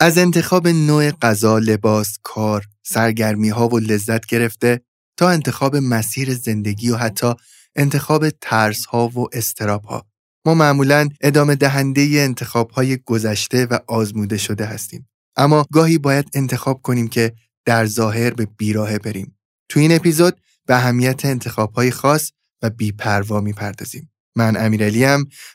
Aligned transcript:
از 0.00 0.18
انتخاب 0.18 0.68
نوع 0.68 1.10
غذا، 1.10 1.58
لباس، 1.58 2.18
کار، 2.22 2.64
سرگرمی 2.82 3.48
ها 3.48 3.68
و 3.68 3.78
لذت 3.78 4.26
گرفته 4.26 4.80
تا 5.16 5.30
انتخاب 5.30 5.76
مسیر 5.76 6.34
زندگی 6.34 6.90
و 6.90 6.96
حتی 6.96 7.34
انتخاب 7.76 8.30
ترس 8.30 8.84
ها 8.84 9.08
و 9.08 9.28
استراب 9.32 9.84
ها. 9.84 10.06
ما 10.46 10.54
معمولا 10.54 11.08
ادامه 11.20 11.54
دهنده 11.54 12.02
انتخاب 12.02 12.70
های 12.70 12.98
گذشته 13.04 13.66
و 13.66 13.78
آزموده 13.86 14.36
شده 14.36 14.66
هستیم. 14.66 15.08
اما 15.36 15.66
گاهی 15.72 15.98
باید 15.98 16.30
انتخاب 16.34 16.82
کنیم 16.82 17.08
که 17.08 17.32
در 17.64 17.86
ظاهر 17.86 18.30
به 18.30 18.46
بیراه 18.56 18.98
بریم. 18.98 19.38
تو 19.68 19.80
این 19.80 19.92
اپیزود 19.92 20.40
به 20.66 20.76
اهمیت 20.76 21.24
انتخاب 21.24 21.72
های 21.72 21.90
خاص 21.90 22.32
و 22.62 22.70
بیپروا 22.70 23.40
می‌پردازیم. 23.40 24.10
من 24.36 24.56
امیرعلی 24.56 25.06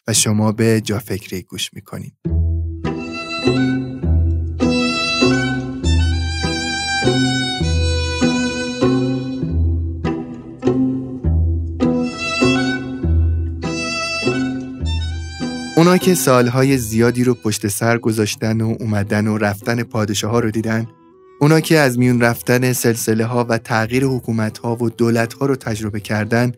و 0.08 0.14
شما 0.14 0.52
به 0.52 0.82
جا 0.82 1.00
فکری 1.00 1.42
گوش 1.42 1.74
می‌کنیم. 1.74 2.18
اونا 15.82 15.98
که 15.98 16.16
سالهای 16.16 16.78
زیادی 16.78 17.24
رو 17.24 17.34
پشت 17.34 17.68
سر 17.68 17.98
گذاشتن 17.98 18.62
و 18.62 18.76
اومدن 18.80 19.28
و 19.28 19.38
رفتن 19.38 19.84
پادشاه 19.84 20.32
ها 20.32 20.40
رو 20.40 20.52
دیدن 20.52 20.88
اونا 21.40 21.60
که 21.60 21.80
از 21.80 22.00
میون 22.00 22.22
رفتن 22.22 22.74
سلسله 22.74 23.26
ها 23.26 23.46
و 23.50 23.58
تغییر 23.58 24.06
حکومت 24.06 24.58
ها 24.58 24.76
و 24.76 24.90
دولت 24.90 25.34
ها 25.34 25.46
رو 25.46 25.56
تجربه 25.56 26.00
کردن 26.00 26.52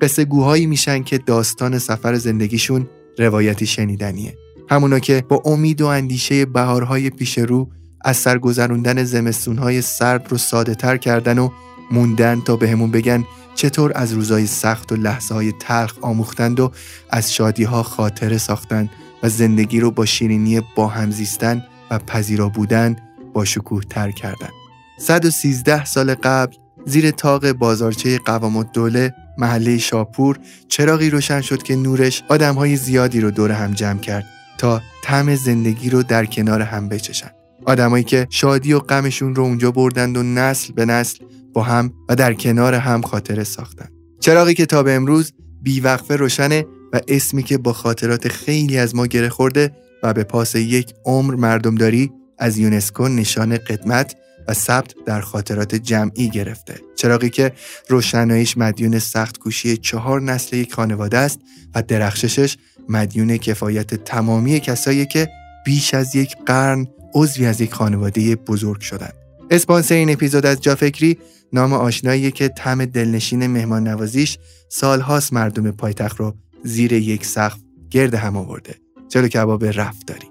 قصه 0.00 0.24
گوهایی 0.24 0.66
میشن 0.66 1.02
که 1.02 1.18
داستان 1.18 1.78
سفر 1.78 2.14
زندگیشون 2.14 2.88
روایتی 3.18 3.66
شنیدنیه. 3.66 4.36
همونا 4.70 4.98
که 4.98 5.24
با 5.28 5.42
امید 5.44 5.80
و 5.80 5.86
اندیشه 5.86 6.46
بهارهای 6.46 7.10
پیش 7.10 7.38
رو 7.38 7.68
از 8.04 8.16
سرگذروندن 8.16 9.04
زمستونهای 9.04 9.82
سرد 9.82 10.26
رو 10.30 10.38
ساده 10.38 10.74
تر 10.74 10.96
کردن 10.96 11.38
و 11.38 11.48
موندن 11.90 12.40
تا 12.40 12.56
بهمون 12.56 12.90
به 12.90 12.98
بگن 12.98 13.24
چطور 13.56 13.92
از 13.94 14.12
روزای 14.12 14.46
سخت 14.46 14.92
و 14.92 14.96
لحظه 14.96 15.34
های 15.34 15.52
تلخ 15.52 15.94
آموختند 16.00 16.60
و 16.60 16.72
از 17.10 17.34
شادی 17.34 17.64
ها 17.64 17.82
خاطره 17.82 18.38
ساختند 18.38 18.90
و 19.22 19.28
زندگی 19.28 19.80
رو 19.80 19.90
با 19.90 20.04
شیرینی 20.04 20.60
با 20.76 20.86
هم 20.86 21.10
زیستن 21.10 21.64
و 21.90 21.98
پذیرا 21.98 22.48
بودن 22.48 22.96
با 23.32 23.44
شکوه 23.44 23.82
تر 23.82 24.10
کردند. 24.10 24.52
113 24.98 25.84
سال 25.84 26.14
قبل 26.14 26.56
زیر 26.86 27.10
تاق 27.10 27.52
بازارچه 27.52 28.18
قوام 28.18 28.62
دوله 28.62 29.14
محله 29.38 29.78
شاپور 29.78 30.38
چراغی 30.68 31.10
روشن 31.10 31.40
شد 31.40 31.62
که 31.62 31.76
نورش 31.76 32.22
آدمهای 32.28 32.76
زیادی 32.76 33.20
رو 33.20 33.30
دور 33.30 33.52
هم 33.52 33.72
جمع 33.72 34.00
کرد 34.00 34.24
تا 34.58 34.82
طعم 35.02 35.34
زندگی 35.34 35.90
رو 35.90 36.02
در 36.02 36.26
کنار 36.26 36.62
هم 36.62 36.88
بچشن. 36.88 37.30
آدمایی 37.64 38.04
که 38.04 38.26
شادی 38.30 38.72
و 38.72 38.80
غمشون 38.80 39.34
رو 39.34 39.42
اونجا 39.42 39.70
بردند 39.70 40.16
و 40.16 40.22
نسل 40.22 40.72
به 40.72 40.84
نسل 40.84 41.24
با 41.56 41.62
هم 41.62 41.92
و 42.08 42.16
در 42.16 42.34
کنار 42.34 42.74
هم 42.74 43.02
خاطره 43.02 43.44
ساختن. 43.44 43.88
چراغی 44.20 44.54
که 44.54 44.66
تا 44.66 44.82
به 44.82 44.92
امروز 44.92 45.32
بیوقفه 45.62 46.16
روشنه 46.16 46.66
و 46.92 47.00
اسمی 47.08 47.42
که 47.42 47.58
با 47.58 47.72
خاطرات 47.72 48.28
خیلی 48.28 48.78
از 48.78 48.94
ما 48.94 49.06
گره 49.06 49.28
خورده 49.28 49.72
و 50.02 50.12
به 50.12 50.24
پاس 50.24 50.54
یک 50.54 50.94
عمر 51.04 51.34
مردمداری 51.34 52.12
از 52.38 52.58
یونسکو 52.58 53.08
نشان 53.08 53.56
قدمت 53.56 54.16
و 54.48 54.54
ثبت 54.54 54.94
در 55.06 55.20
خاطرات 55.20 55.74
جمعی 55.74 56.28
گرفته. 56.28 56.80
چراغی 56.96 57.30
که 57.30 57.52
روشناییش 57.88 58.58
مدیون 58.58 58.98
سخت 58.98 59.38
کوشی 59.38 59.76
چهار 59.76 60.22
نسل 60.22 60.56
یک 60.56 60.74
خانواده 60.74 61.18
است 61.18 61.40
و 61.74 61.82
درخششش 61.82 62.56
مدیون 62.88 63.36
کفایت 63.36 63.94
تمامی 63.94 64.60
کسایی 64.60 65.06
که 65.06 65.28
بیش 65.64 65.94
از 65.94 66.16
یک 66.16 66.36
قرن 66.46 66.86
عضوی 67.14 67.46
از 67.46 67.60
یک 67.60 67.74
خانواده 67.74 68.36
بزرگ 68.36 68.80
شدند. 68.80 69.14
اسپانسر 69.50 69.94
این 69.94 70.10
اپیزود 70.10 70.46
از 70.46 70.60
جافکری 70.60 71.18
نام 71.52 71.72
آشنایی 71.72 72.30
که 72.30 72.48
تم 72.48 72.84
دلنشین 72.84 73.46
مهمان 73.46 73.88
نوازیش 73.88 74.38
سالهاست 74.68 75.32
مردم 75.32 75.70
پایتخت 75.70 76.16
رو 76.16 76.34
زیر 76.64 76.92
یک 76.92 77.26
سقف 77.26 77.58
گرد 77.90 78.14
هم 78.14 78.36
آورده. 78.36 78.74
جلو 79.08 79.28
کباب 79.28 79.64
رفت 79.64 80.06
داریم. 80.06 80.30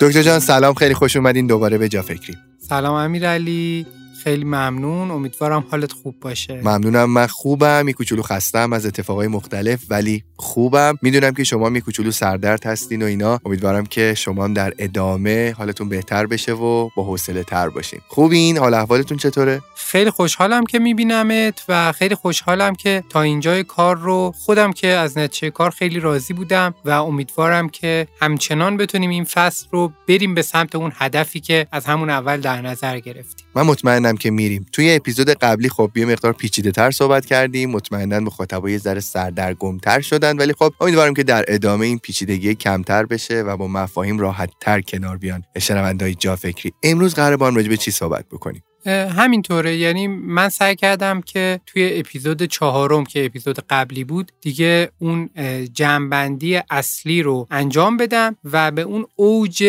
دکتر 0.00 0.22
جان 0.22 0.38
سلام. 0.40 0.74
خیلی 0.74 0.94
خوش 0.94 1.16
اومدین 1.16 1.46
دوباره 1.46 1.78
به 1.78 1.88
جا 1.88 2.02
فکری 2.02 2.34
سلام 2.58 2.94
امیرعلی. 2.94 3.86
خیلی 4.24 4.44
ممنون. 4.44 5.10
امیدوارم 5.10 5.64
حالت 5.70 5.92
خوب 5.92 6.20
باشه. 6.20 6.60
ممنونم. 6.64 7.10
من 7.10 7.26
خوبم. 7.26 7.84
می 7.86 7.92
کوچولو 7.92 8.22
خستم 8.22 8.72
از 8.72 8.86
اتفاقای 8.86 9.28
مختلف 9.28 9.84
ولی 9.90 10.24
خوبم. 10.36 10.98
می‌دونم 11.02 11.34
که 11.34 11.44
شما 11.44 11.68
می 11.68 11.80
کوچولو 11.80 12.10
سردرد 12.10 12.66
هستین 12.66 13.02
و 13.02 13.04
اینا. 13.04 13.40
امیدوارم 13.44 13.86
که 13.86 14.14
شما 14.16 14.44
هم 14.44 14.54
در 14.54 14.72
ادامه 14.78 15.54
حالتون 15.58 15.88
بهتر 15.88 16.26
بشه 16.26 16.52
و 16.52 16.88
با 16.96 17.04
حوصله 17.04 17.44
تر 17.44 17.68
باشین. 17.68 18.00
خوبین؟ 18.08 18.58
حال 18.58 18.74
احوالتون 18.74 19.18
چطوره؟ 19.18 19.60
خیلی 19.74 20.10
خوشحالم 20.10 20.64
که 20.64 20.78
میبینمت 20.78 21.64
و 21.68 21.92
خیلی 21.92 22.14
خوشحالم 22.14 22.74
که 22.74 23.04
تا 23.08 23.22
اینجای 23.22 23.64
کار 23.64 23.98
رو 23.98 24.32
خودم 24.36 24.72
که 24.72 24.86
از 24.86 25.18
نتیجه 25.18 25.50
کار 25.50 25.70
خیلی 25.70 26.00
راضی 26.00 26.34
بودم 26.34 26.74
و 26.84 26.90
امیدوارم 26.90 27.68
که 27.68 28.08
همچنان 28.20 28.76
بتونیم 28.76 29.10
این 29.10 29.24
فصل 29.24 29.66
رو 29.70 29.92
بریم 30.08 30.34
به 30.34 30.42
سمت 30.42 30.74
اون 30.74 30.92
هدفی 30.94 31.40
که 31.40 31.66
از 31.72 31.86
همون 31.86 32.10
اول 32.10 32.40
در 32.40 32.62
نظر 32.62 32.98
گرفتیم. 32.98 33.46
من 33.54 33.62
مطمئنم 33.62 34.09
که 34.16 34.30
میریم. 34.30 34.66
توی 34.72 34.94
اپیزود 34.94 35.30
قبلی 35.30 35.68
خب 35.68 35.90
یه 35.96 36.06
مقدار 36.06 36.32
پیچیده 36.32 36.70
تر 36.70 36.90
صحبت 36.90 37.26
کردیم 37.26 37.70
مطمئنا 37.70 38.20
مخاطبا 38.20 38.70
یه 38.70 38.78
ذره 38.78 39.00
سردرگمتر 39.00 40.00
شدن 40.00 40.36
ولی 40.36 40.52
خب 40.52 40.72
امیدوارم 40.80 41.14
که 41.14 41.22
در 41.22 41.44
ادامه 41.48 41.86
این 41.86 41.98
پیچیدگی 41.98 42.54
کمتر 42.54 43.06
بشه 43.06 43.42
و 43.42 43.56
با 43.56 43.66
مفاهیم 43.66 44.18
راحت 44.18 44.50
تر 44.60 44.80
کنار 44.80 45.16
بیان. 45.16 45.42
شنوندهای 45.58 46.14
جا 46.14 46.36
فکری 46.36 46.72
امروز 46.82 47.14
قرار 47.14 47.36
با 47.36 47.46
هم 47.46 47.56
راجع 47.56 47.68
به 47.68 47.76
چی 47.76 47.90
صحبت 47.90 48.24
بکنیم؟ 48.28 48.62
همینطوره. 48.86 49.76
یعنی 49.76 50.06
من 50.06 50.48
سعی 50.48 50.76
کردم 50.76 51.20
که 51.20 51.60
توی 51.66 51.90
اپیزود 51.94 52.42
چهارم 52.42 53.04
که 53.04 53.24
اپیزود 53.24 53.58
قبلی 53.70 54.04
بود 54.04 54.32
دیگه 54.40 54.90
اون 54.98 55.30
جنبندی 55.72 56.60
اصلی 56.70 57.22
رو 57.22 57.46
انجام 57.50 57.96
بدم 57.96 58.36
و 58.44 58.70
به 58.70 58.82
اون 58.82 59.06
اوج 59.16 59.64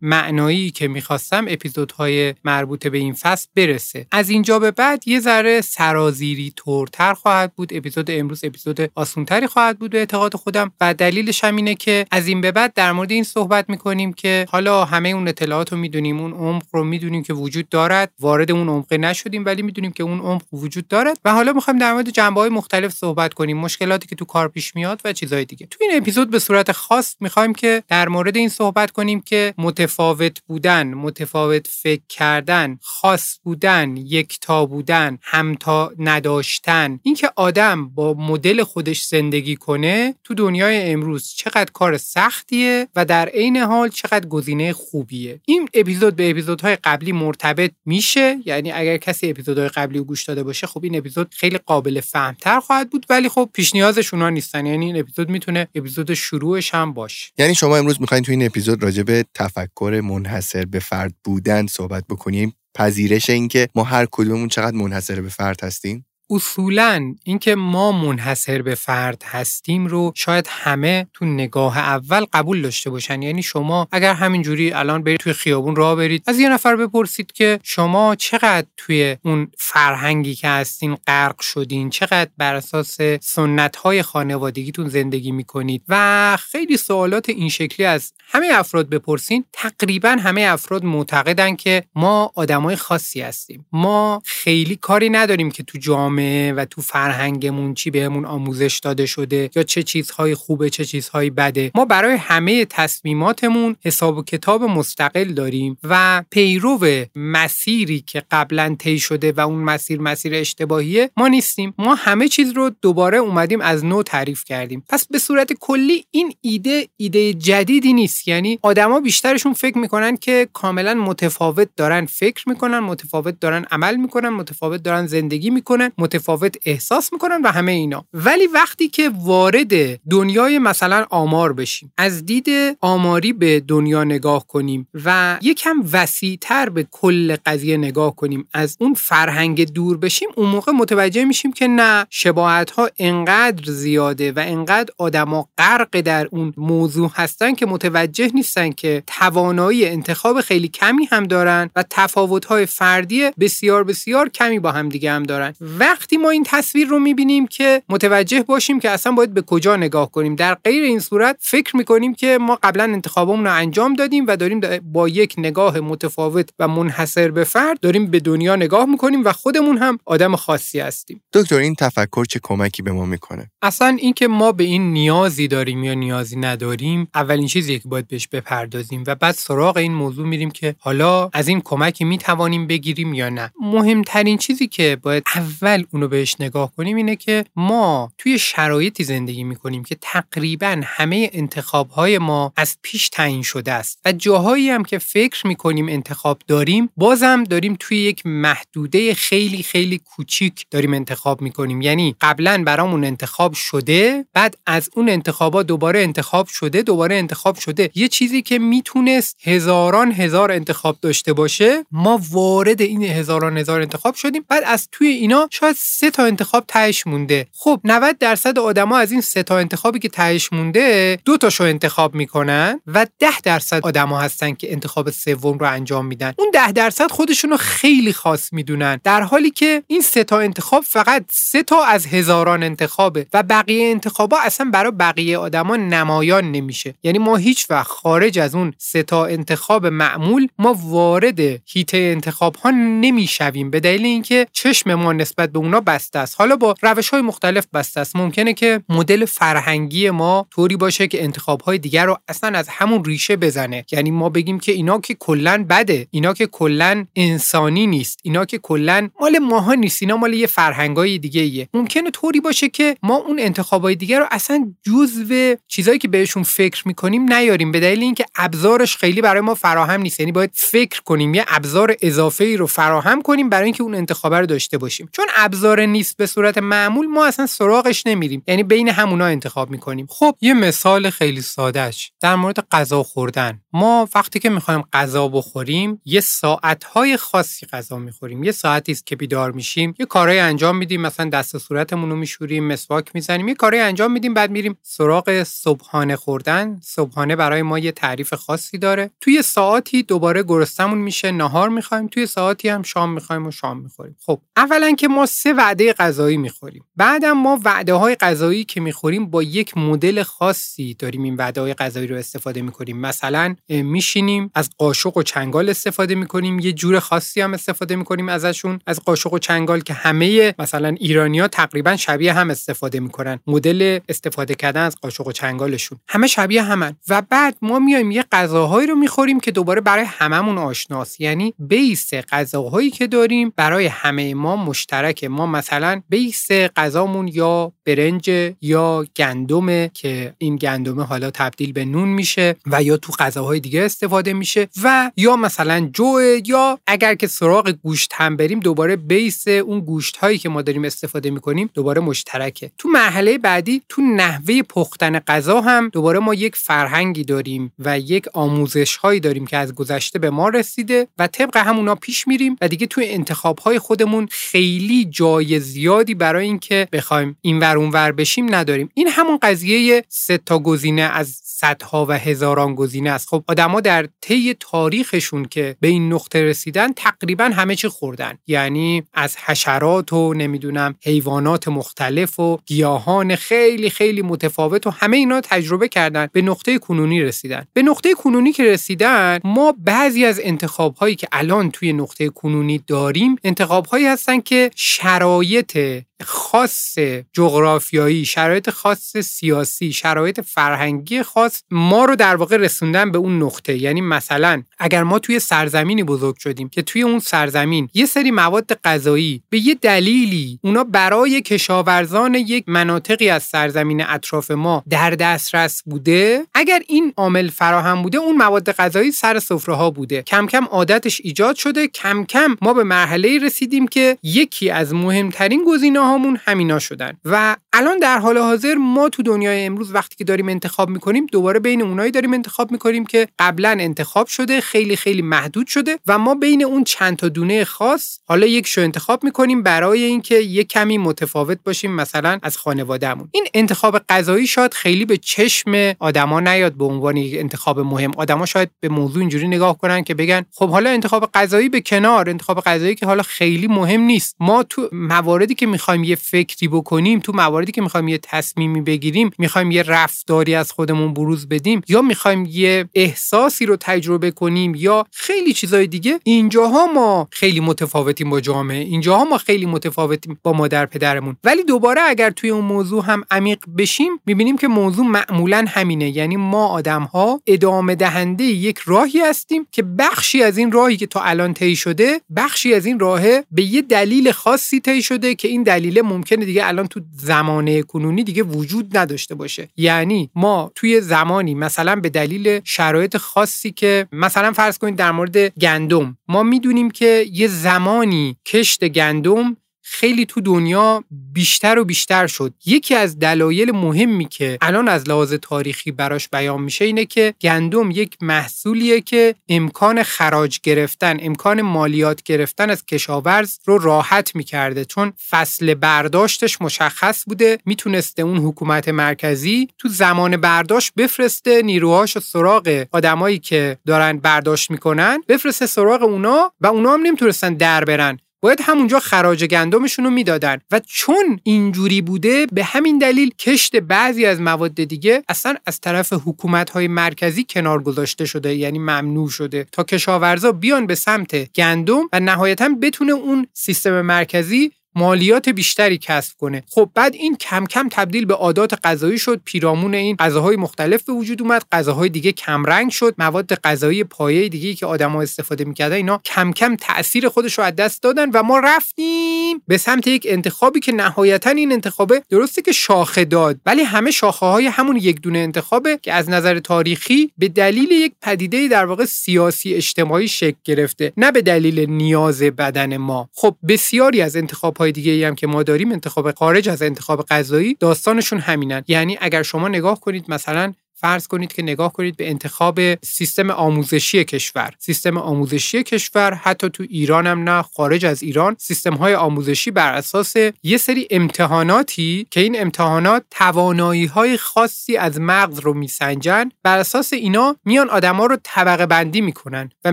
معنایی 0.00 0.70
که 0.70 0.88
می‌خواستم 0.88 1.44
اپیزودهای 1.48 2.34
مربوط 2.44 2.86
به 2.86 2.98
این 2.98 3.14
فصل 3.14 3.48
برسه. 3.56 4.06
از 4.12 4.30
اینجا 4.30 4.58
به 4.58 4.70
بعد 4.70 5.08
یه 5.08 5.20
ذره 5.20 5.60
سرازیری 5.60 6.52
تورتر 6.56 7.14
خواهد 7.14 7.54
بود. 7.54 7.74
اپیزود 7.74 8.10
امروز 8.10 8.44
اپیزود 8.44 8.90
آسونتری 8.94 9.46
خواهد 9.46 9.78
بود 9.78 9.90
به 9.90 9.98
اعتقاد 9.98 10.34
خودم. 10.34 10.72
و 10.80 10.94
دلیلش 10.94 11.44
هم 11.44 11.56
اینه 11.56 11.74
که 11.74 12.06
از 12.10 12.28
این 12.28 12.40
به 12.40 12.52
بعد 12.52 12.74
در 12.74 12.92
مورد 12.92 13.10
این 13.10 13.24
صحبت 13.24 13.68
می‌کنیم 13.68 14.12
که 14.12 14.46
حالا 14.50 14.84
همه 14.84 15.08
اون 15.08 15.28
اطلاعات 15.28 15.72
رو 15.72 15.78
می‌دونیم. 15.78 16.20
اون 16.20 16.32
عمق 16.32 16.62
رو 16.72 16.84
می‌دونیم 16.84 17.22
که 17.22 17.32
وجود 17.34 17.68
دارد. 17.68 18.12
وارد 18.20 18.50
اون 18.50 18.68
عمق 18.68 18.94
نشدیم 18.94 19.44
ولی 19.44 19.62
می‌دونیم 19.62 19.92
که 19.92 20.02
اون 20.02 20.20
عمق 20.20 20.42
وجود 20.52 20.88
دارد. 20.88 21.18
و 21.24 21.32
حالا 21.32 21.52
می‌خوایم 21.52 21.78
در 21.78 21.92
مورد 21.92 22.10
جنبه 22.10 22.40
های 22.40 22.50
مختلف 22.50 22.92
صحبت 22.92 23.34
کنیم. 23.34 23.56
مشکلاتی 23.56 24.06
که 24.06 24.16
تو 24.16 24.24
کار 24.24 24.48
پیش 24.48 24.76
میاد 24.76 25.00
و 25.04 25.12
چیزهای 25.12 25.44
دیگه. 25.44 25.66
تو 25.66 25.78
این 25.80 25.90
اپیزود 25.94 26.30
به 26.30 26.38
صورت 26.38 26.72
خاص 26.72 27.16
می‌خوایم 27.20 27.52
که 27.52 27.82
در 27.88 28.08
مورد 28.08 28.36
این 28.36 28.48
صحبت 28.48 28.90
کنیم 28.90 29.20
که 29.20 29.54
متفاوت 29.84 30.42
بودن 30.46 30.94
متفاوت 30.94 31.66
فکر 31.66 32.02
کردن 32.08 32.78
خاص 32.82 33.38
بودن 33.42 33.96
یکتا 33.96 34.66
بودن 34.66 35.18
همتا 35.22 35.92
نداشتن. 35.98 37.00
اینکه 37.02 37.30
آدم 37.36 37.88
با 37.88 38.14
مدل 38.14 38.62
خودش 38.62 39.04
زندگی 39.04 39.56
کنه 39.56 40.14
تو 40.24 40.34
دنیای 40.34 40.92
امروز 40.92 41.28
چقدر 41.36 41.70
کار 41.72 41.96
سختیه 41.96 42.88
و 42.96 43.04
در 43.04 43.28
عین 43.28 43.56
حال 43.56 43.88
چقدر 43.88 44.28
گزینه 44.28 44.72
خوبیه. 44.72 45.40
این 45.46 45.68
اپیزود 45.74 46.16
به 46.16 46.30
اپیزودهای 46.30 46.76
قبلی 46.76 47.12
مرتبط 47.12 47.70
میشه. 47.86 48.36
یعنی 48.46 48.72
اگر 48.72 48.96
کسی 48.96 49.30
اپیزودهای 49.30 49.68
قبلی 49.68 49.98
رو 49.98 50.04
گوش 50.04 50.24
داده 50.24 50.42
باشه 50.42 50.66
خب 50.66 50.84
این 50.84 50.96
اپیزود 50.96 51.34
خیلی 51.34 51.58
قابل 51.58 52.00
فهمتر 52.00 52.60
خواهد 52.60 52.90
بود 52.90 53.06
ولی 53.10 53.28
خب 53.28 53.50
پیش 53.52 53.74
نیازش 53.74 54.14
اونا 54.14 54.30
نیستن. 54.30 54.66
یعنی 54.66 54.86
این 54.86 54.96
اپیزود 54.96 55.28
می‌تونه 55.28 55.68
اپیزود 55.74 56.14
شروعش 56.14 56.74
هم 56.74 56.92
باشه. 56.92 57.32
یعنی 57.38 57.54
شما 57.54 57.76
امروز 57.76 58.00
می‌خواین 58.00 58.24
تو 58.24 58.32
این 58.32 58.46
اپیزود 58.46 58.82
راجع 58.82 59.02
به 59.02 59.24
تفکر 59.34 59.73
منحصر 59.82 60.64
به 60.64 60.78
فرد 60.78 61.14
بودن 61.24 61.66
صحبت 61.66 62.04
بکنیم. 62.10 62.54
پذیرش 62.74 63.30
اینکه 63.30 63.68
ما 63.74 63.84
هر 63.84 64.06
کدوممون 64.10 64.48
چقدر 64.48 64.76
منحصر 64.76 65.20
به 65.20 65.28
فرد 65.28 65.64
هستیم. 65.64 66.06
اصولا 66.30 67.14
اینکه 67.24 67.54
ما 67.54 67.92
منحصر 67.92 68.62
به 68.62 68.74
فرد 68.74 69.22
هستیم 69.26 69.86
رو 69.86 70.12
شاید 70.14 70.46
همه 70.50 71.06
تو 71.12 71.24
نگاه 71.24 71.78
اول 71.78 72.24
قبول 72.32 72.62
داشته 72.62 72.90
باشن. 72.90 73.22
یعنی 73.22 73.42
شما 73.42 73.88
اگر 73.92 74.14
همینجوری 74.14 74.72
الان 74.72 75.02
برید 75.02 75.20
توی 75.20 75.32
خیابون 75.32 75.76
راه 75.76 75.96
برید 75.96 76.22
از 76.26 76.38
یه 76.38 76.48
نفر 76.48 76.76
بپرسید 76.76 77.32
که 77.32 77.60
شما 77.62 78.14
چقدر 78.14 78.66
توی 78.76 79.16
اون 79.24 79.50
فرهنگی 79.58 80.34
که 80.34 80.48
هستین 80.48 80.96
غرق 81.06 81.40
شدین؟ 81.40 81.90
چقدر 81.90 82.30
بر 82.38 82.54
اساس 82.54 82.98
سنت 83.20 83.76
های 83.76 84.02
خانوادگیتون 84.02 84.88
زندگی 84.88 85.32
می‌کنید؟ 85.32 85.82
و 85.88 86.36
خیلی 86.36 86.76
سوالات 86.76 87.28
این 87.28 87.48
شکلی 87.48 87.86
از 87.86 88.12
همه 88.18 88.48
افراد 88.52 88.88
بپرسین. 88.88 89.44
تقریبا 89.52 90.08
همه 90.08 90.40
افراد 90.40 90.84
معتقدن 90.84 91.56
که 91.56 91.84
ما 91.94 92.32
آدمای 92.34 92.76
خاصی 92.76 93.20
هستیم. 93.20 93.66
ما 93.72 94.22
خیلی 94.24 94.76
کاری 94.76 95.10
نداریم 95.10 95.50
که 95.50 95.62
تو 95.62 95.78
جامعه 95.78 96.23
و 96.56 96.64
تو 96.64 96.82
فرهنگمون 96.82 97.74
چی 97.74 97.90
بهمون 97.90 98.24
آموزش 98.24 98.78
داده 98.78 99.06
شده 99.06 99.50
یا 99.56 99.62
چه 99.62 99.82
چیزهای 99.82 100.34
خوبه 100.34 100.70
چه 100.70 100.84
چیزهایی 100.84 101.30
بده. 101.30 101.70
ما 101.74 101.84
برای 101.84 102.16
همه 102.16 102.64
تصمیماتمون 102.64 103.76
حساب 103.84 104.18
و 104.18 104.22
کتاب 104.22 104.62
مستقل 104.62 105.24
داریم 105.24 105.78
و 105.84 106.24
پیرو 106.30 106.78
مسیری 107.14 108.00
که 108.00 108.22
قبلا 108.30 108.76
طی 108.78 108.98
شده 108.98 109.32
و 109.32 109.40
اون 109.40 109.58
مسیر 109.58 110.00
مسیر 110.00 110.34
اشتباهیه 110.34 111.10
ما 111.16 111.28
نیستیم. 111.28 111.74
ما 111.78 111.94
همه 111.94 112.28
چیز 112.28 112.52
رو 112.52 112.70
دوباره 112.82 113.18
اومدیم 113.18 113.60
از 113.60 113.84
نو 113.84 114.02
تعریف 114.02 114.44
کردیم. 114.44 114.84
پس 114.88 115.06
به 115.06 115.18
صورت 115.18 115.52
کلی 115.52 116.04
این 116.10 116.34
ایده 116.40 116.88
ایده 116.96 117.34
جدیدی 117.34 117.92
نیست. 117.92 118.28
یعنی 118.28 118.58
آدما 118.62 119.00
بیشترشون 119.00 119.52
فکر 119.52 119.78
می‌کنن 119.78 120.16
که 120.16 120.48
کاملا 120.52 120.94
متفاوت 120.94 121.68
دارن 121.76 122.06
فکر 122.06 122.48
می‌کنن 122.48 122.78
متفاوت 122.78 123.40
دارن 123.40 123.64
عمل 123.70 123.96
می‌کنن 123.96 124.28
متفاوت 124.28 124.82
دارن 124.82 125.06
زندگی 125.06 125.50
می‌کنن 125.50 125.92
متفاوت 126.04 126.56
احساس 126.64 127.12
می‌کنن 127.12 127.42
و 127.42 127.48
همه 127.48 127.72
اینا. 127.72 128.04
ولی 128.14 128.46
وقتی 128.46 128.88
که 128.88 129.10
وارد 129.14 130.00
دنیای 130.10 130.58
مثلا 130.58 131.06
آمار 131.10 131.52
بشیم 131.52 131.92
از 131.98 132.26
دید 132.26 132.48
آماری 132.80 133.32
به 133.32 133.60
دنیا 133.60 134.04
نگاه 134.04 134.46
کنیم 134.46 134.88
و 135.04 135.38
یکم 135.42 135.84
وسیعتر 135.92 136.68
به 136.68 136.86
کل 136.90 137.36
قضیه 137.46 137.76
نگاه 137.76 138.16
کنیم 138.16 138.48
از 138.52 138.76
اون 138.80 138.94
فرهنگ 138.94 139.72
دور 139.72 139.96
بشیم 139.96 140.28
اون 140.36 140.48
موقع 140.48 140.72
متوجه 140.72 141.24
میشیم 141.24 141.52
که 141.52 141.66
نه 141.66 142.06
شباهت 142.10 142.70
ها 142.70 142.90
انقدر 142.98 143.72
زیاده 143.72 144.32
و 144.32 144.42
انقدر 144.46 144.90
آدما 144.98 145.48
غرق 145.58 146.00
در 146.00 146.28
اون 146.30 146.54
موضوع 146.56 147.10
هستن 147.14 147.54
که 147.54 147.66
متوجه 147.66 148.30
نیستن 148.34 148.70
که 148.70 149.02
توانایی 149.06 149.86
انتخاب 149.86 150.40
خیلی 150.40 150.68
کمی 150.68 151.04
هم 151.04 151.24
دارن 151.24 151.70
و 151.76 151.84
تفاوت 151.90 152.44
های 152.44 152.66
فردی 152.66 153.30
بسیار 153.40 153.84
بسیار 153.84 154.28
کمی 154.28 154.58
با 154.58 154.72
هم 154.72 154.88
دیگه 154.88 155.12
هم 155.12 155.22
دارن. 155.22 155.54
وقتی 155.94 156.16
ما 156.16 156.30
این 156.30 156.44
تصویر 156.46 156.88
رو 156.88 156.98
می‌بینیم 156.98 157.46
که 157.46 157.82
متوجه 157.88 158.42
باشیم 158.42 158.80
که 158.80 158.90
اصلا 158.90 159.12
باید 159.12 159.34
به 159.34 159.42
کجا 159.42 159.76
نگاه 159.76 160.10
کنیم. 160.10 160.36
در 160.36 160.54
غیر 160.54 160.82
این 160.82 160.98
صورت 160.98 161.36
فکر 161.40 161.76
می‌کنیم 161.76 162.14
که 162.14 162.38
ما 162.40 162.58
قبلا 162.62 162.84
انتخابمون 162.84 163.44
رو 163.44 163.54
انجام 163.54 163.94
دادیم 163.94 164.26
و 164.26 164.36
داریم 164.36 164.60
با 164.82 165.08
یک 165.08 165.34
نگاه 165.38 165.80
متفاوت 165.80 166.50
و 166.58 166.68
منحصر 166.68 167.30
به 167.30 167.44
فرد 167.44 167.80
داریم 167.80 168.06
به 168.06 168.20
دنیا 168.20 168.56
نگاه 168.56 168.84
می‌کنیم 168.84 169.24
و 169.24 169.32
خودمون 169.32 169.78
هم 169.78 169.98
آدم 170.04 170.36
خاصی 170.36 170.80
هستیم. 170.80 171.22
دکتر 171.32 171.56
این 171.56 171.74
تفکر 171.74 172.24
چه 172.24 172.40
کمکی 172.42 172.82
به 172.82 172.92
ما 172.92 173.06
می‌کنه؟ 173.06 173.50
اصلا 173.64 173.96
اینکه 174.00 174.28
ما 174.28 174.52
به 174.52 174.64
این 174.64 174.92
نیازی 174.92 175.48
داریم 175.48 175.84
یا 175.84 175.94
نیازی 175.94 176.36
نداریم 176.36 177.08
اولین 177.14 177.46
چیزی 177.46 177.78
که 177.78 177.88
باید 177.88 178.08
بهش 178.08 178.28
بپردازیم 178.28 179.04
و 179.06 179.14
بعد 179.14 179.34
سراغ 179.34 179.76
این 179.76 179.94
موضوع 179.94 180.26
میریم 180.26 180.50
که 180.50 180.74
حالا 180.78 181.30
از 181.32 181.48
این 181.48 181.60
کمکی 181.60 182.04
می‌توانیم 182.04 182.66
بگیریم 182.66 183.14
یا 183.14 183.28
نه. 183.28 183.52
مهمترین 183.60 184.38
چیزی 184.38 184.68
که 184.68 184.98
باید 185.02 185.24
اول 185.34 185.84
اونو 185.92 186.08
بهش 186.08 186.36
نگاه 186.40 186.72
کنیم 186.76 186.96
اینه 186.96 187.16
که 187.16 187.44
ما 187.56 188.12
توی 188.18 188.38
شرایطی 188.38 189.04
زندگی 189.04 189.44
می‌کنیم 189.44 189.84
که 189.84 189.96
تقریبا 190.00 190.80
همه 190.84 191.30
انتخاب 191.32 191.90
های 191.90 192.18
ما 192.18 192.52
از 192.56 192.78
پیش 192.82 193.08
تعیین 193.08 193.42
شده 193.42 193.72
است 193.72 194.00
و 194.04 194.12
جاهایی 194.12 194.70
هم 194.70 194.84
که 194.84 194.98
فکر 194.98 195.46
می‌کنیم 195.46 195.88
انتخاب 195.88 196.38
داریم 196.46 196.90
بازم 196.96 197.44
داریم 197.44 197.76
توی 197.80 197.98
یک 197.98 198.26
محدوده 198.26 199.14
خیلی 199.14 199.62
خیلی 199.62 200.00
کوچیک 200.04 200.66
داریم 200.70 200.94
انتخاب 200.94 201.42
می‌کنیم. 201.42 201.82
یعنی 201.82 202.16
قبلا 202.20 202.62
برامون 202.66 203.04
انتخاب 203.04 203.53
شده 203.54 204.24
بعد 204.32 204.56
از 204.66 204.90
اون 204.94 205.08
انتخابا 205.08 205.62
دوباره 205.62 206.00
انتخاب 206.00 206.46
شده 206.46 206.82
دوباره 206.82 207.14
انتخاب 207.14 207.56
شده. 207.56 207.90
یه 207.94 208.08
چیزی 208.08 208.42
که 208.42 208.58
می‌تونست 208.58 209.36
هزاران 209.44 210.12
هزار 210.12 210.52
انتخاب 210.52 210.96
داشته 211.00 211.32
باشه 211.32 211.84
ما 211.92 212.20
وارد 212.30 212.80
این 212.80 213.02
هزاران 213.02 213.58
هزار 213.58 213.80
انتخاب 213.80 214.14
شدیم. 214.14 214.44
بعد 214.48 214.62
از 214.66 214.88
توی 214.92 215.08
اینا 215.08 215.48
شاید 215.50 215.76
سه 215.78 216.10
تا 216.10 216.24
انتخاب 216.24 216.64
تهش 216.68 217.06
مونده. 217.06 217.46
خب 217.52 217.80
90 217.84 218.18
درصد 218.18 218.58
آدما 218.58 218.98
از 218.98 219.12
این 219.12 219.20
سه 219.20 219.42
تا 219.42 219.58
انتخابی 219.58 219.98
که 219.98 220.08
تهش 220.08 220.52
مونده 220.52 221.18
دو 221.24 221.36
تاشو 221.36 221.64
انتخاب 221.64 222.14
می‌کنن 222.14 222.80
و 222.86 223.06
10 223.18 223.40
درصد 223.40 223.80
آدما 223.82 224.20
هستن 224.20 224.54
که 224.54 224.72
انتخاب 224.72 225.10
سوم 225.10 225.58
رو 225.58 225.70
انجام 225.70 226.06
میدن. 226.06 226.34
اون 226.38 226.50
10 226.50 226.72
درصد 226.72 227.10
خودشون 227.10 227.50
رو 227.50 227.56
خیلی 227.56 228.12
خاص 228.12 228.52
می‌دونن. 228.52 229.00
در 229.04 229.22
حالی 229.22 229.50
که 229.50 229.82
این 229.86 230.00
سه 230.00 230.24
تا 230.24 230.38
انتخاب 230.38 230.84
فقط 230.84 231.24
سه 231.30 231.62
تا 231.62 231.84
از 231.84 232.06
هزاران 232.06 232.62
انتخابه 232.62 233.26
و 233.32 233.42
بقیه 233.44 233.90
انتخابا 233.90 234.36
اصلا 234.40 234.70
برای 234.70 234.92
بقیه 234.92 235.38
آدما 235.38 235.76
نمایان 235.76 236.52
نمیشه. 236.52 236.94
یعنی 237.02 237.18
ما 237.18 237.36
هیچ 237.36 237.70
وقت 237.70 237.86
خارج 237.86 238.38
از 238.38 238.54
اون 238.54 238.72
سه 238.78 239.02
تا 239.02 239.26
انتخاب 239.26 239.86
معمول 239.86 240.48
ما 240.58 240.78
وارد 240.82 241.40
هیته 241.40 241.98
انتخاب 241.98 242.56
ها 242.56 242.70
نمی‌شویم. 242.70 243.70
به 243.70 243.80
دلیل 243.80 244.04
اینکه 244.06 244.46
چشم 244.52 244.94
ما 244.94 245.12
نسبت 245.12 245.52
به 245.52 245.58
اونا 245.58 245.80
بسته 245.80 246.18
است. 246.18 246.34
حالا 246.38 246.56
با 246.56 246.74
روش 246.82 247.08
های 247.08 247.22
مختلف 247.22 247.66
بسته 247.74 248.00
است. 248.00 248.16
ممکنه 248.16 248.54
که 248.54 248.80
مدل 248.88 249.24
فرهنگی 249.24 250.10
ما 250.10 250.46
طوری 250.50 250.76
باشه 250.76 251.06
که 251.06 251.24
انتخاب 251.24 251.60
های 251.60 251.78
دیگر 251.78 252.06
رو 252.06 252.18
اصلا 252.28 252.58
از 252.58 252.68
همون 252.68 253.04
ریشه 253.04 253.36
بزنه. 253.36 253.84
یعنی 253.92 254.10
ما 254.10 254.28
بگیم 254.28 254.60
که 254.60 254.72
اینا 254.72 255.00
که 255.00 255.14
کلا 255.14 255.66
بده 255.70 256.06
اینا 256.10 256.34
که 256.34 256.46
کلا 256.46 257.04
انسانی 257.16 257.86
نیست 257.86 258.18
اینا 258.22 258.44
که 258.44 258.58
کلا 258.58 259.08
مال 259.20 259.38
ماها 259.38 259.74
نیست 259.74 260.02
اینا 260.02 260.16
مال 260.16 260.34
یه 260.34 260.46
فرهنگای 260.46 261.18
دیگه 261.18 261.40
ایه 261.40 261.68
ممکنه 261.74 262.10
طوری 262.10 262.40
باشه 262.40 262.68
که 262.68 262.96
ما 263.02 263.16
انتخابای 263.38 263.94
دیگه 263.94 264.18
رو 264.18 264.26
اصلا 264.30 264.74
جزو 264.82 265.56
چیزایی 265.68 265.98
که 265.98 266.08
بهشون 266.08 266.42
فکر 266.42 266.88
می‌کنیم 266.88 267.32
نیاریم. 267.32 267.72
به 267.72 267.80
دلیل 267.80 268.02
اینکه 268.02 268.24
ابزارش 268.36 268.96
خیلی 268.96 269.20
برای 269.20 269.40
ما 269.40 269.54
فراهم 269.54 270.02
نیست. 270.02 270.20
یعنی 270.20 270.32
باید 270.32 270.50
فکر 270.54 271.02
کنیم 271.02 271.34
یه 271.34 271.44
ابزار 271.48 271.96
اضافه 272.02 272.44
ای 272.44 272.56
رو 272.56 272.66
فراهم 272.66 273.22
کنیم 273.22 273.48
برای 273.48 273.64
اینکه 273.64 273.82
اون 273.82 273.94
انتخاب 273.94 274.34
رو 274.34 274.46
داشته 274.46 274.78
باشیم. 274.78 275.08
چون 275.12 275.26
ابزار 275.36 275.80
نیست 275.80 276.16
به 276.16 276.26
صورت 276.26 276.58
معمول 276.58 277.06
ما 277.06 277.26
اصلا 277.26 277.46
سراغش 277.46 278.06
نمیریم. 278.06 278.42
یعنی 278.48 278.62
بین 278.62 278.88
همونا 278.88 279.26
انتخاب 279.26 279.70
می‌کنیم. 279.70 280.06
خب 280.10 280.36
یه 280.40 280.54
مثال 280.54 281.10
خیلی 281.10 281.40
سادهش. 281.40 282.12
در 282.20 282.34
مورد 282.34 282.66
غذا 282.72 283.02
خوردن. 283.02 283.60
ما 283.72 284.08
وقتی 284.14 284.38
که 284.38 284.50
می‌خوایم 284.50 284.82
غذا 284.92 285.28
بخوریم 285.28 286.00
یه 286.04 286.20
ساعتهای 286.20 287.16
خاصی 287.16 287.66
غذا 287.66 287.98
می‌خوریم. 287.98 288.44
یه 288.44 288.52
ساعتی 288.52 288.92
است 288.92 289.06
که 289.06 289.16
بیدار 289.16 289.52
میشیم. 289.52 289.94
یه 289.98 290.06
کارهای 290.06 290.38
انجام 290.38 290.76
میدیم. 290.76 291.00
مثلا 291.00 291.28
دست 291.28 291.58
صورتمون 291.58 292.10
رو 292.10 292.16
میشوریم 292.16 292.66
مسواک 292.66 293.10
می‌زنیم 293.14 293.48
یه 293.48 293.54
کارهای 293.54 293.82
انجام 293.82 294.12
میدیم 294.12 294.34
بعد 294.34 294.50
میریم 294.50 294.78
سراغ 294.82 295.42
صبحانه 295.42 296.16
خوردن. 296.16 296.80
صبحانه 296.82 297.36
برای 297.36 297.62
ما 297.62 297.78
یه 297.78 297.92
تعریف 297.92 298.34
خاصی 298.34 298.78
داره. 298.78 299.10
توی 299.20 299.42
ساعتی 299.42 300.02
دوباره 300.02 300.42
گرستمون 300.42 300.98
میشه 300.98 301.32
نهار 301.32 301.68
می‌خوایم 301.68 302.08
توی 302.08 302.26
ساعتی 302.26 302.68
هم 302.68 302.82
شام 302.82 303.12
می‌خوایم 303.12 303.46
و 303.46 303.50
شام 303.50 303.80
می‌خوریم. 303.80 304.16
خب 304.26 304.40
اولا 304.56 304.92
که 304.92 305.08
ما 305.08 305.26
سه 305.26 305.52
وعده 305.52 305.92
غذایی 305.92 306.36
می‌خوریم. 306.36 306.84
بعدم 306.96 307.32
ما 307.32 307.60
وعده 307.64 307.94
های 307.94 308.14
غذایی 308.14 308.64
که 308.64 308.80
می‌خوریم 308.80 309.26
با 309.30 309.42
یک 309.42 309.76
مدل 309.76 310.22
خاصی 310.22 310.94
داریم 310.94 311.22
این 311.22 311.36
وعده 311.36 311.60
های 311.60 311.74
غذایی 311.74 312.06
رو 312.06 312.16
استفاده 312.16 312.62
می‌کنیم. 312.62 313.00
مثلا 313.00 313.56
میشینیم 313.68 314.50
از 314.54 314.70
قاشق 314.78 315.16
و 315.16 315.22
چنگال 315.22 315.70
استفاده 315.70 316.14
می‌کنیم. 316.14 316.58
یه 316.58 316.72
جور 316.72 316.98
خاصی 316.98 317.40
هم 317.40 317.54
استفاده 317.54 317.96
می‌کنیم 317.96 318.28
ازشون. 318.28 318.78
از 318.86 319.00
قاشق 319.00 319.32
و 319.32 319.38
چنگال 319.38 319.80
که 319.80 319.94
همه 319.94 320.54
مثلا 320.58 320.88
ایرانیا 320.88 321.48
تقریبا 321.48 321.96
شبیه 321.96 322.32
هم 322.32 322.50
استفاده 322.50 323.00
می‌کنن. 323.04 323.38
مدل 323.46 323.98
استفاده 324.08 324.54
کردن 324.54 324.82
از 324.82 324.96
قاشق 325.02 325.26
و 325.26 325.32
چنگالشون. 325.32 325.98
همه 326.08 326.26
شبیه 326.26 326.62
همن. 326.62 326.96
و 327.08 327.22
بعد 327.30 327.56
ما 327.62 327.78
میایم 327.78 328.10
یه 328.10 328.24
غذاهایی 328.32 328.86
رو 328.86 328.94
می‌خوریم 328.94 329.40
که 329.40 329.50
دوباره 329.50 329.80
برای 329.80 330.04
هممون 330.04 330.58
آشناس. 330.58 331.20
یعنی 331.20 331.54
بیس 331.58 332.14
غذاهایی 332.14 332.90
که 332.90 333.06
داریم 333.06 333.52
برای 333.56 333.86
همه 333.86 334.34
ما 334.34 334.56
مشترکه. 334.56 335.28
ما 335.28 335.46
مثلا 335.46 336.02
بیس 336.08 336.50
غذامون 336.76 337.28
یا 337.28 337.72
برنج 337.86 338.52
یا 338.60 339.06
گندمه 339.16 339.90
که 339.94 340.34
این 340.38 340.56
گندمه 340.56 341.04
حالا 341.04 341.30
تبدیل 341.30 341.72
به 341.72 341.84
نون 341.84 342.08
میشه 342.08 342.56
و 342.66 342.82
یا 342.82 342.96
تو 342.96 343.12
غذاهای 343.12 343.60
دیگه 343.60 343.82
استفاده 343.82 344.32
میشه 344.32 344.68
و 344.82 345.10
یا 345.16 345.36
مثلا 345.36 345.90
جو 345.92 346.20
یا 346.46 346.78
اگر 346.86 347.14
که 347.14 347.26
سراغ 347.26 347.70
گوشت 347.70 348.12
هم 348.14 348.36
بریم 348.36 348.60
دوباره 348.60 348.96
بیس 348.96 349.48
اون 349.48 349.80
گوشت 349.80 350.16
هایی 350.16 350.38
که 350.38 350.48
ما 350.48 350.62
داریم 350.62 350.84
استفاده 350.84 351.30
می‌کنیم 351.30 351.70
دوباره 351.74 352.00
مشترکه. 352.00 352.70
تو 352.78 352.88
مرحله 352.94 353.38
بعدی 353.38 353.82
تو 353.88 354.02
نحوه 354.02 354.62
پختن 354.62 355.18
غذا 355.18 355.60
هم 355.60 355.88
دوباره 355.88 356.18
ما 356.18 356.34
یک 356.34 356.56
فرهنگی 356.56 357.24
داریم 357.24 357.72
و 357.78 357.98
یک 357.98 358.26
آموزش 358.32 358.96
هایی 358.96 359.20
داریم 359.20 359.46
که 359.46 359.56
از 359.56 359.74
گذشته 359.74 360.18
به 360.18 360.30
ما 360.30 360.48
رسیده 360.48 361.08
و 361.18 361.26
طبق 361.26 361.56
همونا 361.56 361.94
پیش 361.94 362.28
میریم 362.28 362.56
و 362.60 362.68
دیگه 362.68 362.86
توی 362.86 363.08
انتخاب 363.08 363.58
های 363.58 363.78
خودمون 363.78 364.28
خیلی 364.30 365.04
جای 365.04 365.60
زیادی 365.60 366.14
برای 366.14 366.46
اینکه 366.46 366.88
بخوایم 366.92 367.36
این 367.40 367.58
ور 367.60 367.76
اون 367.76 367.90
ور 367.90 368.12
بشیم 368.12 368.54
نداریم. 368.54 368.88
این 368.94 369.08
همون 369.08 369.38
قضیه 369.42 370.04
سه 370.08 370.38
تا 370.38 370.58
گزینه 370.58 371.02
از 371.02 371.40
صدها 371.44 372.06
و 372.08 372.12
هزاران 372.12 372.74
گزینه 372.74 373.10
است. 373.10 373.28
خب 373.28 373.44
آدما 373.48 373.80
در 373.80 374.08
طی 374.20 374.54
تاریخشون 374.60 375.44
که 375.44 375.76
به 375.80 375.88
این 375.88 376.12
نقطه 376.12 376.42
رسیدن 376.42 376.92
تقریبا 376.92 377.44
همه 377.44 377.76
چی 377.76 377.88
خوردن. 377.88 378.38
یعنی 378.46 379.02
از 379.12 379.36
حشرات 379.36 380.12
و 380.12 380.34
نمی‌دونم 380.34 380.94
حیوانات 381.02 381.68
مختلف 381.68 382.40
و 382.40 382.58
گیاهان 382.84 383.36
خیلی 383.36 383.90
خیلی 383.90 384.22
متفاوت 384.22 384.86
و 384.86 384.90
همه 384.90 385.16
اینا 385.16 385.40
تجربه 385.40 385.88
کردن. 385.88 386.28
به 386.32 386.42
نقطه 386.42 386.78
کنونی 386.78 387.22
رسیدن. 387.22 387.64
به 387.72 387.82
نقطه 387.82 388.14
کنونی 388.14 388.52
که 388.52 388.64
رسیدن 388.64 389.38
ما 389.44 389.74
بعضی 389.78 390.24
از 390.24 390.40
انتخاب 390.44 390.94
هایی 390.94 391.14
که 391.14 391.28
الان 391.32 391.70
توی 391.70 391.92
نقطه 391.92 392.28
کنونی 392.28 392.80
داریم 392.86 393.36
انتخاب 393.44 393.86
هایی 393.86 394.06
هستن 394.06 394.40
که 394.40 394.70
شرایط 394.76 395.78
خاص 396.22 396.98
جغرافیایی 397.32 398.24
شرایط 398.24 398.70
خاص 398.70 399.16
سیاسی 399.16 399.92
شرایط 399.92 400.40
فرهنگی 400.40 401.22
خاص 401.22 401.62
ما 401.70 402.04
رو 402.04 402.16
در 402.16 402.36
واقع 402.36 402.56
رسوندن 402.56 403.12
به 403.12 403.18
اون 403.18 403.42
نقطه. 403.42 403.76
یعنی 403.76 404.00
مثلا 404.00 404.62
اگر 404.78 405.02
ما 405.02 405.18
توی 405.18 405.38
سرزمینی 405.38 406.02
بزرگ 406.02 406.36
شدیم 406.38 406.68
که 406.68 406.82
توی 406.82 407.02
اون 407.02 407.18
سرزمین 407.18 407.88
یه 407.94 408.06
سری 408.06 408.30
مواد 408.30 408.78
غذایی 408.84 409.42
به 409.50 409.58
یه 409.58 409.74
دلیلی 409.74 410.58
اونا 410.62 410.84
برای 410.84 411.42
کشاورزان 411.42 412.34
یک 412.34 412.64
مناطقی 412.68 413.28
از 413.28 413.42
سرزمین 413.42 414.06
اطراف 414.06 414.50
ما 414.50 414.84
در 414.88 415.10
دسترس 415.10 415.82
بوده 415.86 416.46
اگر 416.54 416.82
این 416.88 417.12
عامل 417.16 417.48
فراهم 417.48 418.02
بوده 418.02 418.18
اون 418.18 418.36
مواد 418.36 418.72
غذایی 418.72 419.12
سر 419.12 419.38
سفره 419.38 419.74
ها 419.74 419.90
بوده. 419.90 420.22
کم 420.22 420.46
کم 420.46 420.64
عادتش 420.64 421.20
ایجاد 421.24 421.56
شده 421.56 421.88
کم 421.88 422.24
کم 422.24 422.56
ما 422.62 422.74
به 422.74 422.84
مرحله 422.84 423.38
رسیدیم 423.38 423.86
که 423.86 424.18
یکی 424.22 424.70
از 424.70 424.94
مهمترین 424.94 425.64
گزینه 425.64 426.03
هامون 426.04 426.38
همینا 426.44 426.78
شدن. 426.78 427.12
و 427.24 427.56
الان 427.72 427.98
در 427.98 428.18
حال 428.18 428.38
حاضر 428.38 428.74
ما 428.74 429.08
تو 429.08 429.22
دنیای 429.22 429.64
امروز 429.64 429.94
وقتی 429.94 430.16
که 430.16 430.24
داریم 430.24 430.48
انتخاب 430.48 430.88
می‌کنیم 430.88 431.26
دوباره 431.32 431.60
بین 431.60 431.82
اونایی 431.82 432.10
داریم 432.10 432.32
انتخاب 432.32 432.72
می‌کنیم 432.72 433.06
که 433.06 433.28
قبلا 433.38 433.76
انتخاب 433.80 434.26
شده 434.26 434.60
خیلی 434.60 434.96
خیلی 434.96 435.22
محدود 435.22 435.66
شده 435.66 435.98
و 436.06 436.18
ما 436.18 436.34
بین 436.34 436.64
اون 436.64 436.84
چند 436.84 437.16
تا 437.16 437.28
دونه 437.28 437.64
خاص 437.64 438.18
حالا 438.26 438.46
یک 438.46 438.66
شو 438.66 438.80
انتخاب 438.80 439.24
می‌کنیم 439.24 439.62
برای 439.62 440.02
اینکه 440.02 440.34
یک 440.34 440.68
کمی 440.68 440.98
متفاوت 440.98 441.58
باشیم 441.64 441.90
مثلا 441.90 442.38
از 442.42 442.56
خانوادهمون. 442.56 443.28
این 443.32 443.44
انتخاب 443.54 443.98
غذایی 444.08 444.46
شاید 444.46 444.74
خیلی 444.74 445.04
به 445.04 445.16
چشم 445.16 445.94
آدما 445.98 446.40
نیاد 446.40 446.72
به 446.72 446.84
عنوان 446.84 447.16
یک 447.16 447.40
انتخاب 447.40 447.80
مهم. 447.80 448.10
آدما 448.16 448.46
شاید 448.46 448.70
به 448.80 448.88
موضوع 448.88 449.20
اینجوری 449.20 449.48
نگاه 449.48 449.78
کنن 449.78 450.04
که 450.04 450.14
بگن 450.14 450.44
خب 450.52 450.68
حالا 450.68 450.90
انتخاب 450.90 451.30
غذایی 451.34 451.68
به 451.68 451.80
کنار 451.80 452.30
انتخاب 452.30 452.60
غذایی 452.60 452.94
که 452.94 453.06
حالا 453.06 453.22
خیلی 453.22 453.66
مهم 453.66 454.00
نیست. 454.00 454.36
ما 454.40 454.62
تو 454.62 454.88
مواردی 454.92 455.54
که 455.54 455.66
می‌خوایم 455.66 455.93
یه 456.02 456.16
فکری 456.16 456.68
بکنیم 456.68 457.20
تو 457.20 457.32
مواردی 457.32 457.72
که 457.72 457.82
می‌خوایم 457.82 458.08
یه 458.08 458.18
تصمیمی 458.18 458.80
بگیریم 458.80 459.30
می‌خوایم 459.38 459.70
یه 459.70 459.82
رفتاری 459.82 460.54
از 460.54 460.72
خودمون 460.72 461.14
بروز 461.14 461.48
بدیم 461.48 461.80
یا 461.88 462.02
می‌خوایم 462.02 462.46
یه 462.50 462.88
احساسی 462.94 463.66
رو 463.66 463.76
تجربه 463.80 464.30
کنیم 464.30 464.74
یا 464.74 465.06
خیلی 465.12 465.52
چیزای 465.52 465.86
دیگه 465.86 466.20
اینجاها 466.24 466.86
ما 466.86 467.28
خیلی 467.30 467.60
متفاوتیم 467.60 468.30
با 468.30 468.40
جامعه 468.40 468.78
اینجاها 468.78 469.24
ما 469.24 469.38
خیلی 469.38 469.66
متفاوتیم 469.66 470.38
با 470.42 470.52
مادر 470.52 470.86
پدرمون. 470.86 471.36
ولی 471.44 471.64
دوباره 471.64 472.00
اگر 472.00 472.30
توی 472.30 472.50
اون 472.50 472.64
موضوع 472.64 473.04
هم 473.04 473.24
عمیق 473.30 473.58
بشیم 473.78 474.12
می‌بینیم 474.26 474.58
که 474.58 474.68
موضوع 474.68 475.06
معمولا 475.06 475.64
همینه. 475.68 476.16
یعنی 476.16 476.36
ما 476.36 476.66
آدم 476.66 477.02
ها 477.02 477.40
ادامه 477.46 477.94
دهنده 477.94 478.44
یک 478.44 478.78
راهی 478.84 479.20
هستیم 479.20 479.66
که 479.72 479.82
بخشی 479.82 480.42
از 480.42 480.58
این 480.58 480.72
راهی 480.72 480.96
که 480.96 481.06
تا 481.06 481.20
الان 481.20 481.54
طی 481.54 481.76
شده 481.76 482.20
بخشی 482.36 482.74
از 482.74 482.86
این 482.86 482.98
راهه 482.98 483.44
به 483.50 483.62
یه 483.62 483.82
دلیل 483.82 484.32
خاصی 484.32 484.80
طی 484.80 485.02
شده 485.02 485.34
که 485.34 485.48
این 485.48 485.62
ممکنه 486.02 486.44
دیگه 486.44 486.66
الان 486.66 486.86
تو 486.86 487.00
زمانه 487.12 487.82
کنونی 487.82 488.24
دیگه 488.24 488.42
وجود 488.42 488.96
نداشته 488.96 489.34
باشه. 489.34 489.68
یعنی 489.76 490.30
ما 490.34 490.72
توی 490.74 491.00
زمانی 491.00 491.54
مثلا 491.54 491.96
به 491.96 492.08
دلیل 492.08 492.60
شرایط 492.64 493.16
خاصی 493.16 493.72
که 493.72 494.06
مثلا 494.12 494.52
فرض 494.52 494.78
کنید 494.78 494.96
در 494.96 495.12
مورد 495.12 495.36
گندم 495.58 496.18
ما 496.28 496.42
می‌دونیم 496.42 496.90
که 496.90 497.24
یه 497.32 497.48
زمانی 497.48 498.36
کشت 498.46 498.88
گندم 498.88 499.56
خیلی 499.86 500.26
تو 500.26 500.40
دنیا 500.40 501.04
بیشتر 501.10 501.78
و 501.78 501.84
بیشتر 501.84 502.26
شد. 502.26 502.54
یکی 502.66 502.94
از 502.94 503.18
دلایل 503.18 503.72
مهمی 503.72 504.28
که 504.28 504.58
الان 504.60 504.88
از 504.88 505.08
لحاظ 505.08 505.34
تاریخی 505.34 505.90
براش 505.92 506.28
بیان 506.28 506.62
میشه 506.62 506.84
اینه 506.84 507.04
که 507.04 507.34
گندم 507.42 507.90
یک 507.90 508.16
محصولیه 508.20 509.00
که 509.00 509.34
امکان 509.48 510.02
خراج 510.02 510.60
گرفتن 510.62 511.16
امکان 511.20 511.62
مالیات 511.62 512.22
گرفتن 512.22 512.70
از 512.70 512.86
کشاورز 512.86 513.58
رو 513.64 513.78
راحت 513.78 514.36
می‌کرده. 514.36 514.84
چون 514.84 515.12
فصل 515.30 515.74
برداشتش 515.74 516.62
مشخص 516.62 517.24
بوده 517.26 517.58
می‌تونسته 517.66 518.22
اون 518.22 518.38
حکومت 518.38 518.88
مرکزی 518.88 519.68
تو 519.78 519.88
زمان 519.88 520.36
برداشت 520.36 520.92
بفرسته 520.96 521.62
نیروهاش 521.62 522.18
سراغ 522.18 522.84
آدمایی 522.92 523.38
که 523.38 523.78
دارن 523.86 524.18
برداشت 524.18 524.70
می‌کنن 524.70 525.22
بفرسته 525.28 525.66
سراغ 525.66 526.02
اونا 526.02 526.52
و 526.60 526.66
اونا 526.66 526.92
هم 526.92 527.02
نمی‌تونستن 527.02 527.54
در 527.54 527.84
برن. 527.84 528.18
باید 528.44 528.60
همونجا 528.62 529.00
خراج 529.00 529.44
گندمشون 529.44 530.04
رو 530.04 530.10
می‌دادن. 530.10 530.58
و 530.70 530.80
چون 530.86 531.40
اینجوری 531.42 532.02
بوده 532.02 532.46
به 532.52 532.64
همین 532.64 532.98
دلیل 532.98 533.30
کشت 533.30 533.76
بعضی 533.76 534.26
از 534.26 534.40
مواد 534.40 534.74
دیگه 534.74 535.22
اصلا 535.28 535.54
از 535.66 535.80
طرف 535.80 536.12
حکومت 536.12 536.70
های 536.70 536.88
مرکزی 536.88 537.46
کنار 537.50 537.82
گذاشته 537.82 538.24
شده 538.24 538.54
یعنی 538.54 538.78
ممنوع 538.78 539.28
شده 539.28 539.66
تا 539.72 539.84
کشاورزا 539.84 540.52
بیان 540.52 540.86
به 540.86 540.94
سمت 540.94 541.52
گندم 541.52 542.02
و 542.12 542.20
نهایتا 542.20 542.68
بتونه 542.82 543.12
اون 543.12 543.46
سیستم 543.52 544.00
مرکزی 544.00 544.72
مالیات 544.94 545.48
بیشتری 545.48 545.98
کسب 545.98 546.36
کنه. 546.38 546.62
خب 546.68 546.90
بعد 546.94 547.14
این 547.14 547.36
کم 547.36 547.66
کم 547.66 547.88
تبدیل 547.92 548.24
به 548.24 548.34
عادات 548.34 548.74
غذایی 548.84 549.18
شد 549.18 549.40
پیرامون 549.44 549.94
این 549.94 550.16
غذاهای 550.16 550.56
مختلف 550.56 551.02
به 551.02 551.12
وجود 551.12 551.42
اومد 551.42 551.64
غذاهای 551.72 552.08
دیگه 552.08 552.32
کم 552.32 552.64
رنگ 552.64 552.90
شد 552.90 553.14
مواد 553.18 553.54
غذایی 553.54 554.04
پایه 554.04 554.48
دیگه 554.48 554.74
که 554.74 554.86
آدما 554.86 555.22
استفاده 555.22 555.64
می‌کردن 555.64 555.96
اینا 555.96 556.20
کم 556.24 556.52
کم 556.52 556.76
تاثیر 556.76 557.28
خودش 557.28 557.58
رو 557.58 557.64
از 557.64 557.76
دست 557.76 558.02
دادن 558.02 558.30
و 558.30 558.42
ما 558.42 558.58
رفتیم 558.58 559.62
به 559.68 559.76
سمت 559.76 560.06
یک 560.06 560.26
انتخابی 560.30 560.80
که 560.80 560.92
نهایتا 560.92 561.50
این 561.50 561.72
انتخابه 561.72 562.22
درسته 562.30 562.62
که 562.62 562.72
شاخه 562.72 563.24
داد 563.24 563.56
ولی 563.66 563.82
همه 563.82 564.10
شاخه 564.10 564.46
های 564.46 564.66
همون 564.66 564.96
یک 564.96 565.20
دونه 565.20 565.38
انتخابه 565.38 565.98
که 566.02 566.12
از 566.12 566.30
نظر 566.30 566.58
تاریخی 566.58 567.32
به 567.38 567.48
دلیل 567.48 567.90
یک 567.90 568.12
پدیده 568.22 568.68
در 568.68 568.86
واقع 568.86 569.04
سیاسی 569.04 569.74
اجتماعی 569.74 570.28
شکل 570.28 570.56
گرفته 570.64 571.12
نه 571.16 571.32
به 571.32 571.42
دلیل 571.42 571.90
نیاز 571.90 572.42
بدن 572.42 572.96
ما. 572.96 573.28
خب 573.34 573.56
بسیاری 573.68 574.22
از 574.22 574.36
انتخاب 574.36 574.74
های 574.84 574.92
دیگه 574.92 575.12
ای 575.12 575.24
هم 575.24 575.34
که 575.34 575.46
ما 575.46 575.62
داریم 575.62 575.92
انتخاب 575.92 576.34
خارج 576.34 576.68
از 576.68 576.82
انتخاب 576.82 577.22
غذایی 577.22 577.76
داستانشون 577.80 578.38
همینن. 578.38 578.84
یعنی 578.88 579.18
اگر 579.20 579.42
شما 579.42 579.68
نگاه 579.68 580.00
کنید 580.00 580.24
مثلا 580.28 580.72
فرض 580.94 581.26
کنید 581.26 581.52
که 581.52 581.62
نگاه 581.62 581.92
کنید 581.92 582.16
به 582.16 582.30
انتخاب 582.30 583.04
سیستم 583.04 583.50
آموزشی 583.50 584.24
کشور. 584.24 584.74
سیستم 584.78 585.18
آموزشی 585.18 585.82
کشور 585.82 586.34
حتی 586.34 586.70
تو 586.70 586.84
ایران 586.88 587.26
هم 587.26 587.48
نه 587.48 587.62
خارج 587.62 588.06
از 588.06 588.22
ایران 588.22 588.56
سیستم 588.58 588.94
های 588.94 589.14
آموزشی 589.14 589.70
بر 589.70 589.92
اساس 589.92 590.34
یه 590.62 590.76
سری 590.76 591.06
امتحاناتی 591.10 592.26
که 592.30 592.40
این 592.40 592.60
امتحانات 592.60 593.24
توانایی 593.30 594.04
های 594.06 594.36
خاصی 594.36 594.96
از 594.96 595.20
مغز 595.20 595.58
رو 595.58 595.74
میسنجن 595.74 596.50
بر 596.62 596.78
اساس 596.78 597.12
اینا 597.12 597.56
میان 597.64 597.90
آدما 597.90 598.26
رو 598.26 598.36
طبقه 598.42 598.86
بندی 598.86 599.20
می‌کنن 599.20 599.70
و 599.84 599.92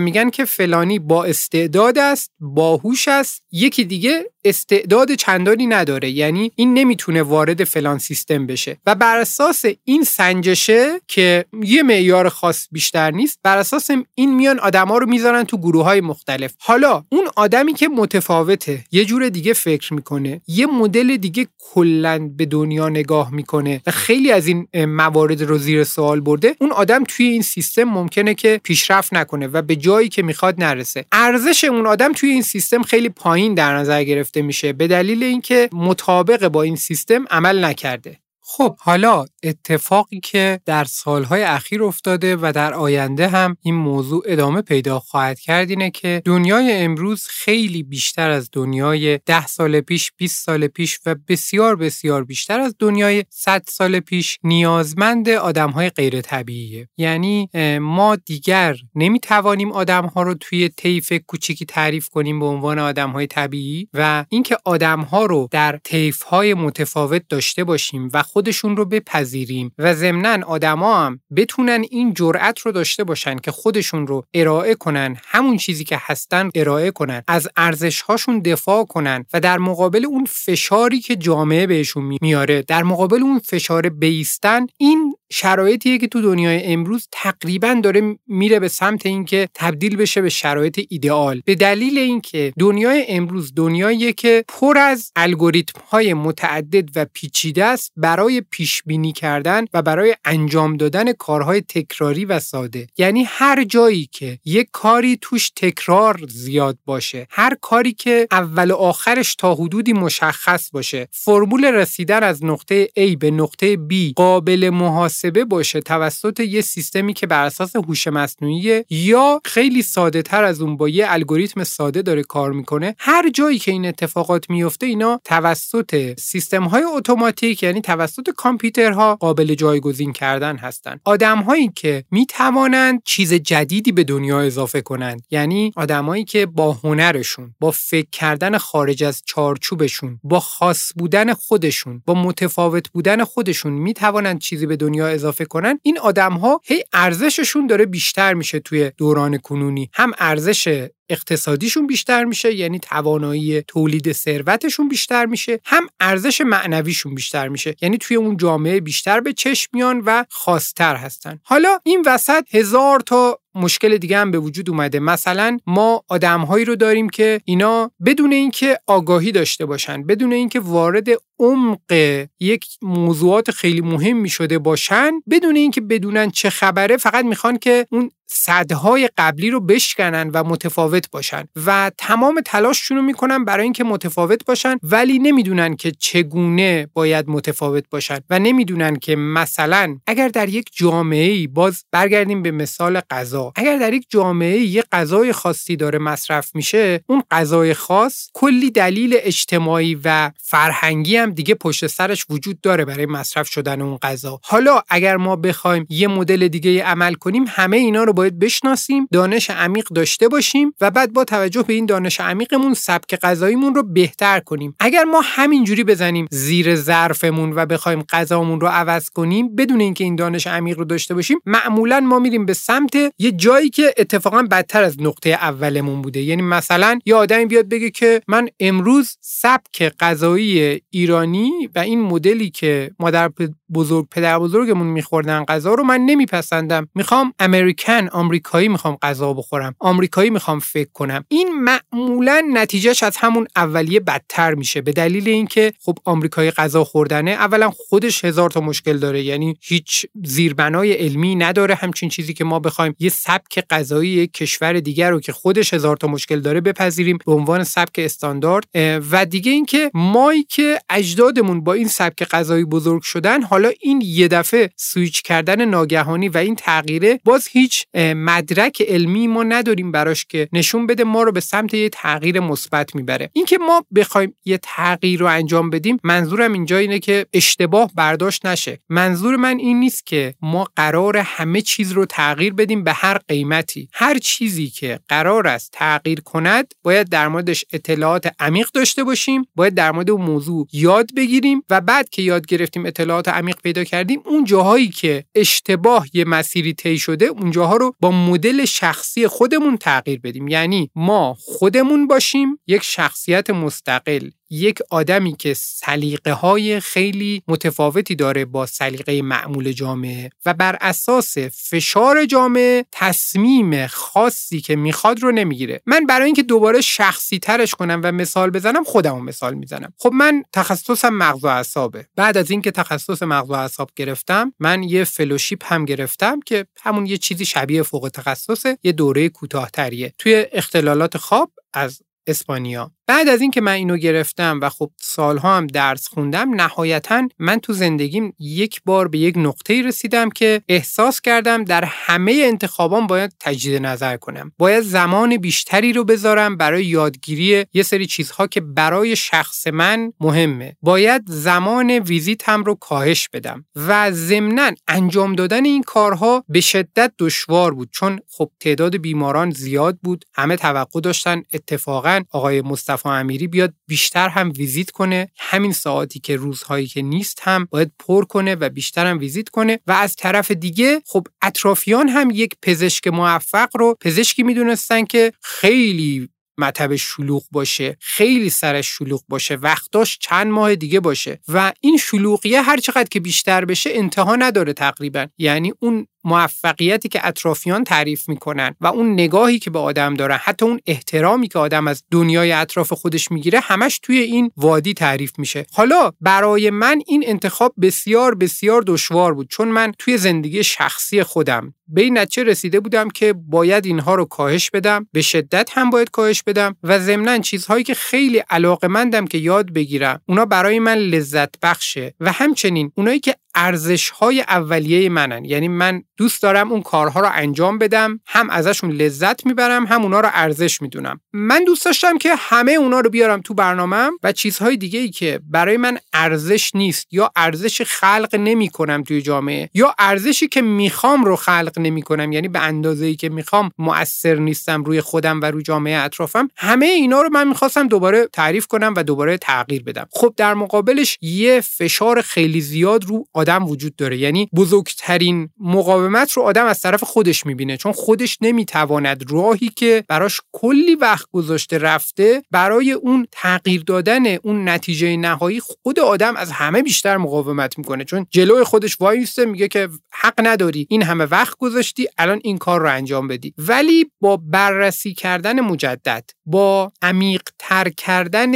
میگن 0.00 0.30
که 0.30 0.44
فلانی 0.44 0.98
با 0.98 1.24
استعداد 1.24 1.98
است 1.98 2.30
باهوش 2.40 3.08
است 3.08 3.42
یکی 3.52 3.84
دیگه 3.84 4.30
استعداد 4.44 5.14
چندانی 5.14 5.66
نداره. 5.66 6.10
یعنی 6.10 6.52
این 6.56 6.74
نمی‌تونه 6.74 7.22
وارد 7.22 7.64
فلان 7.64 7.98
سیستم 7.98 8.46
بشه. 8.46 8.78
و 8.86 8.94
بر 8.94 9.18
اساس 9.18 9.64
این 9.84 10.04
سنجشه 10.04 10.91
که 11.08 11.44
یه 11.62 11.82
معیار 11.82 12.28
خاص 12.28 12.66
بیشتر 12.72 13.10
نیست. 13.10 13.38
بر 13.42 13.58
اساس 13.58 13.90
این 14.14 14.34
میان 14.34 14.58
آدما 14.58 14.98
رو 14.98 15.06
می‌ذارن 15.06 15.44
تو 15.44 15.58
گروه 15.58 15.84
های 15.84 16.00
مختلف. 16.00 16.54
حالا 16.58 17.04
اون 17.12 17.28
آدمی 17.36 17.74
که 17.74 17.88
متفاوته 17.88 18.84
یه 18.92 19.04
جور 19.04 19.28
دیگه 19.28 19.52
فکر 19.52 19.94
می‌کنه 19.94 20.40
یه 20.46 20.66
مدل 20.66 21.16
دیگه 21.16 21.46
کلا 21.58 22.30
به 22.36 22.46
دنیا 22.46 22.88
نگاه 22.88 23.34
می‌کنه 23.34 23.82
و 23.86 23.90
خیلی 23.90 24.32
از 24.32 24.46
این 24.46 24.68
موارد 24.74 25.42
رو 25.42 25.58
زیر 25.58 25.84
سوال 25.84 26.20
برده 26.20 26.56
اون 26.60 26.72
آدم 26.72 27.04
توی 27.04 27.26
این 27.26 27.42
سیستم 27.42 27.84
ممکنه 27.84 28.34
که 28.34 28.60
پیشرفت 28.64 29.14
نکنه 29.14 29.46
و 29.46 29.62
به 29.62 29.76
جایی 29.76 30.08
که 30.08 30.22
می‌خواد 30.22 30.64
نرسه. 30.64 31.04
ارزش 31.12 31.64
اون 31.64 31.86
آدم 31.86 32.12
توی 32.12 32.30
این 32.30 32.42
سیستم 32.42 32.82
خیلی 32.82 33.08
پایین 33.08 33.54
در 33.54 33.76
نظر 33.76 34.04
گرفته 34.04 34.42
میشه 34.42 34.72
به 34.72 34.86
دلیل 34.86 35.22
اینکه 35.22 35.68
مطابق 35.72 36.48
با 36.48 36.62
این 36.62 36.76
سیستم 36.76 37.24
عمل 37.30 37.64
نکرده. 37.64 38.21
خب 38.44 38.76
حالا 38.78 39.24
اتفاقی 39.42 40.20
که 40.20 40.60
در 40.64 40.84
سالهای 40.84 41.42
اخیر 41.42 41.82
افتاده 41.82 42.36
و 42.36 42.52
در 42.54 42.74
آینده 42.74 43.28
هم 43.28 43.56
این 43.62 43.74
موضوع 43.74 44.22
ادامه 44.26 44.62
پیدا 44.62 44.98
خواهد 44.98 45.40
کرد 45.40 45.70
اینه 45.70 45.90
که 45.90 46.22
دنیای 46.24 46.72
امروز 46.72 47.26
خیلی 47.28 47.82
بیشتر 47.82 48.30
از 48.30 48.48
دنیای 48.52 49.18
ده 49.18 49.46
سال 49.46 49.80
پیش 49.80 50.12
20 50.16 50.44
سال 50.44 50.66
پیش 50.66 50.98
و 51.06 51.14
بسیار 51.28 51.76
بسیار 51.76 52.24
بیشتر 52.24 52.60
از 52.60 52.74
دنیای 52.78 53.24
100 53.30 53.62
سال 53.68 54.00
پیش 54.00 54.38
نیازمند 54.42 55.28
آدمهای 55.28 55.90
غیر 55.90 56.20
طبیعیه 56.20 56.88
یعنی 56.96 57.48
ما 57.80 58.16
دیگر 58.16 58.76
نمی‌توانیم 58.94 59.72
آدمها 59.72 60.22
رو 60.22 60.34
توی 60.34 60.68
طیف 60.68 61.12
کوچیکی 61.26 61.64
تعریف 61.64 62.08
کنیم 62.08 62.40
به 62.40 62.46
عنوان 62.46 62.78
آدمهای 62.78 63.26
طبیعی 63.26 63.88
و 63.94 64.24
اینکه 64.28 64.56
آدمها 64.64 65.26
رو 65.26 65.48
در 65.50 65.80
طیفهای 65.84 66.54
متفاوت 66.54 67.22
داشته 67.28 67.64
باشیم 67.64 68.08
و 68.12 68.22
خودشون 68.32 68.76
رو 68.76 68.84
بپذیریم 68.84 69.72
و 69.78 69.94
ضمنا 69.94 70.46
آدما 70.46 71.06
هم 71.06 71.20
بتونن 71.36 71.84
این 71.90 72.14
جرأت 72.14 72.60
رو 72.60 72.72
داشته 72.72 73.04
باشن 73.04 73.36
که 73.36 73.50
خودشون 73.50 74.06
رو 74.06 74.24
ارائه 74.34 74.74
کنن 74.74 75.16
همون 75.24 75.56
چیزی 75.56 75.84
که 75.84 75.98
هستن 76.00 76.50
ارائه 76.54 76.90
کنن 76.90 77.22
از 77.28 77.48
ارزش 77.56 78.00
هاشون 78.00 78.40
دفاع 78.40 78.84
کنن 78.84 79.24
و 79.32 79.40
در 79.40 79.58
مقابل 79.58 80.04
اون 80.04 80.24
فشاری 80.24 81.00
که 81.00 81.16
جامعه 81.16 81.66
بهشون 81.66 82.18
میاره 82.20 82.62
در 82.62 82.82
مقابل 82.82 83.22
اون 83.22 83.38
فشار 83.38 83.88
بیستن 83.88 84.66
این 84.78 85.14
شرایطیه 85.32 85.98
که 85.98 86.08
تو 86.08 86.20
دنیای 86.22 86.64
امروز 86.64 87.08
تقریبا 87.12 87.80
داره 87.82 88.18
میره 88.26 88.60
به 88.60 88.68
سمت 88.68 89.06
اینکه 89.06 89.48
تبدیل 89.54 89.96
بشه 89.96 90.22
به 90.22 90.28
شرایط 90.28 90.80
ایدئال. 90.88 91.42
به 91.44 91.54
دلیل 91.54 91.98
اینکه 91.98 92.52
دنیای 92.58 93.04
امروز 93.08 93.52
دنیاییه 93.56 94.12
که 94.12 94.44
پر 94.48 94.78
از 94.78 95.12
الگوریتم 95.16 95.80
های 95.90 96.14
متعدد 96.14 96.96
و 96.96 97.06
پیچیده 97.12 97.64
است 97.64 97.92
برای 97.96 98.42
پیش 98.50 98.82
بینی 98.86 99.12
کردن 99.12 99.64
و 99.74 99.82
برای 99.82 100.16
انجام 100.24 100.76
دادن 100.76 101.12
کارهای 101.12 101.60
تکراری 101.60 102.24
و 102.24 102.40
ساده. 102.40 102.86
یعنی 102.98 103.24
هر 103.28 103.64
جایی 103.64 104.08
که 104.12 104.38
یک 104.44 104.68
کاری 104.72 105.18
توش 105.20 105.50
تکرار 105.56 106.20
زیاد 106.28 106.78
باشه 106.84 107.26
هر 107.30 107.56
کاری 107.60 107.92
که 107.92 108.26
اول 108.30 108.70
و 108.70 108.74
آخرش 108.74 109.34
تا 109.34 109.54
حدودی 109.54 109.92
مشخص 109.92 110.70
باشه 110.72 111.08
فرمول 111.10 111.64
رسیدن 111.64 112.22
از 112.22 112.44
نقطه 112.44 112.88
A 112.98 113.16
به 113.16 113.30
نقطه 113.30 113.76
B 113.76 114.12
قابل 114.16 114.70
محاسبه 114.70 115.21
باشه 115.30 115.80
توسط 115.80 116.40
یه 116.40 116.60
سیستمی 116.60 117.14
که 117.14 117.26
بر 117.26 117.44
اساس 117.44 117.76
هوش 117.76 118.08
مصنوعی 118.08 118.84
یا 118.90 119.40
خیلی 119.44 119.82
ساده 119.82 120.22
تر 120.22 120.44
از 120.44 120.60
اون 120.60 120.76
با 120.76 120.88
یه 120.88 121.04
الگوریتم 121.08 121.64
ساده 121.64 122.02
داره 122.02 122.22
کار 122.22 122.52
می‌کنه 122.52 122.94
هر 122.98 123.30
جایی 123.30 123.58
که 123.58 123.70
این 123.70 123.86
اتفاقات 123.86 124.50
میفته 124.50 124.86
اینا 124.86 125.20
توسط 125.24 126.20
سیستم 126.20 126.64
های 126.64 126.82
اتوماتیک 126.82 127.62
یعنی 127.62 127.80
توسط 127.80 128.30
کامپیوترها 128.36 129.16
قابل 129.16 129.54
جایگزین 129.54 130.12
کردن 130.12 130.56
هستند 130.56 131.00
آدمهایی 131.04 131.70
که 131.76 132.04
می‌توانند 132.10 133.02
چیز 133.04 133.34
جدیدی 133.34 133.92
به 133.92 134.04
دنیا 134.04 134.40
اضافه 134.40 134.80
کنند 134.80 135.22
یعنی 135.30 135.72
آدمایی 135.76 136.24
که 136.24 136.46
با 136.46 136.72
هنرشون 136.72 137.54
با 137.60 137.70
فکر 137.70 138.10
کردن 138.12 138.58
خارج 138.58 139.04
از 139.04 139.22
چارچوبشون 139.26 140.20
با 140.24 140.40
خاص 140.40 140.92
بودن 140.96 141.32
خودشون 141.32 142.02
با 142.06 142.14
متفاوت 142.14 142.88
بودن 142.88 143.24
خودشون 143.24 143.72
می‌توانند 143.72 144.38
چیزی 144.38 144.66
به 144.66 144.76
دنیا 144.76 145.06
اضافه 145.12 145.44
کنن 145.44 145.78
این 145.82 145.98
آدم 145.98 146.32
ها 146.32 146.60
هی 146.64 146.84
ارزششون 146.92 147.66
داره 147.66 147.86
بیشتر 147.86 148.34
میشه 148.34 148.60
توی 148.60 148.90
دوران 148.98 149.38
کنونی. 149.38 149.90
هم 149.94 150.12
ارزش 150.18 150.88
اقتصادیشون 151.12 151.86
بیشتر 151.86 152.24
میشه 152.24 152.54
یعنی 152.54 152.78
توانایی 152.78 153.62
تولید 153.62 154.12
ثروتشون 154.12 154.88
بیشتر 154.88 155.26
میشه 155.26 155.60
هم 155.64 155.86
ارزش 156.00 156.40
معنویشون 156.40 157.14
بیشتر 157.14 157.48
میشه. 157.48 157.74
یعنی 157.82 157.98
توی 157.98 158.16
اون 158.16 158.36
جامعه 158.36 158.80
بیشتر 158.80 159.20
به 159.20 159.32
چشم 159.32 159.70
میان 159.72 160.00
و 160.06 160.24
خاصتر 160.30 160.96
هستن. 160.96 161.40
حالا 161.44 161.78
این 161.84 162.02
وسط 162.06 162.54
هزار 162.54 163.00
تا 163.00 163.38
مشکل 163.54 163.96
دیگه 163.96 164.18
هم 164.18 164.30
به 164.30 164.38
وجود 164.38 164.70
اومده. 164.70 165.00
مثلا 165.00 165.58
ما 165.66 166.04
آدمهایی 166.08 166.64
رو 166.64 166.76
داریم 166.76 167.08
که 167.08 167.40
اینا 167.44 167.90
بدون 168.06 168.32
اینکه 168.32 168.78
آگاهی 168.86 169.32
داشته 169.32 169.66
باشن 169.66 170.02
بدون 170.02 170.32
اینکه 170.32 170.60
وارد 170.60 171.08
عمق 171.38 172.26
یک 172.40 172.66
موضوعات 172.82 173.50
خیلی 173.50 173.80
مهم 173.80 174.16
می 174.16 174.28
شده 174.28 174.58
باشن 174.58 175.12
بدون 175.30 175.56
اینکه 175.56 175.80
بدونن 175.80 176.30
چه 176.30 176.50
خبره 176.50 176.96
فقط 176.96 177.24
می‌خوان 177.24 177.58
که 177.58 177.86
اون 177.90 178.10
صدهای 178.32 179.08
قبلی 179.18 179.50
رو 179.50 179.60
بشکنن 179.60 180.30
و 180.34 180.44
متفاوت 180.44 181.10
باشن 181.10 181.44
و 181.66 181.90
تمام 181.98 182.40
تلاششون 182.44 182.96
رو 182.96 183.02
می‌کنن 183.02 183.44
برای 183.44 183.62
اینکه 183.62 183.84
متفاوت 183.84 184.44
باشن 184.44 184.76
ولی 184.82 185.18
نمی‌دونن 185.18 185.76
که 185.76 185.90
چگونه 185.90 186.88
باید 186.94 187.28
متفاوت 187.28 187.84
باشن 187.90 188.18
و 188.30 188.38
نمی‌دونن 188.38 188.96
که 188.96 189.16
مثلا 189.16 189.98
اگر 190.06 190.28
در 190.28 190.48
یک 190.48 190.70
جامعه 190.72 191.30
ای 191.30 191.46
باز 191.46 191.84
برگردیم 191.90 192.42
به 192.42 192.50
مثال 192.50 193.00
غذا 193.00 193.52
اگر 193.56 193.76
در 193.76 193.92
یک 193.92 194.06
جامعه 194.08 194.58
یه 194.58 194.84
غذای 194.92 195.32
خاصی 195.32 195.76
داره 195.76 195.98
مصرف 195.98 196.54
میشه 196.54 197.00
اون 197.06 197.22
غذای 197.30 197.74
خاص 197.74 198.28
کلی 198.34 198.70
دلیل 198.70 199.16
اجتماعی 199.18 200.00
و 200.04 200.30
فرهنگی 200.42 201.16
هم 201.16 201.30
دیگه 201.30 201.54
پشت 201.54 201.86
سرش 201.86 202.26
وجود 202.30 202.60
داره 202.60 202.84
برای 202.84 203.06
مصرف 203.06 203.48
شدن 203.48 203.80
اون 203.80 203.96
غذا. 203.96 204.40
حالا 204.42 204.82
اگر 204.88 205.16
ما 205.16 205.36
بخوایم 205.36 205.86
یه 205.88 206.08
مدل 206.08 206.48
دیگه 206.48 206.84
عمل 206.84 207.14
کنیم 207.14 207.44
همه 207.48 207.76
اینا 207.76 208.04
رو 208.04 208.12
باید 208.22 208.38
بشناسیم 208.38 209.08
دانش 209.12 209.50
عمیق 209.50 209.88
داشته 209.88 210.28
باشیم 210.28 210.74
و 210.80 210.90
بعد 210.90 211.12
با 211.12 211.24
توجه 211.24 211.62
به 211.62 211.72
این 211.72 211.86
دانش 211.86 212.20
عمیقمون 212.20 212.74
سبک 212.74 213.18
غذاییمون 213.20 213.74
رو 213.74 213.82
بهتر 213.82 214.40
کنیم. 214.40 214.74
اگر 214.80 215.04
ما 215.04 215.20
همینجوری 215.24 215.84
بزنیم 215.84 216.26
زیر 216.30 216.74
ظرفمون 216.74 217.52
و 217.52 217.66
بخوایم 217.66 218.02
غذامون 218.02 218.60
رو 218.60 218.68
عوض 218.68 219.10
کنیم 219.10 219.56
بدون 219.56 219.80
اینکه 219.80 220.04
این 220.04 220.16
دانش 220.16 220.46
عمیق 220.46 220.78
رو 220.78 220.84
داشته 220.84 221.14
باشیم 221.14 221.40
معمولا 221.46 222.00
ما 222.00 222.18
میریم 222.18 222.46
به 222.46 222.52
سمت 222.52 222.94
یه 223.18 223.32
جایی 223.32 223.70
که 223.70 223.94
اتفاقا 223.98 224.42
بدتر 224.42 224.82
از 224.82 225.00
نقطه 225.00 225.30
اولمون 225.30 226.02
بوده. 226.02 226.20
یعنی 226.20 226.42
مثلا 226.42 226.98
یه 227.06 227.14
آدمی 227.14 227.46
بیاد 227.46 227.68
بگه 227.68 227.90
که 227.90 228.22
من 228.28 228.48
امروز 228.60 229.16
سبک 229.20 229.92
غذایی 230.00 230.80
ایرانی 230.90 231.50
و 231.74 231.78
این 231.78 232.00
مدلی 232.00 232.50
که 232.50 232.90
مادر 232.98 233.28
بزرگ 233.74 234.06
پدر 234.10 234.38
بزرگمون 234.38 234.86
میخوردن 234.86 235.44
غذا 235.44 235.74
رو 235.74 235.84
من 235.84 236.00
نمیپسندم. 236.00 236.88
می‌خوام 236.94 237.34
امریکن 237.38 238.08
آمریکایی 238.08 238.68
می‌خوام 238.68 238.96
غذا 239.02 239.32
بخورم. 239.32 239.74
آمریکایی 239.78 240.30
می‌خوام 240.30 240.58
فکر 240.58 240.90
کنم. 240.92 241.24
این 241.28 241.48
معمولا 241.92 242.42
نتیجهش 242.52 243.02
از 243.02 243.16
همون 243.16 243.46
اولیه 243.56 244.00
بدتر 244.00 244.54
میشه. 244.54 244.80
به 244.80 244.92
دلیل 244.92 245.28
اینکه 245.28 245.72
خب 245.84 245.98
آمریکایی 246.04 246.50
غذا 246.50 246.84
خوردنه 246.84 247.30
اولا 247.30 247.70
خودش 247.70 248.24
هزار 248.24 248.50
تا 248.50 248.60
مشکل 248.60 248.98
داره. 248.98 249.22
یعنی 249.22 249.56
هیچ 249.60 250.06
زیربنای 250.24 250.92
علمی 250.92 251.34
نداره. 251.34 251.74
همچین 251.74 252.08
چیزی 252.08 252.34
که 252.34 252.44
ما 252.44 252.58
بخوایم 252.58 252.94
یه 252.98 253.08
سبک 253.08 253.64
غذایی 253.70 254.26
کشور 254.26 254.80
دیگر 254.80 255.10
رو 255.10 255.20
که 255.20 255.32
خودش 255.32 255.74
هزار 255.74 255.96
تا 255.96 256.08
مشکل 256.08 256.40
داره 256.40 256.60
بپذیریم 256.60 257.18
به 257.26 257.32
عنوان 257.32 257.64
سبک 257.64 257.94
استاندارد. 257.98 258.64
و 259.10 259.26
دیگه 259.26 259.52
اینکه 259.52 259.90
مایی 259.94 260.42
که 260.42 260.78
اجدادمون 260.90 261.64
با 261.64 261.72
این 261.72 261.88
سبک 261.88 262.24
غذایی 262.24 262.64
بزرگ 262.64 263.02
شدن 263.02 263.42
حالا 263.42 263.61
این 263.80 264.02
یه 264.04 264.28
دفعه 264.28 264.70
سویچ 264.76 265.22
کردن 265.22 265.64
ناگهانی 265.64 266.28
و 266.28 266.38
این 266.38 266.56
تغییره 266.56 267.20
باز 267.24 267.46
هیچ 267.46 267.86
مدرک 267.96 268.82
علمی 268.82 269.26
ما 269.26 269.42
نداریم 269.42 269.92
براش 269.92 270.24
که 270.24 270.48
نشون 270.52 270.86
بده 270.86 271.04
ما 271.04 271.22
رو 271.22 271.32
به 271.32 271.40
سمت 271.40 271.74
یه 271.74 271.88
تغییر 271.88 272.40
مثبت 272.40 272.94
می‌بره. 272.94 273.30
اینکه 273.32 273.58
ما 273.58 273.84
بخوایم 273.94 274.34
یه 274.44 274.58
تغییر 274.62 275.20
رو 275.20 275.26
انجام 275.26 275.70
بدیم 275.70 275.98
منظورم 276.02 276.52
اینجا 276.52 276.76
اینه 276.76 276.98
که 276.98 277.26
اشتباه 277.32 277.90
برداشت 277.94 278.46
نشه. 278.46 278.78
منظور 278.88 279.36
من 279.36 279.58
این 279.58 279.80
نیست 279.80 280.06
که 280.06 280.34
ما 280.42 280.68
قرار 280.76 281.16
همه 281.16 281.60
چیز 281.60 281.92
رو 281.92 282.06
تغییر 282.06 282.54
بدیم 282.54 282.84
به 282.84 282.92
هر 282.92 283.18
قیمتی. 283.28 283.88
هر 283.92 284.18
چیزی 284.18 284.66
که 284.68 285.00
قرار 285.08 285.46
است 285.48 285.70
تغییر 285.72 286.20
کند 286.20 286.74
باید 286.82 287.08
در 287.08 287.28
موردش 287.28 287.64
اطلاعات 287.72 288.32
عمیق 288.38 288.68
داشته 288.74 289.04
باشیم 289.04 289.46
باید 289.54 289.74
در 289.74 289.92
مورد 289.92 290.10
موضوع 290.10 290.66
یاد 290.72 291.14
بگیریم 291.16 291.62
و 291.70 291.80
بعد 291.80 292.08
که 292.08 292.22
یاد 292.22 292.46
گرفتیم 292.46 292.86
اطلاعات 292.86 293.28
عمیق 293.28 293.51
پیدا 293.62 293.84
کردیم 293.84 294.22
اون 294.24 294.44
جاهایی 294.44 294.88
که 294.88 295.24
اشتباه 295.34 296.06
یه 296.12 296.24
مسیری 296.24 296.72
طی 296.74 296.98
شده 296.98 297.26
اون 297.26 297.50
جاها 297.50 297.76
رو 297.76 297.94
با 298.00 298.10
مدل 298.10 298.64
شخصی 298.64 299.26
خودمون 299.26 299.76
تغییر 299.76 300.20
بدیم. 300.20 300.48
یعنی 300.48 300.90
ما 300.94 301.36
خودمون 301.38 302.06
باشیم 302.06 302.58
یک 302.66 302.82
شخصیت 302.82 303.50
مستقل. 303.50 304.30
یک 304.52 304.78
آدمی 304.90 305.36
که 305.36 305.54
سلیقه 305.54 306.32
های 306.32 306.80
خیلی 306.80 307.42
متفاوتی 307.48 308.14
داره 308.14 308.44
با 308.44 308.66
سلیقه 308.66 309.22
معمول 309.22 309.72
جامعه 309.72 310.30
و 310.46 310.54
بر 310.54 310.76
اساس 310.80 311.38
فشار 311.38 312.24
جامعه 312.24 312.84
تصمیم 312.92 313.86
خاصی 313.86 314.60
که 314.60 314.76
می‌خواد 314.76 315.20
رو 315.20 315.32
نمی‌گیره. 315.32 315.80
من 315.86 316.06
برای 316.06 316.26
اینکه 316.26 316.42
دوباره 316.42 316.80
شخصی 316.80 317.38
ترش 317.38 317.74
کنم 317.74 318.00
و 318.04 318.12
مثال 318.12 318.50
بزنم 318.50 318.84
خودمو 318.84 319.20
مثال 319.20 319.54
می‌زنم. 319.54 319.92
خب 319.98 320.12
من 320.12 320.42
تخصصم 320.52 321.14
مغز 321.14 321.44
و 321.44 321.46
اعصابه. 321.46 322.06
بعد 322.16 322.36
از 322.36 322.50
اینکه 322.50 322.70
تخصص 322.70 323.22
مغز 323.22 323.50
و 323.50 323.52
اعصاب 323.52 323.90
گرفتم 323.96 324.52
من 324.58 324.82
یه 324.82 325.04
فلوشیپ 325.04 325.72
هم 325.72 325.84
گرفتم 325.84 326.40
که 326.40 326.66
همون 326.80 327.06
یه 327.06 327.18
چیزی 327.18 327.44
شبیه 327.44 327.82
فوق 327.82 328.10
تخصصه 328.14 328.78
یه 328.82 328.92
دوره 328.92 329.28
کوتاهتریه. 329.28 330.14
توی 330.18 330.46
اختلالات 330.52 331.16
خواب 331.16 331.52
از 331.72 332.02
اسپانیا. 332.26 332.90
بعد 333.06 333.28
از 333.28 333.40
اینکه 333.40 333.60
من 333.60 333.72
اینو 333.72 333.96
گرفتم 333.96 334.58
و 334.62 334.68
خب 334.68 334.90
سالها 335.00 335.56
هم 335.56 335.66
درس 335.66 336.08
خوندم 336.08 336.54
نهایتا 336.54 337.28
من 337.38 337.60
تو 337.60 337.72
زندگیم 337.72 338.34
یک 338.38 338.80
بار 338.84 339.08
به 339.08 339.18
یک 339.18 339.34
نقطه 339.38 339.82
رسیدم 339.82 340.30
که 340.30 340.62
احساس 340.68 341.20
کردم 341.20 341.64
در 341.64 341.84
همه 341.86 342.42
انتخابام 342.44 343.06
باید 343.06 343.32
تجدید 343.40 343.82
نظر 343.82 344.16
کنم. 344.16 344.52
باید 344.58 344.82
زمان 344.82 345.36
بیشتری 345.36 345.92
رو 345.92 346.04
بذارم 346.04 346.56
برای 346.56 346.84
یادگیری 346.84 347.64
یه 347.72 347.82
سری 347.82 348.06
چیزها 348.06 348.46
که 348.46 348.60
برای 348.60 349.16
شخص 349.16 349.66
من 349.66 350.12
مهمه. 350.20 350.76
باید 350.82 351.22
زمان 351.26 351.90
ویزیت 351.90 352.48
هم 352.48 352.64
رو 352.64 352.74
کاهش 352.74 353.28
بدم 353.28 353.64
و 353.76 354.10
ضمنا 354.10 354.70
انجام 354.88 355.34
دادن 355.34 355.64
این 355.64 355.82
کارها 355.82 356.44
به 356.48 356.60
شدت 356.60 357.12
دشوار 357.18 357.74
بود 357.74 357.88
چون 357.92 358.20
خب 358.30 358.50
تعداد 358.60 358.96
بیماران 358.96 359.50
زیاد 359.50 359.98
بود 360.02 360.24
همه 360.34 360.56
توقع 360.56 361.00
داشتن 361.00 361.42
اتفاقا 361.52 362.20
آقای 362.30 362.60
مصطفی 362.92 363.08
امیری 363.08 363.46
بیاد 363.46 363.74
بیشتر 363.88 364.28
هم 364.28 364.52
ویزیت 364.56 364.90
کنه. 364.90 365.30
همین 365.38 365.72
ساعتی 365.72 366.20
که 366.20 366.36
روزهایی 366.36 366.86
که 366.86 367.02
نیست 367.02 367.38
هم 367.42 367.68
باید 367.70 367.92
پر 367.98 368.24
کنه 368.24 368.54
و 368.54 368.68
بیشتر 368.68 369.06
هم 369.06 369.18
ویزیت 369.18 369.48
کنه. 369.48 369.80
و 369.86 369.92
از 369.92 370.16
طرف 370.16 370.50
دیگه 370.50 371.02
خب 371.06 371.26
اطرافیان 371.42 372.08
هم 372.08 372.30
یک 372.30 372.54
پزشک 372.62 373.08
موفق 373.08 373.68
رو 373.76 373.96
پزشکی 374.00 374.42
می‌دونستن 374.42 375.04
که 375.04 375.32
خیلی 375.42 376.28
مطب 376.58 376.96
شلوغ 376.96 377.42
باشه 377.50 377.96
خیلی 378.00 378.50
سرش 378.50 378.86
شلوغ 378.86 379.22
باشه 379.28 379.54
وقتاش 379.54 380.18
چند 380.20 380.46
ماه 380.46 380.74
دیگه 380.74 381.00
باشه. 381.00 381.40
و 381.48 381.72
این 381.80 381.96
شلوغیه 381.96 382.62
هر 382.62 382.76
چقدر 382.76 383.08
که 383.10 383.20
بیشتر 383.20 383.64
بشه 383.64 383.90
انتها 383.92 384.36
نداره 384.36 384.72
تقریبا. 384.72 385.26
یعنی 385.38 385.72
اون 385.80 386.06
موفقیتی 386.24 387.08
که 387.08 387.26
اطرافیان 387.26 387.84
تعریف 387.84 388.28
می‌کنن 388.28 388.74
و 388.80 388.86
اون 388.86 389.12
نگاهی 389.12 389.58
که 389.58 389.70
به 389.70 389.78
آدم 389.78 390.14
دارن 390.14 390.38
حتی 390.42 390.64
اون 390.64 390.80
احترامی 390.86 391.48
که 391.48 391.58
آدم 391.58 391.88
از 391.88 392.04
دنیای 392.10 392.52
اطراف 392.52 392.92
خودش 392.92 393.30
می‌گیره 393.30 393.60
همش 393.60 393.98
توی 394.02 394.18
این 394.18 394.50
وادی 394.56 394.94
تعریف 394.94 395.32
میشه. 395.38 395.66
حالا 395.72 396.12
برای 396.20 396.70
من 396.70 397.00
این 397.06 397.24
انتخاب 397.26 397.74
بسیار 397.82 398.34
بسیار 398.34 398.82
دشوار 398.86 399.34
بود 399.34 399.48
چون 399.48 399.68
من 399.68 399.92
توی 399.98 400.18
زندگی 400.18 400.64
شخصی 400.64 401.22
خودم 401.22 401.74
به 401.88 402.02
این 402.02 402.18
نتیجه 402.18 402.50
رسیده 402.50 402.80
بودم 402.80 403.08
که 403.08 403.32
باید 403.32 403.86
اینها 403.86 404.14
رو 404.14 404.24
کاهش 404.24 404.70
بدم 404.70 405.06
به 405.12 405.22
شدت 405.22 405.70
هم 405.72 405.90
باید 405.90 406.10
کاهش 406.10 406.42
بدم 406.42 406.76
و 406.82 406.98
ضمنا 406.98 407.38
چیزهایی 407.38 407.84
که 407.84 407.94
خیلی 407.94 408.38
علاقه 408.38 408.88
که 409.30 409.38
یاد 409.38 409.72
بگیرم 409.72 410.20
اونا 410.28 410.44
برای 410.44 410.78
من 410.78 410.98
لذت 410.98 411.60
بخشه 411.62 412.14
و 412.20 412.32
همچنین 412.32 412.92
اونایی 412.94 413.20
که 413.20 413.36
ارزش 413.54 414.10
های 414.10 414.40
اولیه 414.40 415.08
منن. 415.08 415.44
یعنی 415.44 415.68
من 415.68 416.02
دوست 416.16 416.42
دارم 416.42 416.72
اون 416.72 416.82
کارها 416.82 417.20
رو 417.20 417.28
انجام 417.32 417.78
بدم 417.78 418.20
هم 418.26 418.50
ازشون 418.50 418.90
لذت 418.90 419.46
می‌برم 419.46 419.86
هم 419.86 420.02
اونا 420.02 420.20
رو 420.20 420.28
ارزش 420.32 420.82
می‌دونم. 420.82 421.20
من 421.32 421.64
دوست 421.64 421.84
داشتم 421.84 422.18
که 422.18 422.34
همه 422.34 422.72
اونا 422.72 423.00
رو 423.00 423.10
بیارم 423.10 423.40
تو 423.40 423.54
برنامهم 423.54 424.12
و 424.22 424.32
چیزهای 424.32 424.76
دیگه 424.76 424.98
ای 424.98 425.10
که 425.10 425.40
برای 425.50 425.76
من 425.76 425.98
ارزش 426.12 426.74
نیست 426.74 427.06
یا 427.10 427.30
ارزش 427.36 427.82
خلق 427.82 428.34
نمی 428.34 428.68
کنم 428.68 429.02
توی 429.02 429.22
جامعه 429.22 429.70
یا 429.74 429.94
ارزشی 429.98 430.48
که 430.48 430.62
می‌خوام 430.62 431.24
رو 431.24 431.36
خلق 431.36 431.72
نمی 431.78 432.02
کنم 432.02 432.32
یعنی 432.32 432.48
به 432.48 432.60
اندازه 432.60 433.06
ای 433.06 433.16
که 433.16 433.28
می‌خوام 433.28 433.70
مؤثر 433.78 434.34
نیستم 434.34 434.84
روی 434.84 435.00
خودم 435.00 435.40
و 435.40 435.44
روی 435.44 435.62
جامعه 435.62 435.98
اطرافم 435.98 436.48
همه 436.56 436.86
اینا 436.86 437.22
رو 437.22 437.28
من 437.32 437.48
می‌خواستم 437.48 437.88
دوباره 437.88 438.26
تعریف 438.32 438.66
کنم 438.66 438.94
و 438.96 439.02
دوباره 439.02 439.38
تغییر 439.38 439.82
بدم. 439.82 440.06
خب 440.10 440.34
در 440.36 440.54
مقابلش 440.54 441.18
یه 441.20 441.60
فشار 441.60 442.20
خیلی 442.20 442.60
زیاد 442.60 443.04
رو 443.04 443.26
آدم 443.42 443.68
وجود 443.68 443.96
داره. 443.96 444.18
یعنی 444.18 444.48
بزرگترین 444.56 445.48
مقاومت 445.60 446.32
رو 446.32 446.42
آدم 446.42 446.66
از 446.66 446.80
طرف 446.80 447.04
خودش 447.04 447.46
می‌بینه 447.46 447.76
چون 447.76 447.92
خودش 447.92 448.38
نمی‌تواند 448.40 449.32
راهی 449.32 449.68
که 449.68 450.04
براش 450.08 450.40
کلی 450.52 450.94
وقت 450.94 451.26
گذاشته 451.32 451.78
رفته 451.78 452.42
برای 452.50 452.92
اون 452.92 453.26
تغییر 453.32 453.82
دادن 453.82 454.26
اون 454.26 454.68
نتیجه 454.68 455.16
نهایی 455.16 455.60
خود 455.60 456.00
آدم 456.00 456.36
از 456.36 456.52
همه 456.52 456.82
بیشتر 456.82 457.16
مقاومت 457.16 457.78
می‌کنه. 457.78 458.04
چون 458.04 458.26
جلوی 458.30 458.64
خودش 458.64 458.96
وایسته 459.00 459.44
میگه 459.44 459.68
که 459.68 459.88
حق 460.12 460.34
نداری 460.38 460.86
این 460.90 461.02
همه 461.02 461.24
وقت 461.24 461.56
گذاشتی 461.58 462.06
الان 462.18 462.40
این 462.44 462.58
کار 462.58 462.80
رو 462.80 462.88
انجام 462.90 463.28
بدی. 463.28 463.54
ولی 463.58 464.10
با 464.20 464.36
بررسی 464.36 465.14
کردن 465.14 465.60
مجدد 465.60 466.30
با 466.46 466.92
عمیق 467.02 467.42
تر 467.58 467.88
کردن 467.88 468.52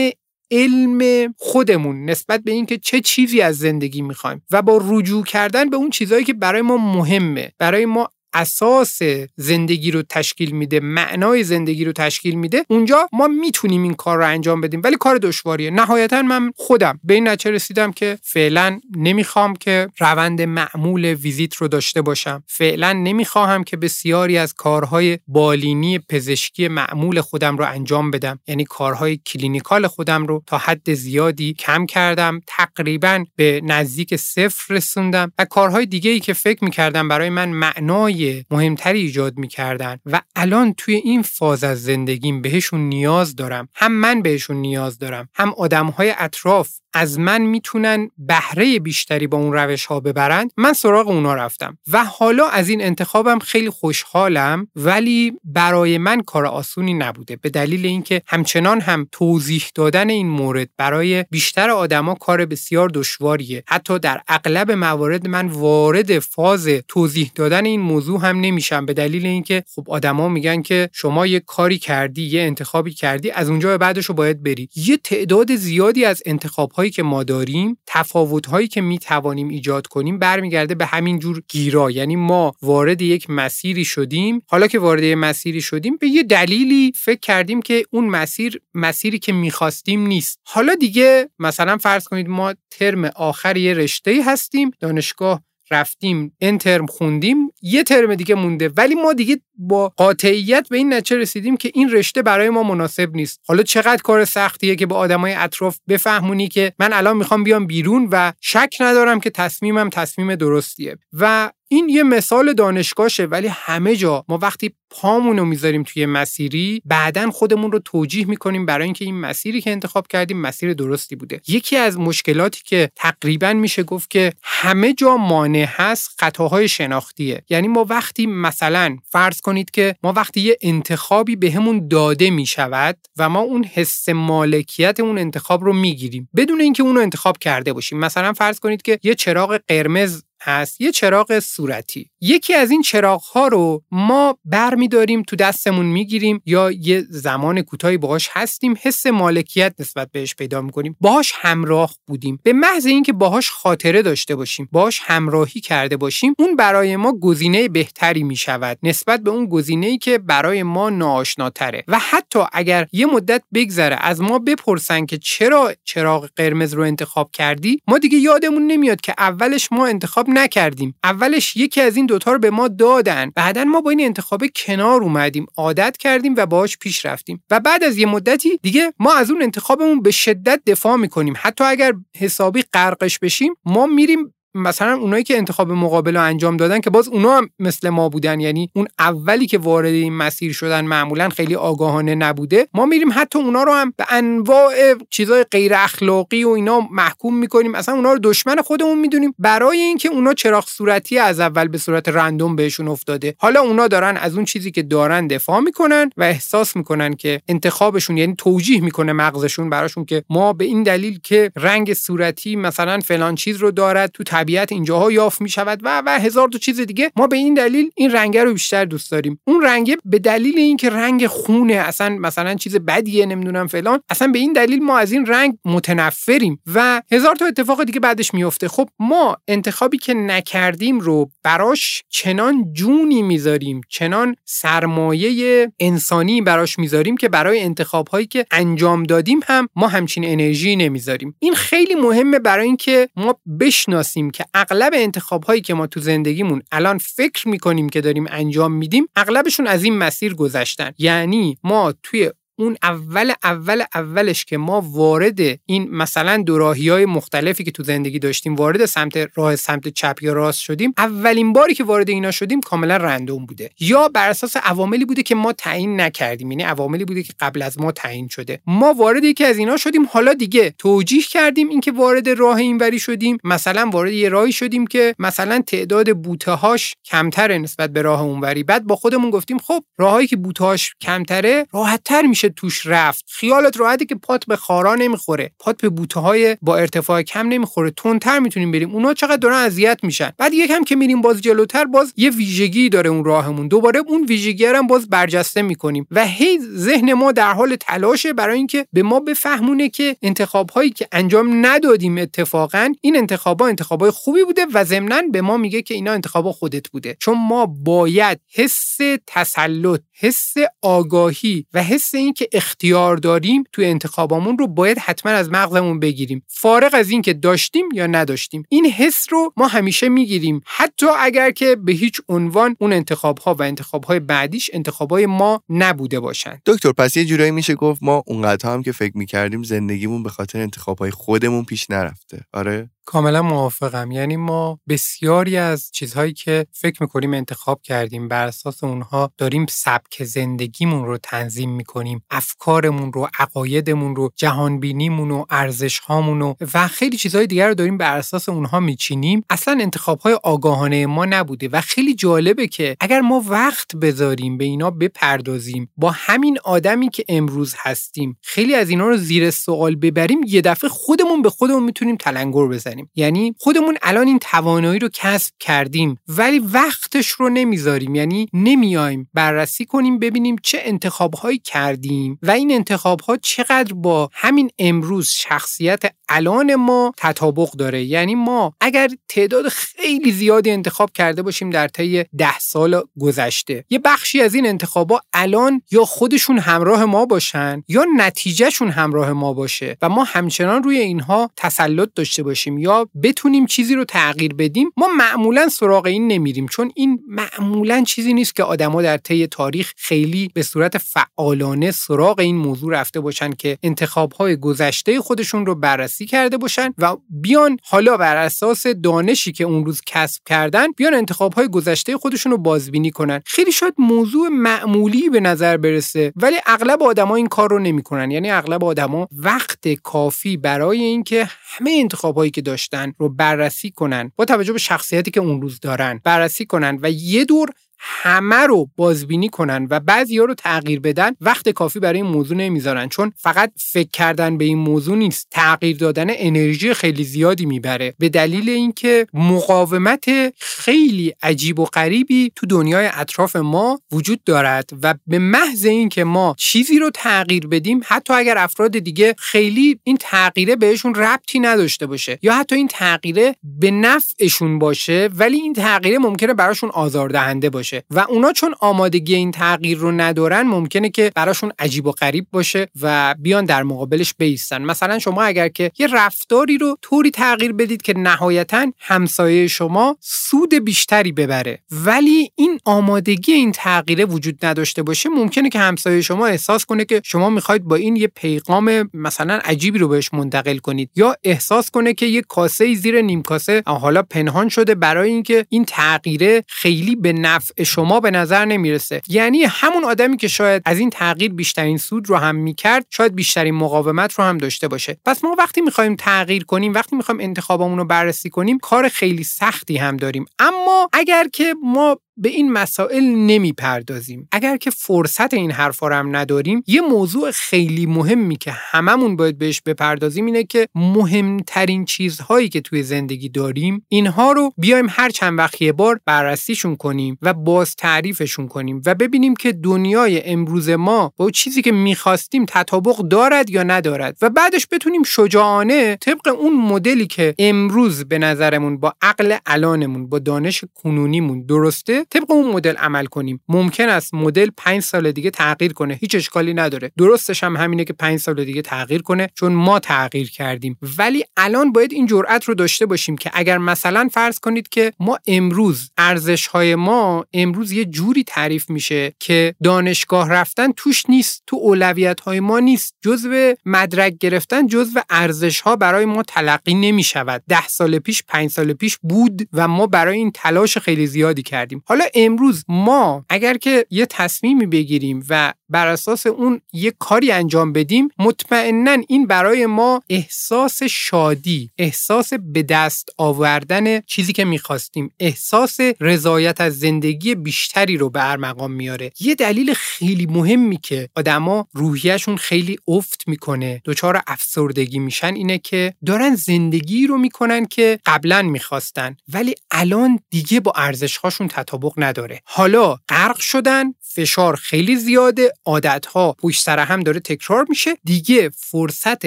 علم 0.50 1.34
خودمون 1.38 2.04
نسبت 2.04 2.40
به 2.44 2.52
اینکه 2.52 2.78
چه 2.78 3.00
چیزی 3.00 3.40
از 3.40 3.58
زندگی 3.58 4.02
می‌خوایم 4.02 4.42
و 4.50 4.62
با 4.62 4.80
رجوع 4.84 5.24
کردن 5.24 5.70
به 5.70 5.76
اون 5.76 5.90
چیزهایی 5.90 6.24
که 6.24 6.34
برای 6.34 6.62
ما 6.62 6.76
مهمه 6.76 7.52
برای 7.58 7.86
ما 7.86 8.08
اساس 8.36 8.98
زندگی 9.36 9.90
رو 9.90 10.02
تشکیل 10.02 10.50
میده 10.50 10.80
معنای 10.80 11.44
زندگی 11.44 11.84
رو 11.84 11.92
تشکیل 11.92 12.34
میده 12.34 12.64
اونجا 12.68 13.08
ما 13.12 13.26
می‌تونیم 13.26 13.82
این 13.82 13.94
کار 13.94 14.18
رو 14.18 14.26
انجام 14.26 14.60
بدیم 14.60 14.80
ولی 14.84 14.96
کار 15.00 15.18
دشواریه. 15.18 15.70
نهایتا 15.70 16.22
من 16.22 16.52
خودم 16.56 17.00
به 17.04 17.14
این 17.14 17.28
نتیجه 17.28 17.50
رسیدم 17.50 17.92
که 17.92 18.18
فعلا 18.22 18.80
نمی‌خوام 18.96 19.56
که 19.56 19.88
روند 19.98 20.42
معمول 20.42 21.04
ویزیت 21.04 21.54
رو 21.54 21.68
داشته 21.68 22.02
باشم. 22.02 22.42
فعلا 22.46 22.92
نمی‌خواهم 22.92 23.64
که 23.64 23.76
بسیاری 23.76 24.38
از 24.38 24.54
کارهای 24.54 25.18
بالینی 25.28 25.98
پزشکی 25.98 26.68
معمول 26.68 27.20
خودم 27.20 27.56
رو 27.56 27.64
انجام 27.64 28.10
بدم. 28.10 28.38
یعنی 28.46 28.64
کارهای 28.64 29.16
clinical 29.16 29.86
خودم 29.86 30.26
رو 30.26 30.42
تا 30.46 30.58
حد 30.58 30.94
زیادی 30.94 31.54
کم 31.54 31.86
کردم 31.86 32.40
تقریبا 32.46 33.24
به 33.36 33.60
نزدیک 33.64 34.16
صفر 34.16 34.74
رسوندم 34.74 35.32
و 35.38 35.44
کارهای 35.44 35.86
دیگه 35.86 36.10
ای 36.10 36.20
که 36.20 36.32
فکر 36.32 36.64
می‌کردم 36.64 37.08
برای 37.08 37.30
من 37.30 37.48
معنای 37.48 38.25
مهمتری 38.50 39.00
ایجاد 39.00 39.38
می‌کردن 39.38 39.98
و 40.06 40.20
الان 40.36 40.74
توی 40.74 40.94
این 40.94 41.22
فاز 41.22 41.64
از 41.64 41.82
زندگیم 41.82 42.42
بهشون 42.42 42.80
نیاز 42.80 43.36
دارم. 43.36 43.68
هم 43.74 43.92
من 43.92 44.22
بهشون 44.22 44.56
نیاز 44.56 44.98
دارم 44.98 45.28
هم 45.34 45.54
آدمهای 45.58 46.14
اطراف 46.18 46.70
از 46.96 47.18
من 47.18 47.42
می‌تونن 47.42 48.10
بهره 48.18 48.78
بیشتری 48.78 49.26
با 49.26 49.38
اون 49.38 49.52
روش 49.52 49.86
ها 49.86 50.00
ببرند 50.00 50.52
من 50.56 50.72
سراغ 50.72 51.08
اونا 51.08 51.34
رفتم. 51.34 51.78
و 51.92 52.04
حالا 52.04 52.46
از 52.46 52.68
این 52.68 52.82
انتخابم 52.82 53.38
خیلی 53.38 53.70
خوشحالم 53.70 54.68
ولی 54.76 55.32
برای 55.44 55.98
من 55.98 56.20
کار 56.20 56.46
آسونی 56.46 56.94
نبوده. 56.94 57.36
به 57.36 57.50
دلیل 57.50 57.86
اینکه 57.86 58.22
همچنان 58.26 58.80
هم 58.80 59.08
توضیح 59.12 59.64
دادن 59.74 60.10
این 60.10 60.28
مورد 60.28 60.68
برای 60.76 61.24
بیشتر 61.30 61.70
آدما 61.70 62.14
کار 62.14 62.46
بسیار 62.46 62.88
دشواریه. 62.88 63.62
حتی 63.66 63.98
در 63.98 64.20
اغلب 64.28 64.70
موارد 64.70 65.28
من 65.28 65.46
وارد 65.46 66.18
فاز 66.18 66.68
توضیح 66.88 67.30
دادن 67.34 67.64
این 67.64 67.80
موضوع 67.80 68.20
هم 68.20 68.40
نمیشم. 68.40 68.86
به 68.86 68.94
دلیل 68.94 69.26
اینکه 69.26 69.64
خب 69.74 69.86
آدما 69.90 70.28
میگن 70.28 70.62
که 70.62 70.90
شما 70.92 71.26
یه 71.26 71.40
کاری 71.40 71.78
کردی 71.78 72.22
یه 72.22 72.40
انتخابی 72.40 72.92
کردی 72.92 73.30
از 73.30 73.50
اونجا 73.50 73.68
به 73.68 73.78
بعدش 73.78 74.06
رو 74.06 74.14
باید 74.14 74.42
بری. 74.42 74.68
یه 74.76 74.96
تعداد 74.96 75.56
زیادی 75.56 76.04
از 76.04 76.22
انتخاب 76.26 76.72
که 76.90 77.02
ما 77.02 77.24
داریم 77.24 77.78
تفاوت 77.86 78.46
هایی 78.46 78.68
که 78.68 78.80
می 78.80 78.98
توانیم 78.98 79.48
ایجاد 79.48 79.86
کنیم 79.86 80.18
برمیگرده 80.18 80.74
به 80.74 80.86
همین 80.86 81.18
جور 81.18 81.42
گیرا. 81.48 81.90
یعنی 81.90 82.16
ما 82.16 82.54
وارد 82.62 83.02
یک 83.02 83.30
مسیری 83.30 83.84
شدیم. 83.84 84.42
حالا 84.48 84.66
که 84.66 84.78
وارد 84.78 85.02
یک 85.02 85.16
مسیری 85.16 85.60
شدیم 85.60 85.96
به 85.96 86.08
یه 86.08 86.22
دلیلی 86.22 86.92
فکر 86.96 87.20
کردیم 87.20 87.62
که 87.62 87.84
اون 87.90 88.06
مسیر 88.06 88.60
مسیری 88.74 89.18
که 89.18 89.32
می‌خواستیم 89.32 90.06
نیست. 90.06 90.40
حالا 90.44 90.74
دیگه 90.74 91.28
مثلا 91.38 91.76
فرض 91.76 92.08
کنید 92.08 92.28
ما 92.28 92.54
ترم 92.70 93.04
آخر 93.04 93.56
یه 93.56 93.74
رشته 93.74 94.22
هستیم. 94.26 94.70
دانشگاه 94.80 95.45
رفتیم 95.70 96.36
این 96.38 96.58
ترم 96.58 96.86
خوندیم 96.86 97.52
یه 97.62 97.82
ترم 97.82 98.14
دیگه 98.14 98.34
مونده. 98.34 98.68
ولی 98.76 98.94
ما 98.94 99.12
دیگه 99.12 99.40
با 99.58 99.88
قاطعیت 99.88 100.68
به 100.68 100.76
این 100.76 100.92
نتیجه 100.92 101.16
رسیدیم 101.16 101.56
که 101.56 101.70
این 101.74 101.90
رشته 101.90 102.22
برای 102.22 102.50
ما 102.50 102.62
مناسب 102.62 103.14
نیست. 103.14 103.40
حالا 103.46 103.62
چقدر 103.62 104.02
کار 104.02 104.24
سختیه 104.24 104.76
که 104.76 104.86
به 104.86 104.94
آدمای 104.94 105.34
اطراف 105.34 105.78
بفهمونی 105.88 106.48
که 106.48 106.72
من 106.78 106.92
الان 106.92 107.16
می‌خوام 107.16 107.44
بیام 107.44 107.66
بیرون 107.66 108.08
و 108.12 108.32
شک 108.40 108.76
ندارم 108.80 109.20
که 109.20 109.30
تصمیمم 109.30 109.90
تصمیم 109.90 110.34
درستیه. 110.34 110.96
و 111.12 111.50
این 111.68 111.88
یه 111.88 112.02
مثال 112.02 112.52
دانشگاهشه 112.52 113.24
ولی 113.24 113.48
همه 113.50 113.96
جا 113.96 114.24
ما 114.28 114.38
وقتی 114.42 114.70
پامون 114.90 115.38
رو 115.38 115.44
می‌ذاریم 115.44 115.82
توی 115.82 116.06
مسیری 116.06 116.82
بعدا 116.84 117.30
خودمون 117.30 117.72
رو 117.72 117.78
توجیه 117.78 118.26
می‌کنیم 118.26 118.66
برای 118.66 118.84
اینکه 118.84 119.04
این 119.04 119.20
مسیری 119.20 119.60
که 119.60 119.70
انتخاب 119.70 120.06
کردیم 120.06 120.40
مسیر 120.40 120.74
درستی 120.74 121.16
بوده. 121.16 121.40
یکی 121.48 121.76
از 121.76 121.98
مشکلاتی 121.98 122.62
که 122.64 122.90
تقریبا 122.96 123.52
میشه 123.52 123.82
گفت 123.82 124.10
که 124.10 124.32
همه 124.42 124.92
جا 124.92 125.16
مانع 125.16 125.64
هست 125.68 126.20
خطاهای 126.20 126.68
شناختیه. 126.68 127.44
یعنی 127.50 127.68
ما 127.68 127.86
وقتی 127.88 128.26
مثلا 128.26 128.96
فرض 129.08 129.40
کنید 129.40 129.70
که 129.70 129.96
ما 130.02 130.12
وقتی 130.12 130.40
یه 130.40 130.56
انتخابی 130.60 131.36
بهمون 131.36 131.80
به 131.80 131.86
داده 131.96 132.30
می‌شود 132.30 132.98
و 133.16 133.28
ما 133.28 133.40
اون 133.40 133.64
حس 133.64 134.08
مالکیت 134.08 135.00
اون 135.00 135.18
انتخاب 135.18 135.64
رو 135.64 135.72
می‌گیریم 135.72 136.28
بدون 136.36 136.60
اینکه 136.60 136.82
اون 136.82 136.94
رو 136.94 137.02
انتخاب 137.02 137.38
کرده 137.38 137.72
باشیم. 137.72 137.98
مثلا 137.98 138.32
فرض 138.32 138.58
کنید 138.60 138.82
که 138.82 138.98
یه 139.02 139.14
چراغ 139.14 139.60
قرمز 139.68 140.22
هست 140.46 140.80
یه 140.80 140.92
چراغ 140.92 141.38
صورتی. 141.38 142.10
یکی 142.20 142.54
از 142.54 142.70
این 142.70 142.82
چراغ 142.82 143.22
ها 143.22 143.48
رو 143.48 143.82
ما 143.90 144.38
برمیداریم 144.44 145.22
تو 145.22 145.36
دستمون 145.36 145.86
می‌گیریم 145.86 146.42
یا 146.46 146.70
یه 146.70 147.04
زمان 147.10 147.62
کوتاهی 147.62 147.96
باهاش 147.96 148.28
هستیم 148.32 148.74
حس 148.82 149.06
مالکیت 149.06 149.74
نسبت 149.78 150.08
بهش 150.12 150.34
پیدا 150.34 150.62
می‌کنیم. 150.62 150.96
باهاش 151.00 151.32
همراه 151.34 151.94
بودیم. 152.06 152.38
به 152.42 152.52
محض 152.52 152.86
اینکه 152.86 153.12
باهاش 153.12 153.50
خاطره 153.50 154.02
داشته 154.02 154.36
باشیم 154.36 154.68
باهاش 154.72 155.00
همراهی 155.04 155.60
کرده 155.60 155.96
باشیم 155.96 156.34
اون 156.38 156.56
برای 156.56 156.96
ما 156.96 157.12
گزینه 157.12 157.68
بهتری 157.68 158.22
می‌شود 158.22 158.78
نسبت 158.82 159.20
به 159.20 159.30
اون 159.30 159.46
گزینه‌ای 159.46 159.98
که 159.98 160.18
برای 160.18 160.62
ما 160.62 160.90
ناآشناتره. 160.90 161.84
و 161.88 161.98
حتی 161.98 162.40
اگر 162.52 162.86
یه 162.92 163.06
مدت 163.06 163.42
بگذره 163.54 163.96
از 164.00 164.20
ما 164.20 164.38
بپرسن 164.38 165.06
که 165.06 165.18
چرا 165.18 165.74
چراغ 165.84 166.28
قرمز 166.36 166.74
رو 166.74 166.82
انتخاب 166.82 167.30
کردی 167.32 167.80
ما 167.88 167.98
دیگه 167.98 168.18
یادمون 168.18 168.66
نمیاد 168.66 169.00
که 169.00 169.14
اولش 169.18 169.72
ما 169.72 169.86
انتخاب 169.86 170.30
نکردیم. 170.38 170.94
اولش 171.04 171.56
یکی 171.56 171.80
از 171.80 171.96
این 171.96 172.06
دوتا 172.06 172.32
رو 172.32 172.38
به 172.38 172.50
ما 172.50 172.68
دادن. 172.68 173.30
بعدا 173.34 173.64
ما 173.64 173.80
با 173.80 173.90
این 173.90 174.00
انتخاب 174.00 174.42
کنار 174.56 175.02
اومدیم. 175.02 175.46
عادت 175.56 175.96
کردیم 175.96 176.34
و 176.36 176.46
باهاش 176.46 176.78
پیش 176.78 177.06
رفتیم. 177.06 177.42
و 177.50 177.60
بعد 177.60 177.84
از 177.84 177.98
یه 177.98 178.06
مدتی 178.06 178.58
دیگه 178.62 178.92
ما 178.98 179.14
از 179.14 179.30
اون 179.30 179.42
انتخابمون 179.42 180.02
به 180.02 180.10
شدت 180.10 180.60
دفاع 180.66 180.96
می‌کنیم. 180.96 181.34
حتی 181.36 181.64
اگر 181.64 181.92
حسابی 182.16 182.64
غرقش 182.72 183.18
بشیم 183.18 183.54
ما 183.64 183.86
میریم 183.86 184.34
مثلا 184.56 184.96
اونایی 184.96 185.24
که 185.24 185.36
انتخاب 185.36 185.72
مقابل 185.72 186.16
رو 186.16 186.22
انجام 186.22 186.56
دادن 186.56 186.80
که 186.80 186.90
باز 186.90 187.08
اونا 187.08 187.36
هم 187.36 187.50
مثل 187.58 187.88
ما 187.88 188.08
بودن 188.08 188.40
یعنی 188.40 188.70
اون 188.72 188.86
اولی 188.98 189.46
که 189.46 189.58
وارد 189.58 189.92
این 189.92 190.12
مسیر 190.12 190.52
شدن 190.52 190.84
معمولا 190.84 191.28
خیلی 191.28 191.54
آگاهانه 191.54 192.14
نبوده 192.14 192.68
ما 192.74 192.86
میریم 192.86 193.08
حتی 193.14 193.38
اونا 193.38 193.62
رو 193.62 193.72
هم 193.72 193.92
به 193.96 194.04
انواع 194.10 194.72
چیزای 195.10 195.44
غیر 195.50 195.74
اخلاقی 195.74 196.44
و 196.44 196.48
اینا 196.48 196.80
محکوم 196.90 197.36
می‌کنیم. 197.36 197.74
اصلا 197.74 197.94
اونا 197.94 198.12
رو 198.12 198.18
دشمن 198.22 198.56
خودمون 198.56 198.98
می‌دونیم. 198.98 199.34
برای 199.38 199.78
اینکه 199.78 200.08
اونا 200.08 200.34
چراغ 200.34 200.68
صورتی 200.68 201.18
از 201.18 201.40
اول 201.40 201.68
به 201.68 201.78
صورت 201.78 202.08
رندوم 202.08 202.56
بهشون 202.56 202.88
افتاده. 202.88 203.34
حالا 203.38 203.60
اونا 203.60 203.88
دارن 203.88 204.16
از 204.16 204.34
اون 204.34 204.44
چیزی 204.44 204.70
که 204.70 204.82
دارن 204.82 205.26
دفاع 205.26 205.60
می‌کنن 205.60 206.10
و 206.16 206.22
احساس 206.22 206.76
می‌کنن 206.76 207.14
که 207.14 207.40
انتخابشون 207.48 208.16
یعنی 208.16 208.34
توجیه 208.38 208.80
می‌کنه 208.80 209.12
مغزشون 209.12 209.70
براشون 209.70 210.04
که 210.04 210.24
ما 210.30 210.52
به 210.52 210.64
این 210.64 210.82
دلیل 210.82 211.18
که 211.22 211.50
رنگ 211.56 211.94
صورتی 211.94 212.56
مثلا 212.56 213.00
فلان 213.00 213.34
چیز 213.34 213.56
رو 213.56 213.70
دارد 213.70 214.10
تو 214.14 214.24
طبیعت 214.46 214.72
اینجاها 214.72 215.12
یافت 215.12 215.40
می 215.42 215.48
شود 215.48 215.80
و 215.82 216.02
و 216.06 216.18
هزار 216.20 216.48
تا 216.48 216.58
چیز 216.58 216.80
دیگه. 216.80 217.10
ما 217.16 217.26
به 217.26 217.36
این 217.36 217.54
دلیل 217.54 217.90
این 217.96 218.12
رنگ 218.12 218.38
رو 218.38 218.52
بیشتر 218.52 218.84
دوست 218.84 219.10
داریم. 219.10 219.40
اون 219.46 219.62
رنگ 219.62 219.96
به 220.04 220.18
دلیل 220.18 220.58
اینکه 220.58 220.90
رنگ 220.90 221.26
خونه 221.26 221.74
اصلا 221.74 222.08
مثلا 222.08 222.54
چیز 222.54 222.76
بدیه 222.76 223.26
نمی‌دونم 223.26 223.66
فلان 223.66 224.00
اصلا 224.10 224.28
به 224.28 224.38
این 224.38 224.52
دلیل 224.52 224.82
ما 224.82 224.98
از 224.98 225.12
این 225.12 225.26
رنگ 225.26 225.58
متنفریم 225.64 226.60
و 226.74 227.02
هزار 227.12 227.36
تا 227.36 227.46
اتفاق 227.46 227.84
دیگه 227.84 228.00
بعدش 228.00 228.34
میفته 228.34 228.68
خب 228.68 228.88
ما 228.98 229.36
انتخابی 229.48 229.98
که 229.98 230.14
نکردیم 230.14 231.00
رو 231.00 231.30
براش 231.46 232.02
چنان 232.08 232.72
جونی 232.72 233.22
می‌ذاریم 233.22 233.80
چنان 233.88 234.36
سرمایه 234.44 235.72
انسانی 235.80 236.42
براش 236.42 236.78
می‌ذاریم 236.78 237.16
که 237.16 237.28
برای 237.28 237.60
انتخاب 237.60 238.08
هایی 238.08 238.26
که 238.26 238.46
انجام 238.50 239.02
دادیم 239.02 239.40
هم 239.46 239.68
ما 239.76 239.88
همچین 239.88 240.24
انرژی 240.24 240.76
نمی‌ذاریم. 240.76 241.36
این 241.38 241.54
خیلی 241.54 241.94
مهمه 241.94 242.38
برای 242.38 242.66
اینکه 242.66 243.08
ما 243.16 243.40
بشناسیم 243.60 244.30
که 244.30 244.44
اغلب 244.54 244.92
انتخاب 244.96 245.44
هایی 245.44 245.60
که 245.60 245.74
ما 245.74 245.86
تو 245.86 246.00
زندگیمون 246.00 246.62
الان 246.72 246.98
فکر 246.98 247.48
می‌کنیم 247.48 247.88
که 247.88 248.00
داریم 248.00 248.26
انجام 248.30 248.72
میدیم 248.72 249.06
اغلبشون 249.16 249.66
از 249.66 249.84
این 249.84 249.98
مسیر 249.98 250.34
گذشتن. 250.34 250.90
یعنی 250.98 251.58
ما 251.64 251.94
توی 252.02 252.30
اون 252.58 252.76
اول 252.82 253.32
اول 253.44 253.82
اولش 253.94 254.44
که 254.44 254.56
ما 254.56 254.80
وارد 254.80 255.40
این 255.66 255.90
مثلا 255.90 256.36
دوراهی 256.36 256.88
های 256.88 257.06
مختلفی 257.06 257.64
که 257.64 257.70
تو 257.70 257.82
زندگی 257.82 258.18
داشتیم 258.18 258.54
وارد 258.54 258.86
سمت 258.86 259.28
راه 259.34 259.56
سمت 259.56 259.88
چپ 259.88 260.18
یا 260.22 260.32
راست 260.32 260.60
شدیم 260.60 260.94
اولین 260.98 261.52
باری 261.52 261.74
که 261.74 261.84
وارد 261.84 262.08
اینا 262.08 262.30
شدیم 262.30 262.60
کاملا 262.60 262.96
رندوم 262.96 263.46
بوده. 263.46 263.70
یا 263.80 264.08
بر 264.08 264.30
اساس 264.30 264.56
عواملی 264.56 265.04
بوده 265.04 265.22
که 265.22 265.34
ما 265.34 265.52
تعیین 265.52 266.00
نکردیم 266.00 266.50
یعنی 266.50 266.62
عواملی 266.62 267.04
بوده 267.04 267.22
که 267.22 267.32
قبل 267.40 267.62
از 267.62 267.80
ما 267.80 267.92
تعیین 267.92 268.28
شده. 268.28 268.60
ما 268.66 268.92
وارد 268.92 269.24
یکی 269.24 269.44
از 269.44 269.58
اینا 269.58 269.76
شدیم 269.76 270.06
حالا 270.06 270.34
دیگه 270.34 270.74
توجیه 270.78 271.22
کردیم 271.22 271.68
اینکه 271.68 271.92
وارد 271.92 272.28
راه 272.28 272.56
اینوری 272.56 272.98
شدیم. 272.98 273.38
مثلا 273.44 273.90
وارد 273.92 274.12
یه 274.12 274.28
راهی 274.28 274.52
شدیم 274.52 274.86
که 274.86 275.14
مثلا 275.18 275.62
تعداد 275.66 276.16
بوته 276.16 276.52
هاش 276.52 276.94
کمتره 277.04 277.58
نسبت 277.58 277.90
به 277.90 278.02
راه 278.02 278.22
اونوری. 278.22 278.62
بعد 278.62 278.84
با 278.84 278.96
خودمون 278.96 279.30
گفتیم 279.30 279.58
خب 279.58 279.84
راههایی 279.98 280.26
که 280.26 280.36
بوته 280.36 280.64
هاش 280.64 280.94
کمتره 281.00 281.66
راحتتر 281.72 282.22
میشه 282.22 282.45
توش 282.48 282.86
رفت. 282.86 283.24
خیالت 283.28 283.80
راحته 283.80 284.04
که 284.04 284.14
پات 284.14 284.46
به 284.46 284.56
خارا 284.56 284.94
نمی‌خوره. 284.94 285.50
پات 285.58 285.80
به 285.80 285.88
بوته 285.88 286.20
های 286.20 286.56
با 286.62 286.76
ارتفاع 286.76 287.22
کم 287.22 287.48
نمی‌خوره. 287.48 287.90
تندتر 287.90 288.38
می‌تونیم 288.38 288.72
بریم. 288.72 288.90
اونا 288.90 289.14
چقدر 289.14 289.36
دارن 289.36 289.56
اذیت 289.56 289.98
میشن. 290.02 290.30
بعد 290.38 290.54
یکم 290.54 290.84
که 290.84 290.96
میریم 290.96 291.20
باز 291.20 291.42
جلوتر 291.42 291.84
باز 291.84 292.12
یه 292.16 292.30
ویژگی 292.30 292.88
داره 292.88 293.10
اون 293.10 293.24
راهمون. 293.24 293.68
دوباره 293.68 294.00
اون 294.06 294.24
ویژگی 294.24 294.64
هم 294.64 294.86
باز 294.86 295.08
برجسته 295.08 295.62
می‌کنیم. 295.62 296.06
و 296.10 296.26
هی 296.26 296.58
ذهن 296.76 297.12
ما 297.12 297.32
در 297.32 297.52
حال 297.52 297.76
تلاشه 297.76 298.32
برای 298.32 298.56
اینکه 298.56 298.86
به 298.92 299.02
ما 299.02 299.20
بفهمونه 299.20 299.88
که 299.88 300.16
انتخاب 300.22 300.70
هایی 300.70 300.90
که 300.90 301.08
انجام 301.12 301.66
ندادیم 301.66 302.18
اتفاقا 302.18 302.92
این 303.00 303.16
انتخاب 303.16 303.60
ها 303.60 303.68
انتخاب 303.68 304.00
های 304.00 304.10
خوبی 304.10 304.44
بوده 304.44 304.66
و 304.74 304.84
ضمنا 304.84 305.22
به 305.32 305.40
ما 305.40 305.56
میگه 305.56 305.82
که 305.82 305.94
اینا 305.94 306.12
انتخاب 306.12 306.50
خودت 306.50 306.88
بوده. 306.88 307.16
چون 307.20 307.38
ما 307.48 307.66
باید 307.66 308.40
حس 308.54 308.98
تسلط 309.26 310.00
حس 310.18 310.54
آگاهی 310.82 311.66
و 311.74 311.82
حس 311.82 312.14
اینکه 312.38 312.56
اختیار 312.56 313.16
داریم 313.16 313.64
تو 313.72 313.82
انتخابامون 313.82 314.58
رو 314.58 314.66
باید 314.66 314.98
حتما 314.98 315.32
از 315.32 315.50
مغزمون 315.50 316.00
بگیریم. 316.00 316.42
فارغ 316.48 316.94
از 316.94 317.10
اینکه 317.10 317.32
داشتیم 317.32 317.84
یا 317.94 318.06
نداشتیم. 318.06 318.64
این 318.68 318.86
حس 318.86 319.26
رو 319.30 319.52
ما 319.56 319.66
همیشه 319.66 320.08
می‌گیریم. 320.08 320.60
حتی 320.66 321.06
اگر 321.18 321.50
که 321.50 321.76
به 321.76 321.92
هیچ 321.92 322.20
عنوان 322.28 322.76
اون 322.78 322.92
انتخاب 322.92 323.38
ها 323.38 323.54
و 323.54 323.62
انتخاب 323.62 324.04
های 324.04 324.20
بعدیش 324.20 324.70
انتخاب 324.72 325.10
های 325.10 325.26
ما 325.26 325.62
نبوده 325.68 326.20
باشن 326.20 326.60
دکتر 326.66 326.92
پس 326.92 327.16
یه 327.16 327.24
جورایی 327.24 327.50
میشه 327.50 327.74
گفت 327.74 328.02
ما 328.02 328.22
اونقدر 328.26 328.70
هم 328.70 328.82
که 328.82 328.92
فکر 328.92 329.18
می‌کردیم 329.18 329.62
زندگیمون 329.62 330.22
به 330.22 330.30
خاطر 330.30 330.60
انتخاب 330.60 330.98
های 330.98 331.10
خودمون 331.10 331.64
پیش 331.64 331.90
نرفته. 331.90 332.40
آره؟ 332.52 332.90
کاملا 333.04 333.42
موافقم. 333.42 334.10
یعنی 334.10 334.36
ما 334.36 334.80
بسیاری 334.88 335.56
از 335.56 335.90
چیزهایی 335.92 336.32
که 336.32 336.66
فکر 336.72 337.02
می‌کنیم 337.02 337.34
انتخاب 337.34 337.82
کردیم 337.82 338.28
بر 338.28 338.46
اساس 338.46 338.84
اونها 338.84 339.32
داریم 339.36 339.66
سبک 339.68 340.24
زندگیمون 340.24 341.04
رو 341.04 341.18
تنظیم 341.18 341.70
می‌کنیم. 341.70 342.22
افکارمون 342.30 343.12
رو 343.12 343.28
عقایدمون 343.38 344.16
رو 344.16 344.30
جهانبینیمون 344.36 345.30
و 345.30 345.44
ارزشهامون 345.50 346.40
رو 346.40 346.56
و 346.74 346.88
خیلی 346.88 347.16
چیزهای 347.16 347.46
دیگر 347.46 347.68
رو 347.68 347.74
داریم 347.74 347.98
بر 347.98 348.16
اساس 348.16 348.48
اونها 348.48 348.80
میچینیم. 348.80 349.44
اصلا 349.50 349.78
انتخابهای 349.80 350.38
آگاهانه 350.42 351.06
ما 351.06 351.24
نبوده 351.24 351.68
و 351.68 351.80
خیلی 351.80 352.14
جالبه 352.14 352.66
که 352.68 352.96
اگر 353.00 353.20
ما 353.20 353.44
وقت 353.48 353.96
بذاریم 353.96 354.58
به 354.58 354.64
اینا 354.64 354.90
بپردازیم 354.90 355.88
با 355.96 356.10
همین 356.10 356.58
آدمی 356.64 357.10
که 357.10 357.24
امروز 357.28 357.74
هستیم 357.78 358.38
خیلی 358.42 358.74
از 358.74 358.90
اینا 358.90 359.08
رو 359.08 359.16
زیر 359.16 359.50
سوال 359.50 359.96
ببریم 359.96 360.40
یه 360.46 360.60
دفعه 360.60 360.90
خودمون 360.90 361.42
به 361.42 361.50
خودمون 361.50 361.84
می‌تونیم 361.84 362.16
تلنگر 362.16 362.66
بزنیم. 362.66 363.10
یعنی 363.14 363.54
خودمون 363.58 363.98
الان 364.02 364.26
این 364.26 364.38
توانایی 364.38 364.98
رو 364.98 365.08
کسب 365.12 365.54
کردیم 365.60 366.18
ولی 366.28 366.58
وقتش 366.58 367.28
رو 367.28 367.48
نمی‌ذاریم. 367.48 368.14
یعنی 368.14 368.48
نمیایم 368.52 369.28
بررسی 369.34 369.84
کنیم 369.84 370.18
ببینیم 370.18 370.56
چه 370.62 370.78
انتخابهایی 370.82 371.58
کردیم. 371.58 372.15
و 372.42 372.50
این 372.50 372.70
انتخابها 372.72 373.36
چقدر 373.36 373.94
با 373.94 374.30
همین 374.32 374.70
امروز 374.78 375.28
شخصیت 375.28 376.02
الان 376.28 376.74
ما 376.74 377.12
تطابق 377.16 377.70
داره. 377.70 378.04
یعنی 378.04 378.34
ما 378.34 378.74
اگر 378.80 379.08
تعداد 379.28 379.68
خیلی 379.68 380.32
زیادی 380.32 380.70
انتخاب 380.70 381.12
کرده 381.12 381.42
باشیم 381.42 381.70
در 381.70 381.88
طی 381.88 382.24
ده 382.38 382.58
سال 382.58 383.02
گذشته 383.20 383.84
یه 383.90 383.98
بخشی 383.98 384.40
از 384.40 384.54
این 384.54 384.66
انتخابا 384.66 385.20
الان 385.32 385.82
یا 385.90 386.04
خودشون 386.04 386.58
همراه 386.58 387.04
ما 387.04 387.26
باشن 387.26 387.82
یا 387.88 388.06
نتیجهشون 388.16 388.90
همراه 388.90 389.32
ما 389.32 389.52
باشه 389.52 389.96
و 390.02 390.08
ما 390.08 390.24
همچنان 390.24 390.82
روی 390.82 390.98
اینها 390.98 391.50
تسلط 391.56 392.08
داشته 392.14 392.42
باشیم 392.42 392.78
یا 392.78 393.08
بتونیم 393.22 393.66
چیزی 393.66 393.94
رو 393.94 394.04
تغییر 394.04 394.54
بدیم 394.54 394.90
ما 394.96 395.08
معمولا 395.08 395.68
سراغ 395.68 396.06
این 396.06 396.28
نمیریم. 396.28 396.68
چون 396.68 396.92
این 396.94 397.20
معمولا 397.28 398.04
چیزی 398.06 398.34
نیست 398.34 398.56
که 398.56 398.62
آدما 398.62 399.02
در 399.02 399.16
طی 399.16 399.46
تاریخ 399.46 399.92
خیلی 399.96 400.50
به 400.54 400.62
صورت 400.62 400.98
فعالانه 400.98 401.90
سراغ 402.08 402.38
این 402.38 402.56
موضوع 402.56 402.92
رفته 402.92 403.20
باشن 403.20 403.50
که 403.50 403.78
انتخابهای 403.82 404.56
گذشته 404.56 405.20
خودشون 405.20 405.66
رو 405.66 405.74
بررسی 405.74 406.26
کرده 406.26 406.56
باشن 406.56 406.94
و 406.98 407.16
بیان 407.30 407.78
حالا 407.82 408.16
بر 408.16 408.36
اساس 408.36 408.86
دانشی 408.86 409.52
که 409.52 409.64
اون 409.64 409.84
روز 409.84 410.00
کسب 410.06 410.42
کردن 410.46 410.92
بیان 410.92 411.14
انتخابهای 411.14 411.68
گذشته 411.68 412.16
خودشون 412.16 412.52
رو 412.52 412.58
بازبینی 412.58 413.10
کنن. 413.10 413.40
خیلی 413.46 413.72
شاید 413.72 413.94
موضوع 413.98 414.48
معمولی 414.48 415.28
به 415.28 415.40
نظر 415.40 415.76
برسه 415.76 416.32
ولی 416.36 416.56
اغلب 416.66 417.02
آدما 417.02 417.36
این 417.36 417.46
کار 417.46 417.70
رو 417.70 417.78
نمی‌کنن. 417.78 418.30
یعنی 418.30 418.50
اغلب 418.50 418.84
آدما 418.84 419.28
وقت 419.32 419.88
کافی 419.88 420.56
برای 420.56 421.02
اینکه 421.02 421.48
همه 421.76 421.90
انتخابهایی 421.90 422.50
که 422.50 422.62
داشتن 422.62 423.12
رو 423.18 423.28
بررسی 423.28 423.90
کنن 423.90 424.32
با 424.36 424.44
توجه 424.44 424.72
به 424.72 424.78
شخصیتی 424.78 425.30
که 425.30 425.40
اون 425.40 425.62
روز 425.62 425.80
دارن 425.80 426.20
بررسی 426.24 426.66
کنن 426.66 426.98
و 427.02 427.10
یه 427.10 427.44
دور 427.44 427.70
همه 427.98 428.56
رو 428.56 428.90
بازبینی 428.96 429.48
کنن 429.48 429.86
و 429.90 430.00
بعضی 430.00 430.38
ها 430.38 430.44
رو 430.44 430.54
تغییر 430.54 431.00
بدن 431.00 431.32
وقت 431.40 431.68
کافی 431.68 432.00
برای 432.00 432.20
این 432.20 432.30
موضوع 432.30 432.56
نمی‌ذارن. 432.56 433.08
چون 433.08 433.32
فقط 433.36 433.72
فکر 433.76 434.10
کردن 434.12 434.58
به 434.58 434.64
این 434.64 434.78
موضوع 434.78 435.16
نیست. 435.16 435.48
تغییر 435.50 435.96
دادن 435.96 436.26
انرژی 436.28 436.94
خیلی 436.94 437.24
زیادی 437.24 437.66
می‌بره. 437.66 438.14
به 438.18 438.28
دلیل 438.28 438.68
اینکه 438.68 439.26
مقاومت 439.34 440.24
خیلی 440.58 441.32
عجیب 441.42 441.78
و 441.78 441.84
غریبی 441.84 442.52
تو 442.56 442.66
دنیای 442.66 443.10
اطراف 443.14 443.56
ما 443.56 444.00
وجود 444.12 444.44
دارد 444.44 444.90
و 445.02 445.14
به 445.26 445.38
محض 445.38 445.84
اینکه 445.84 446.24
ما 446.24 446.54
چیزی 446.58 446.98
رو 446.98 447.10
تغییر 447.14 447.66
بدیم 447.66 448.00
حتی 448.04 448.32
اگر 448.32 448.58
افراد 448.58 448.98
دیگه 448.98 449.34
خیلی 449.38 450.00
این 450.04 450.16
تغییره 450.20 450.76
بهشون 450.76 451.14
ربطی 451.14 451.58
نداشته 451.58 452.06
باشه 452.06 452.38
یا 452.42 452.54
حتی 452.54 452.74
این 452.74 452.88
تغییره 452.88 453.54
به 453.62 453.90
نفعشون 453.90 454.78
باشه 454.78 455.30
ولی 455.34 455.56
این 455.56 455.72
تغییره 455.72 456.18
ممکنه 456.18 456.54
براشون 456.54 456.90
آزاردهنده 456.90 457.70
باشه. 457.70 457.85
و 458.10 458.26
اونا 458.28 458.52
چون 458.52 458.74
آمادگی 458.80 459.34
این 459.34 459.50
تغییر 459.50 459.98
رو 459.98 460.12
ندارن 460.12 460.62
ممکنه 460.62 461.10
که 461.10 461.32
براشون 461.34 461.72
عجیب 461.78 462.06
و 462.06 462.12
غریب 462.12 462.46
باشه 462.52 462.88
و 463.00 463.34
بیان 463.38 463.64
در 463.64 463.82
مقابلش 463.82 464.34
بیستن. 464.38 464.82
مثلا 464.82 465.18
شما 465.18 465.42
اگر 465.42 465.68
که 465.68 465.90
یه 465.98 466.06
رفتاری 466.12 466.78
رو 466.78 466.98
طوری 467.02 467.30
تغییر 467.30 467.72
بدید 467.72 468.02
که 468.02 468.14
نهایتا 468.16 468.86
همسایه 468.98 469.66
شما 469.66 470.16
سود 470.20 470.74
بیشتری 470.74 471.32
ببره. 471.32 471.78
ولی 471.90 472.50
این 472.54 472.80
آمادگی 472.84 473.52
این 473.52 473.72
تغییره 473.72 474.24
وجود 474.24 474.66
نداشته 474.66 475.02
باشه 475.02 475.28
ممکنه 475.28 475.68
که 475.68 475.78
همسایه 475.78 476.20
شما 476.20 476.46
احساس 476.46 476.84
کنه 476.84 477.04
که 477.04 477.20
شما 477.24 477.50
می‌خواید 477.50 477.84
با 477.84 477.96
این 477.96 478.16
یه 478.16 478.26
پیغام 478.26 479.10
مثلا 479.14 479.60
عجیبی 479.64 479.98
رو 479.98 480.08
بهش 480.08 480.30
منتقل 480.32 480.78
کنید. 480.78 481.10
یا 481.16 481.36
احساس 481.44 481.90
کنه 481.90 482.14
که 482.14 482.26
یه 482.26 482.42
کاسه 482.42 482.94
زیر 482.94 483.20
نیم 483.22 483.42
کاسه 483.42 483.82
حالا 483.86 484.22
پنهان 484.22 484.68
شده 484.68 484.94
برای 484.94 485.30
اینکه 485.30 485.66
این 485.68 485.84
تغییره 485.84 486.64
خیلی 486.68 487.16
به 487.16 487.32
نفع 487.32 487.75
شما 487.84 488.20
به 488.20 488.30
نظر 488.30 488.64
نمی‌رسه. 488.64 489.22
یعنی 489.28 489.64
همون 489.64 490.04
آدمی 490.04 490.36
که 490.36 490.48
شاید 490.48 490.82
از 490.84 490.98
این 490.98 491.10
تغییر 491.10 491.52
بیشترین 491.52 491.98
سود 491.98 492.28
رو 492.28 492.36
هم 492.36 492.54
می‌کرد 492.54 493.06
شاید 493.10 493.34
بیشترین 493.34 493.74
مقاومت 493.74 494.32
رو 494.32 494.44
هم 494.44 494.58
داشته 494.58 494.88
باشه. 494.88 495.18
پس 495.24 495.44
ما 495.44 495.56
وقتی 495.58 495.80
می‌خوایم 495.80 496.16
تغییر 496.16 496.64
کنیم 496.64 496.94
وقتی 496.94 497.16
می‌خوایم 497.16 497.40
انتخابمون 497.40 497.98
رو 497.98 498.04
بررسی 498.04 498.50
کنیم 498.50 498.78
کار 498.78 499.08
خیلی 499.08 499.44
سختی 499.44 499.96
هم 499.96 500.16
داریم. 500.16 500.44
اما 500.58 501.08
اگر 501.12 501.48
که 501.52 501.74
ما 501.82 502.18
به 502.36 502.48
این 502.48 502.72
مسائل 502.72 503.24
نمی‌پردازیم. 503.24 504.48
اگر 504.52 504.76
که 504.76 504.90
فرصت 504.90 505.54
این 505.54 505.70
حرفا 505.70 506.08
رو 506.08 506.14
هم 506.14 506.36
نداریم 506.36 506.82
یه 506.86 507.00
موضوع 507.00 507.50
خیلی 507.50 508.06
مهمی 508.06 508.56
که 508.56 508.70
هممون 508.74 509.36
باید 509.36 509.58
بهش 509.58 509.80
بپردازیم 509.86 510.46
اینه 510.46 510.64
که 510.64 510.88
مهمترین 510.94 512.04
چیزهایی 512.04 512.68
که 512.68 512.80
توی 512.80 513.02
زندگی 513.02 513.48
داریم 513.48 514.06
اینها 514.08 514.52
رو 514.52 514.72
بیایم 514.78 515.06
هر 515.10 515.30
چند 515.30 515.58
وقت 515.58 515.82
یه 515.82 515.92
بار 515.92 516.20
بررسیشون 516.24 516.96
کنیم 516.96 517.38
و 517.42 517.54
باز 517.54 517.96
تعریفشون 517.96 518.68
کنیم 518.68 519.02
و 519.06 519.14
ببینیم 519.14 519.56
که 519.56 519.72
دنیای 519.72 520.42
امروز 520.44 520.88
ما 520.88 521.32
با 521.36 521.50
چیزی 521.50 521.82
که 521.82 521.92
می‌خواستیم 521.92 522.64
تطابق 522.68 523.16
دارد 523.16 523.70
یا 523.70 523.82
ندارد 523.82 524.36
و 524.42 524.50
بعدش 524.50 524.86
بتونیم 524.90 525.22
شجاعانه 525.22 526.16
طبق 526.16 526.48
اون 526.58 526.76
مدلی 526.76 527.26
که 527.26 527.54
امروز 527.58 528.24
به 528.24 528.38
نظرمون 528.38 528.98
با 528.98 529.14
عقل 529.22 529.56
الانمون 529.66 530.28
با 530.28 530.38
دانش 530.38 530.84
کنونیمون 530.94 531.66
درسته 531.66 532.25
طبق 532.30 532.50
اون 532.50 532.70
مدل 532.72 532.96
عمل 532.96 533.26
کنیم. 533.26 533.60
ممکن 533.68 534.08
است 534.08 534.34
مدل 534.34 534.70
5 534.76 535.02
سال 535.02 535.32
دیگه 535.32 535.50
تغییر 535.50 535.92
کنه. 535.92 536.18
هیچ 536.20 536.34
اشکالی 536.34 536.74
نداره. 536.74 537.12
درستش 537.18 537.64
هم 537.64 537.76
همینه 537.76 538.04
که 538.04 538.12
5 538.12 538.38
سال 538.38 538.64
دیگه 538.64 538.82
تغییر 538.82 539.22
کنه 539.22 539.48
چون 539.54 539.72
ما 539.72 539.98
تغییر 539.98 540.50
کردیم. 540.50 540.98
ولی 541.18 541.44
الان 541.56 541.92
باید 541.92 542.12
این 542.12 542.26
جرأت 542.26 542.64
رو 542.64 542.74
داشته 542.74 543.06
باشیم 543.06 543.36
که 543.36 543.50
اگر 543.54 543.78
مثلا 543.78 544.28
فرض 544.32 544.58
کنید 544.58 544.88
که 544.88 545.12
ما 545.20 545.38
امروز 545.46 546.10
ارزش 546.18 546.66
های 546.66 546.94
ما 546.94 547.46
امروز 547.52 547.92
یه 547.92 548.04
جوری 548.04 548.44
تعریف 548.44 548.90
میشه 548.90 549.34
که 549.40 549.74
دانشگاه 549.82 550.50
رفتن 550.50 550.92
توش 550.92 551.22
نیست 551.28 551.62
تو 551.66 551.76
اولویت 551.76 552.40
های 552.40 552.60
ما 552.60 552.78
نیست. 552.78 553.14
جزو 553.20 553.74
مدرک 553.84 554.38
گرفتن 554.40 554.86
جزو 554.86 555.20
ارزش 555.30 555.80
ها 555.80 555.96
برای 555.96 556.24
ما 556.24 556.42
تلقی 556.42 556.94
نمی 556.94 557.22
شود 557.22 557.62
ده 557.68 557.88
سال 557.88 558.18
پیش 558.18 558.42
پنج 558.48 558.70
سال 558.70 558.92
پیش 558.92 559.18
بود 559.22 559.68
و 559.72 559.88
ما 559.88 560.06
برای 560.06 560.38
این 560.38 560.50
تلاش 560.50 560.98
خیلی 560.98 561.26
زیادی 561.26 561.62
کردیم. 561.62 562.02
حالا 562.16 562.28
امروز 562.34 562.84
ما 562.88 563.44
اگر 563.48 563.76
که 563.76 564.06
یه 564.10 564.26
تصمیمی 564.26 564.86
بگیریم 564.86 565.44
و 565.50 565.72
بر 565.88 566.06
اساس 566.06 566.46
اون 566.46 566.80
یه 566.92 567.12
کاری 567.18 567.52
انجام 567.52 567.92
بدیم 567.92 568.28
مطمئنا 568.38 569.16
این 569.28 569.46
برای 569.46 569.86
ما 569.86 570.22
احساس 570.30 571.02
شادی 571.02 571.90
احساس 571.98 572.52
به 572.54 572.82
دست 572.82 573.28
آوردن 573.38 574.20
چیزی 574.20 574.52
که 574.52 574.64
می‌خواستیم 574.64 575.30
احساس 575.40 575.98
رضایت 576.20 576.80
از 576.80 576.98
زندگی 576.98 577.54
بیشتری 577.54 578.16
رو 578.16 578.30
به 578.30 578.50
ارمغان 578.50 578.90
میاره. 578.90 579.30
یه 579.40 579.54
دلیل 579.54 579.94
خیلی 579.94 580.46
مهمی 580.46 580.98
که 581.02 581.28
آدما 581.34 581.88
روحیهشون 581.92 582.56
خیلی 582.56 582.98
افت 583.08 583.48
می‌کنه 583.48 584.02
دچار 584.04 584.42
افسردگی 584.46 585.18
میشن 585.18 585.54
اینه 585.54 585.78
که 585.78 586.14
دارن 586.26 586.54
زندگی 586.54 587.26
رو 587.26 587.38
می‌کنن 587.38 587.86
که 587.86 588.18
قبلا 588.26 588.62
می‌خواستن 588.62 589.36
ولی 589.48 589.74
الان 589.90 590.38
دیگه 590.50 590.80
با 590.80 590.92
ارزشهاشون 590.96 591.68
تطابق 591.68 592.05
نداره. 592.16 592.60
حالا 592.64 593.16
غرق 593.28 593.58
شدن 593.58 594.14
فشار 594.20 594.76
خیلی 594.76 595.16
زیاده 595.16 595.72
عادتها 595.84 596.52
پشت 596.52 596.82
سر 596.82 596.98
هم 596.98 597.20
داره 597.20 597.40
تکرار 597.40 597.86
میشه. 597.88 598.16
دیگه 598.24 598.70
فرصت 598.76 599.46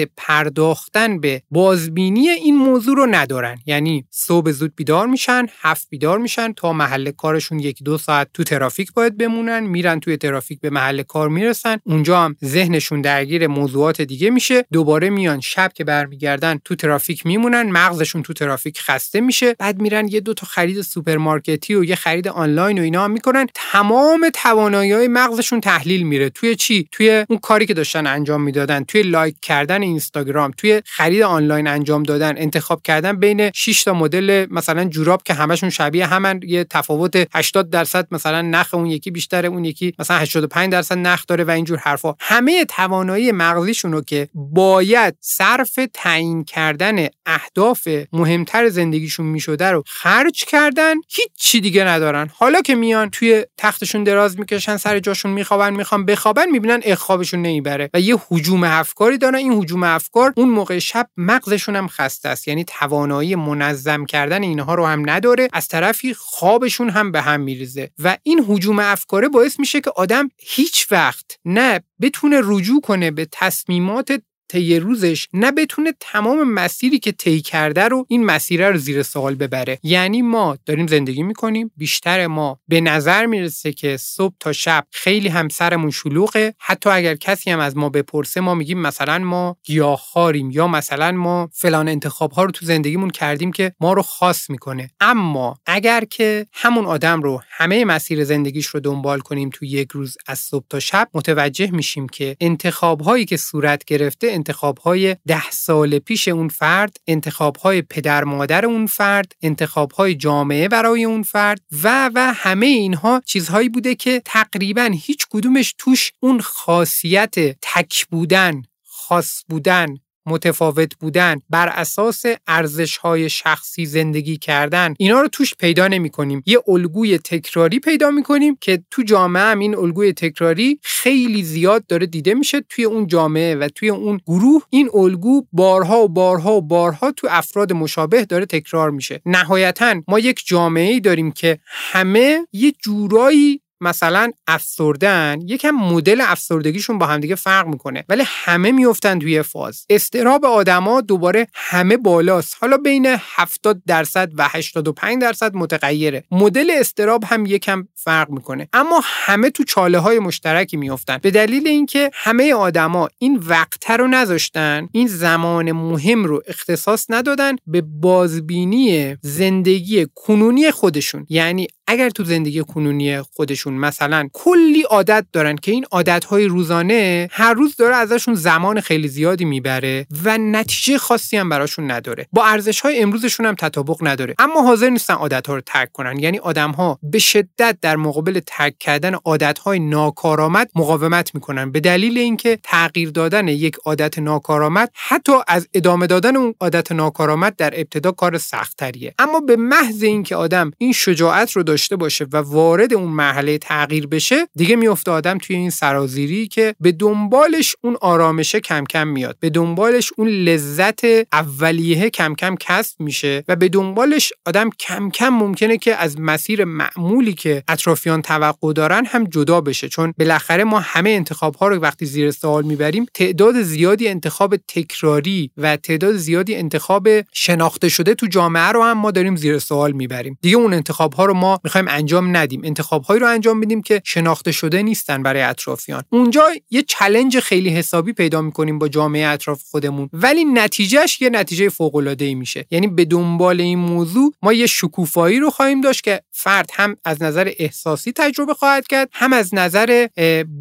پرداختن 0.00 1.20
به 1.20 1.42
بازبینی 1.50 2.28
این 2.28 2.56
موضوع 2.56 2.96
رو 2.96 3.06
ندارن. 3.06 3.58
یعنی 3.66 4.04
صبح 4.10 4.50
زود 4.50 4.72
بیدار 4.76 5.06
میشن 5.06 5.46
هفت 5.60 5.86
بیدار 5.90 6.18
میشن 6.18 6.52
تا 6.52 6.72
محل 6.72 7.10
کارشون 7.10 7.58
یکی 7.58 7.84
دو 7.84 7.98
ساعت 7.98 8.28
تو 8.34 8.44
ترافیک 8.44 8.92
باید 8.92 9.16
بمونن 9.16 9.60
میرن 9.60 10.00
توی 10.00 10.16
ترافیک 10.16 10.60
به 10.60 10.70
محل 10.70 11.02
کار 11.02 11.28
می‌رسن. 11.28 11.76
اونجا 11.84 12.20
هم 12.20 12.36
ذهنشون 12.44 13.00
درگیر 13.00 13.46
موضوعات 13.46 14.00
دیگه 14.00 14.30
میشه. 14.30 14.64
دوباره 14.72 15.10
میان 15.10 15.40
شب 15.40 15.72
که 15.74 15.84
برمیگردن 15.84 16.58
تو 16.64 16.74
ترافیک 16.74 17.26
میمونن 17.26 17.62
مغزشون 17.62 18.22
تو 18.22 18.32
ترافیک 18.32 18.80
خسته 18.80 19.20
میشه. 19.20 19.54
بعد 19.58 19.80
میرن 19.80 20.08
یه 20.08 20.20
دو 20.20 20.34
تا 20.34 20.46
خرید 20.46 20.80
سوپرمارکتی 20.80 21.74
و 21.74 21.84
یه 21.84 21.94
خرید 21.94 22.28
آنلاین 22.50 22.78
و 22.78 22.82
اینا 22.82 23.04
هم 23.04 23.10
می‌کنن. 23.10 23.46
تمام 23.54 24.30
توانایی 24.34 24.92
های 24.92 25.08
مغزشون 25.08 25.60
تحلیل 25.60 26.02
میره. 26.02 26.30
توی 26.30 26.56
چی؟ 26.56 26.88
توی 26.92 27.24
اون 27.28 27.38
کاری 27.38 27.66
که 27.66 27.74
داشتن 27.74 28.06
انجام 28.06 28.42
می‌دادن. 28.42 28.84
توی 28.84 29.02
لایک 29.02 29.36
کردن 29.42 29.82
اینستاگرام. 29.82 30.50
توی 30.56 30.82
خرید 30.84 31.22
آنلاین 31.22 31.66
انجام 31.66 32.02
دادن. 32.02 32.34
انتخاب 32.36 32.82
کردن 32.82 33.16
بین 33.16 33.50
6 33.54 33.84
تا 33.84 33.94
مدل 33.94 34.46
مثلا 34.50 34.84
جوراب 34.84 35.22
که 35.22 35.34
همشون 35.34 35.70
شبیه 35.70 36.06
همن. 36.06 36.40
یه 36.42 36.64
تفاوت 36.64 37.28
80 37.34 37.70
درصد 37.70 38.06
مثلا 38.10 38.42
نخ 38.42 38.74
اون 38.74 38.86
یکی 38.86 39.10
بیشتره. 39.10 39.48
اون 39.48 39.64
یکی 39.64 39.94
مثلا 39.98 40.18
85 40.18 40.72
درصد 40.72 40.98
نخ 40.98 41.24
داره 41.28 41.44
و 41.44 41.50
اینجور 41.50 41.78
حرفا. 41.78 42.14
همه 42.20 42.64
توانایی 42.64 43.32
مغزیشون 43.32 43.92
رو 43.92 44.02
که 44.02 44.28
باید 44.34 45.16
صرف 45.20 45.78
تعیین 45.94 46.44
کردن 46.44 47.06
اهداف 47.26 47.88
مهمتر 48.12 48.68
زندگیشون 48.68 49.26
می‌شده 49.26 49.70
رو 49.70 49.82
خرج 49.86 50.44
کردن. 50.44 50.94
هیچ 51.08 51.28
چی 51.38 51.60
دیگه 51.60 51.84
ندارن. 51.84 52.29
حالا 52.34 52.60
که 52.60 52.74
میان 52.74 53.10
توی 53.10 53.44
تختشون 53.56 54.04
دراز 54.04 54.38
می‌کشن 54.38 54.76
سر 54.76 54.98
جاشون 54.98 55.32
میخوابن 55.32 55.74
می‌خوان 55.74 56.04
بخوابن 56.04 56.50
می‌بینن 56.50 56.80
خوابشون 56.84 57.42
نمی‌بره 57.42 57.90
و 57.94 58.00
یه 58.00 58.16
حجوم 58.28 58.64
افکاری 58.64 59.18
دارن. 59.18 59.34
این 59.34 59.52
حجوم 59.52 59.82
افکار 59.82 60.32
اون 60.36 60.48
موقع 60.48 60.78
شب 60.78 61.08
مغزشون 61.16 61.76
هم 61.76 61.88
خسته 61.88 62.28
است. 62.28 62.48
یعنی 62.48 62.64
توانایی 62.64 63.34
منظم 63.34 64.04
کردن 64.04 64.42
اینها 64.42 64.74
رو 64.74 64.86
هم 64.86 65.10
نداره. 65.10 65.48
از 65.52 65.68
طرفی 65.68 66.14
خوابشون 66.14 66.90
هم 66.90 67.12
به 67.12 67.20
هم 67.20 67.40
میریزه 67.40 67.90
و 67.98 68.16
این 68.22 68.44
حجوم 68.48 68.78
افکاره 68.78 69.28
باعث 69.28 69.60
میشه 69.60 69.80
که 69.80 69.90
آدم 69.96 70.28
هیچ 70.38 70.86
وقت 70.90 71.38
نه 71.44 71.80
بتونه 72.00 72.40
رجوع 72.44 72.80
کنه 72.80 73.10
به 73.10 73.28
تصمیمات 73.32 74.22
طی 74.50 74.78
روزش 74.78 75.28
نه 75.32 75.52
بتونه 75.52 75.94
تمام 76.00 76.52
مسیری 76.52 76.98
که 76.98 77.12
طی 77.12 77.40
کرده 77.40 77.88
رو 77.88 78.06
این 78.08 78.24
مسیر 78.24 78.70
رو 78.70 78.78
زیر 78.78 79.02
سوال 79.02 79.34
ببره. 79.34 79.78
یعنی 79.82 80.22
ما 80.22 80.58
داریم 80.66 80.86
زندگی 80.86 81.22
می‌کنیم 81.22 81.70
بیشتر 81.76 82.26
ما 82.26 82.60
به 82.68 82.80
نظر 82.80 83.26
می‌رسه 83.26 83.72
که 83.72 83.96
صبح 83.96 84.34
تا 84.40 84.52
شب 84.52 84.86
خیلی 84.90 85.28
همسرمون 85.28 85.90
شلوغه. 85.90 86.54
حتی 86.58 86.90
اگر 86.90 87.14
کسی 87.14 87.50
هم 87.50 87.58
از 87.58 87.76
ما 87.76 87.88
بپرسه 87.88 88.40
ما 88.40 88.54
میگیم 88.54 88.78
مثلا 88.78 89.18
ما 89.18 89.56
گیاهخواریم 89.64 90.50
یا 90.50 90.68
مثلا 90.68 91.12
ما 91.12 91.50
فلان 91.52 91.88
انتخاب 91.88 92.32
ها 92.32 92.44
رو 92.44 92.50
تو 92.50 92.66
زندگیمون 92.66 93.10
کردیم 93.10 93.52
که 93.52 93.72
ما 93.80 93.92
رو 93.92 94.02
خاص 94.02 94.50
می‌کنه. 94.50 94.90
اما 95.00 95.58
اگر 95.66 96.04
که 96.04 96.46
همون 96.52 96.86
آدم 96.86 97.22
رو 97.22 97.42
همه 97.48 97.84
مسیر 97.84 98.24
زندگیش 98.24 98.66
رو 98.66 98.80
دنبال 98.80 99.20
کنیم 99.20 99.50
تو 99.52 99.64
یک 99.64 99.90
روز 99.90 100.16
از 100.26 100.38
صبح 100.38 100.64
تا 100.70 100.80
شب 100.80 101.08
متوجه 101.14 101.70
میشیم 101.70 102.08
که 102.08 102.36
انتخاب 102.40 103.00
هایی 103.00 103.24
که 103.24 103.36
صورت 103.36 103.84
گرفته 103.84 104.39
انتخاب 104.40 104.78
های 104.78 105.16
ده 105.26 105.50
سال 105.50 105.98
پیش 105.98 106.28
اون 106.28 106.48
فرد 106.48 106.96
انتخاب 107.06 107.56
های 107.56 107.82
پدر 107.82 108.24
مادر 108.24 108.66
اون 108.66 108.86
فرد 108.86 109.32
انتخاب 109.42 109.92
های 109.92 110.14
جامعه 110.14 110.68
برای 110.68 111.04
اون 111.04 111.22
فرد 111.22 111.60
و 111.82 112.10
و 112.14 112.32
همه 112.36 112.66
اینها 112.66 113.22
چیزهایی 113.26 113.68
بوده 113.68 113.94
که 113.94 114.22
تقریبا 114.24 114.90
هیچ 114.94 115.26
کدومش 115.30 115.74
توش 115.78 116.12
اون 116.20 116.40
خاصیت 116.40 117.34
تک 117.62 118.06
بودن 118.06 118.62
خاص 118.84 119.44
بودن 119.48 119.96
متفاوت 120.26 120.94
بودن 120.94 121.40
بر 121.50 121.68
اساس 121.68 122.22
ارزش 122.46 122.96
های 122.96 123.30
شخصی 123.30 123.86
زندگی 123.86 124.36
کردن 124.36 124.94
اینا 124.98 125.20
رو 125.20 125.28
توش 125.28 125.54
پیدا 125.54 125.88
نمی 125.88 126.10
کنیم 126.10 126.42
یه 126.46 126.58
الگوی 126.68 127.18
تکراری 127.18 127.80
پیدا 127.80 128.10
می 128.10 128.22
کنیم 128.22 128.56
که 128.60 128.82
تو 128.90 129.02
جامعه 129.02 129.42
هم 129.42 129.58
این 129.58 129.76
الگوی 129.76 130.12
تکراری 130.12 130.78
خیلی 130.82 131.42
زیاد 131.42 131.86
داره 131.86 132.06
دیده 132.06 132.34
میشه 132.34 132.60
توی 132.68 132.84
اون 132.84 133.06
جامعه 133.06 133.54
و 133.54 133.68
توی 133.68 133.88
اون 133.88 134.20
گروه. 134.26 134.62
این 134.70 134.90
الگو 134.94 135.42
بارها 135.52 136.04
و 136.04 136.08
بارها 136.08 136.52
و 136.52 136.62
بارها 136.62 137.12
تو 137.12 137.28
افراد 137.30 137.72
مشابه 137.72 138.24
داره 138.24 138.46
تکرار 138.46 138.90
میشه. 138.90 139.20
نهایتا 139.26 139.94
ما 140.08 140.18
یک 140.18 140.42
جامعه 140.46 140.92
ای 140.92 141.00
داریم 141.00 141.32
که 141.32 141.58
همه 141.64 142.46
یه 142.52 142.72
جورایی 142.72 143.60
مثلا 143.80 144.32
افسردن 144.46 145.38
یکم 145.46 145.70
مدل 145.70 146.20
افسردگیشون 146.20 146.98
با 146.98 147.06
همدیگه 147.06 147.34
فرق 147.34 147.66
می‌کنه 147.66 148.04
ولی 148.08 148.22
همه 148.26 148.72
میفتن 148.72 149.18
توی 149.18 149.42
فاز. 149.42 149.86
استراب 149.90 150.44
آدما 150.44 151.00
دوباره 151.00 151.46
همه 151.54 151.96
بالاست. 151.96 152.56
حالا 152.60 152.76
بین 152.76 153.06
70 153.20 153.82
درصد 153.86 154.30
و 154.36 154.48
85 154.50 155.22
درصد 155.22 155.54
متغیره. 155.54 156.24
مدل 156.30 156.70
استراب 156.80 157.24
هم 157.24 157.46
یکم 157.46 157.88
فرق 157.94 158.30
می‌کنه. 158.30 158.68
اما 158.72 159.00
همه 159.04 159.50
تو 159.50 159.64
چاله 159.64 159.98
های 159.98 160.18
مشترکی 160.18 160.76
میفتن 160.76 161.18
به 161.22 161.30
دلیل 161.30 161.66
اینکه 161.66 162.10
همه 162.14 162.54
آدما 162.54 163.08
این 163.18 163.36
وقت 163.36 163.90
رو 163.90 164.06
نذاشتن 164.06 164.88
این 164.92 165.06
زمان 165.06 165.72
مهم 165.72 166.24
رو 166.24 166.42
اختصاص 166.46 167.06
ندادن 167.08 167.56
به 167.66 167.80
بازبینی 167.80 169.16
زندگی 169.22 170.06
کنونی 170.14 170.70
خودشون. 170.70 171.26
یعنی 171.28 171.66
اگر 171.90 172.10
تو 172.10 172.24
زندگی 172.24 172.62
کنونی 172.62 173.20
خودشون 173.22 173.74
مثلا 173.74 174.28
کلی 174.32 174.82
عادت 174.82 175.26
دارن 175.32 175.56
که 175.56 175.72
این 175.72 175.84
عادتهای 175.90 176.44
روزانه 176.44 177.28
هر 177.32 177.54
روز 177.54 177.76
داره 177.76 177.96
ازشون 177.96 178.34
زمان 178.34 178.80
خیلی 178.80 179.08
زیادی 179.08 179.44
می‌بره 179.44 180.06
و 180.24 180.38
نتیجه 180.38 180.98
خاصی 180.98 181.36
هم 181.36 181.48
براشون 181.48 181.90
نداره. 181.90 182.26
با 182.32 182.46
ارزش 182.46 182.80
های 182.80 183.02
امروزشون 183.02 183.46
هم 183.46 183.54
تطابق 183.54 183.96
نداره. 184.00 184.34
اما 184.38 184.62
حاضر 184.62 184.90
نیستن 184.90 185.14
عادت 185.14 185.46
ها 185.46 185.54
رو 185.54 185.60
ترک 185.60 185.92
کنن. 185.92 186.18
یعنی 186.18 186.38
آدم 186.38 186.70
ها 186.70 186.98
به 187.02 187.18
شدت 187.18 187.78
در 187.82 187.96
مقابل 187.96 188.40
ترک 188.46 188.78
کردن 188.78 189.14
عادت 189.14 189.58
های 189.58 189.78
ناکارآمد 189.78 190.70
مقاومت 190.74 191.34
می‌کنن. 191.34 191.72
به 191.72 191.80
دلیل 191.80 192.18
اینکه 192.18 192.58
تغییر 192.62 193.10
دادن 193.10 193.48
یک 193.48 193.76
عادت 193.84 194.18
ناکارآمد 194.18 194.90
حتی 194.94 195.32
از 195.48 195.68
ادامه 195.74 196.06
دادن 196.06 196.36
اون 196.36 196.54
عادت 196.60 196.92
ناکارآمد 196.92 197.56
در 197.56 197.72
ابتدا 197.76 198.12
کار 198.12 198.38
سختتریه. 198.38 199.14
اما 199.18 199.40
به 199.40 199.56
محض 199.56 200.02
اینکه 200.02 200.36
آدم 200.36 200.70
این 200.78 200.92
شجاعت 200.92 201.52
رو 201.52 201.62
داشته 201.80 201.96
باشه 201.96 202.26
و 202.32 202.36
وارد 202.36 202.94
اون 202.94 203.08
مرحله 203.08 203.58
تغییر 203.58 204.06
بشه 204.06 204.46
دیگه 204.56 204.76
میفته 204.76 205.10
آدم 205.10 205.38
توی 205.38 205.56
این 205.56 205.70
سرازیری 205.70 206.48
که 206.48 206.74
به 206.80 206.92
دنبالش 206.92 207.76
اون 207.80 207.96
آرامشه 208.00 208.60
کم 208.60 208.84
کم 208.84 209.08
میاد. 209.08 209.36
به 209.40 209.50
دنبالش 209.50 210.12
اون 210.16 210.28
لذت 210.28 211.00
اولیه 211.32 212.10
کم 212.10 212.34
کم 212.34 212.54
کسب 212.60 213.00
میشه 213.00 213.44
و 213.48 213.56
به 213.56 213.68
دنبالش 213.68 214.32
آدم 214.46 214.70
کم 214.80 215.10
کم 215.10 215.28
ممکنه 215.28 215.78
که 215.78 215.96
از 215.96 216.20
مسیر 216.20 216.64
معمولی 216.64 217.32
که 217.32 217.62
اطرافیان 217.68 218.22
توقع 218.22 218.72
دارن 218.72 219.04
هم 219.06 219.24
جدا 219.24 219.60
بشه. 219.60 219.88
چون 219.88 220.14
بالاخره 220.18 220.64
ما 220.64 220.80
همه 220.80 221.10
انتخاب 221.10 221.54
ها 221.54 221.68
رو 221.68 221.76
وقتی 221.76 222.06
زیر 222.06 222.30
سوال 222.30 222.64
می‌بریم 222.64 223.06
تعداد 223.14 223.62
زیادی 223.62 224.08
انتخاب 224.08 224.56
تکراری 224.56 225.50
و 225.56 225.76
تعداد 225.76 226.16
زیادی 226.16 226.54
انتخاب 226.54 227.08
شناخته 227.32 227.88
شده 227.88 228.14
تو 228.14 228.26
جامعه 228.26 228.68
رو 228.68 228.82
هم 228.82 228.98
ما 228.98 229.10
داریم 229.10 229.36
زیر 229.36 229.58
سوال 229.58 229.92
می‌بریم. 229.92 230.38
دیگه 230.42 230.56
اون 230.56 230.74
انتخاب 230.74 231.14
ها 231.14 231.24
رو 231.24 231.34
ما 231.34 231.60
می‌خوایم 231.70 231.88
انجام 231.88 232.36
ندیم. 232.36 232.60
انتخاب 232.64 233.04
هایی 233.04 233.20
رو 233.20 233.26
انجام 233.26 233.58
میدیم 233.58 233.82
که 233.82 234.02
شناخته 234.04 234.52
شده 234.52 234.82
نیستن 234.82 235.22
برای 235.22 235.42
اطرافیان. 235.42 236.02
اونجا 236.10 236.48
یه 236.70 236.82
چلنج 236.82 237.38
خیلی 237.38 237.68
حسابی 237.70 238.12
پیدا 238.12 238.42
می‌کنیم 238.42 238.78
با 238.78 238.88
جامعه 238.88 239.26
اطراف 239.26 239.62
خودمون. 239.70 240.08
ولی 240.12 240.44
نتیجهش 240.44 241.20
یه 241.20 241.30
نتیجه 241.30 241.68
فوق 241.68 241.96
العاده 241.96 242.34
میشه. 242.34 242.66
یعنی 242.70 242.86
به 242.86 243.04
دنبال 243.04 243.60
این 243.60 243.78
موضوع 243.78 244.32
ما 244.42 244.52
یه 244.52 244.66
شکوفایی 244.66 245.38
رو 245.38 245.50
خواهیم 245.50 245.80
داشت 245.80 246.04
که 246.04 246.20
فرد 246.30 246.70
هم 246.72 246.96
از 247.04 247.22
نظر 247.22 247.52
احساسی 247.58 248.12
تجربه 248.12 248.54
خواهد 248.54 248.86
کرد 248.86 249.08
هم 249.12 249.32
از 249.32 249.54
نظر 249.54 250.06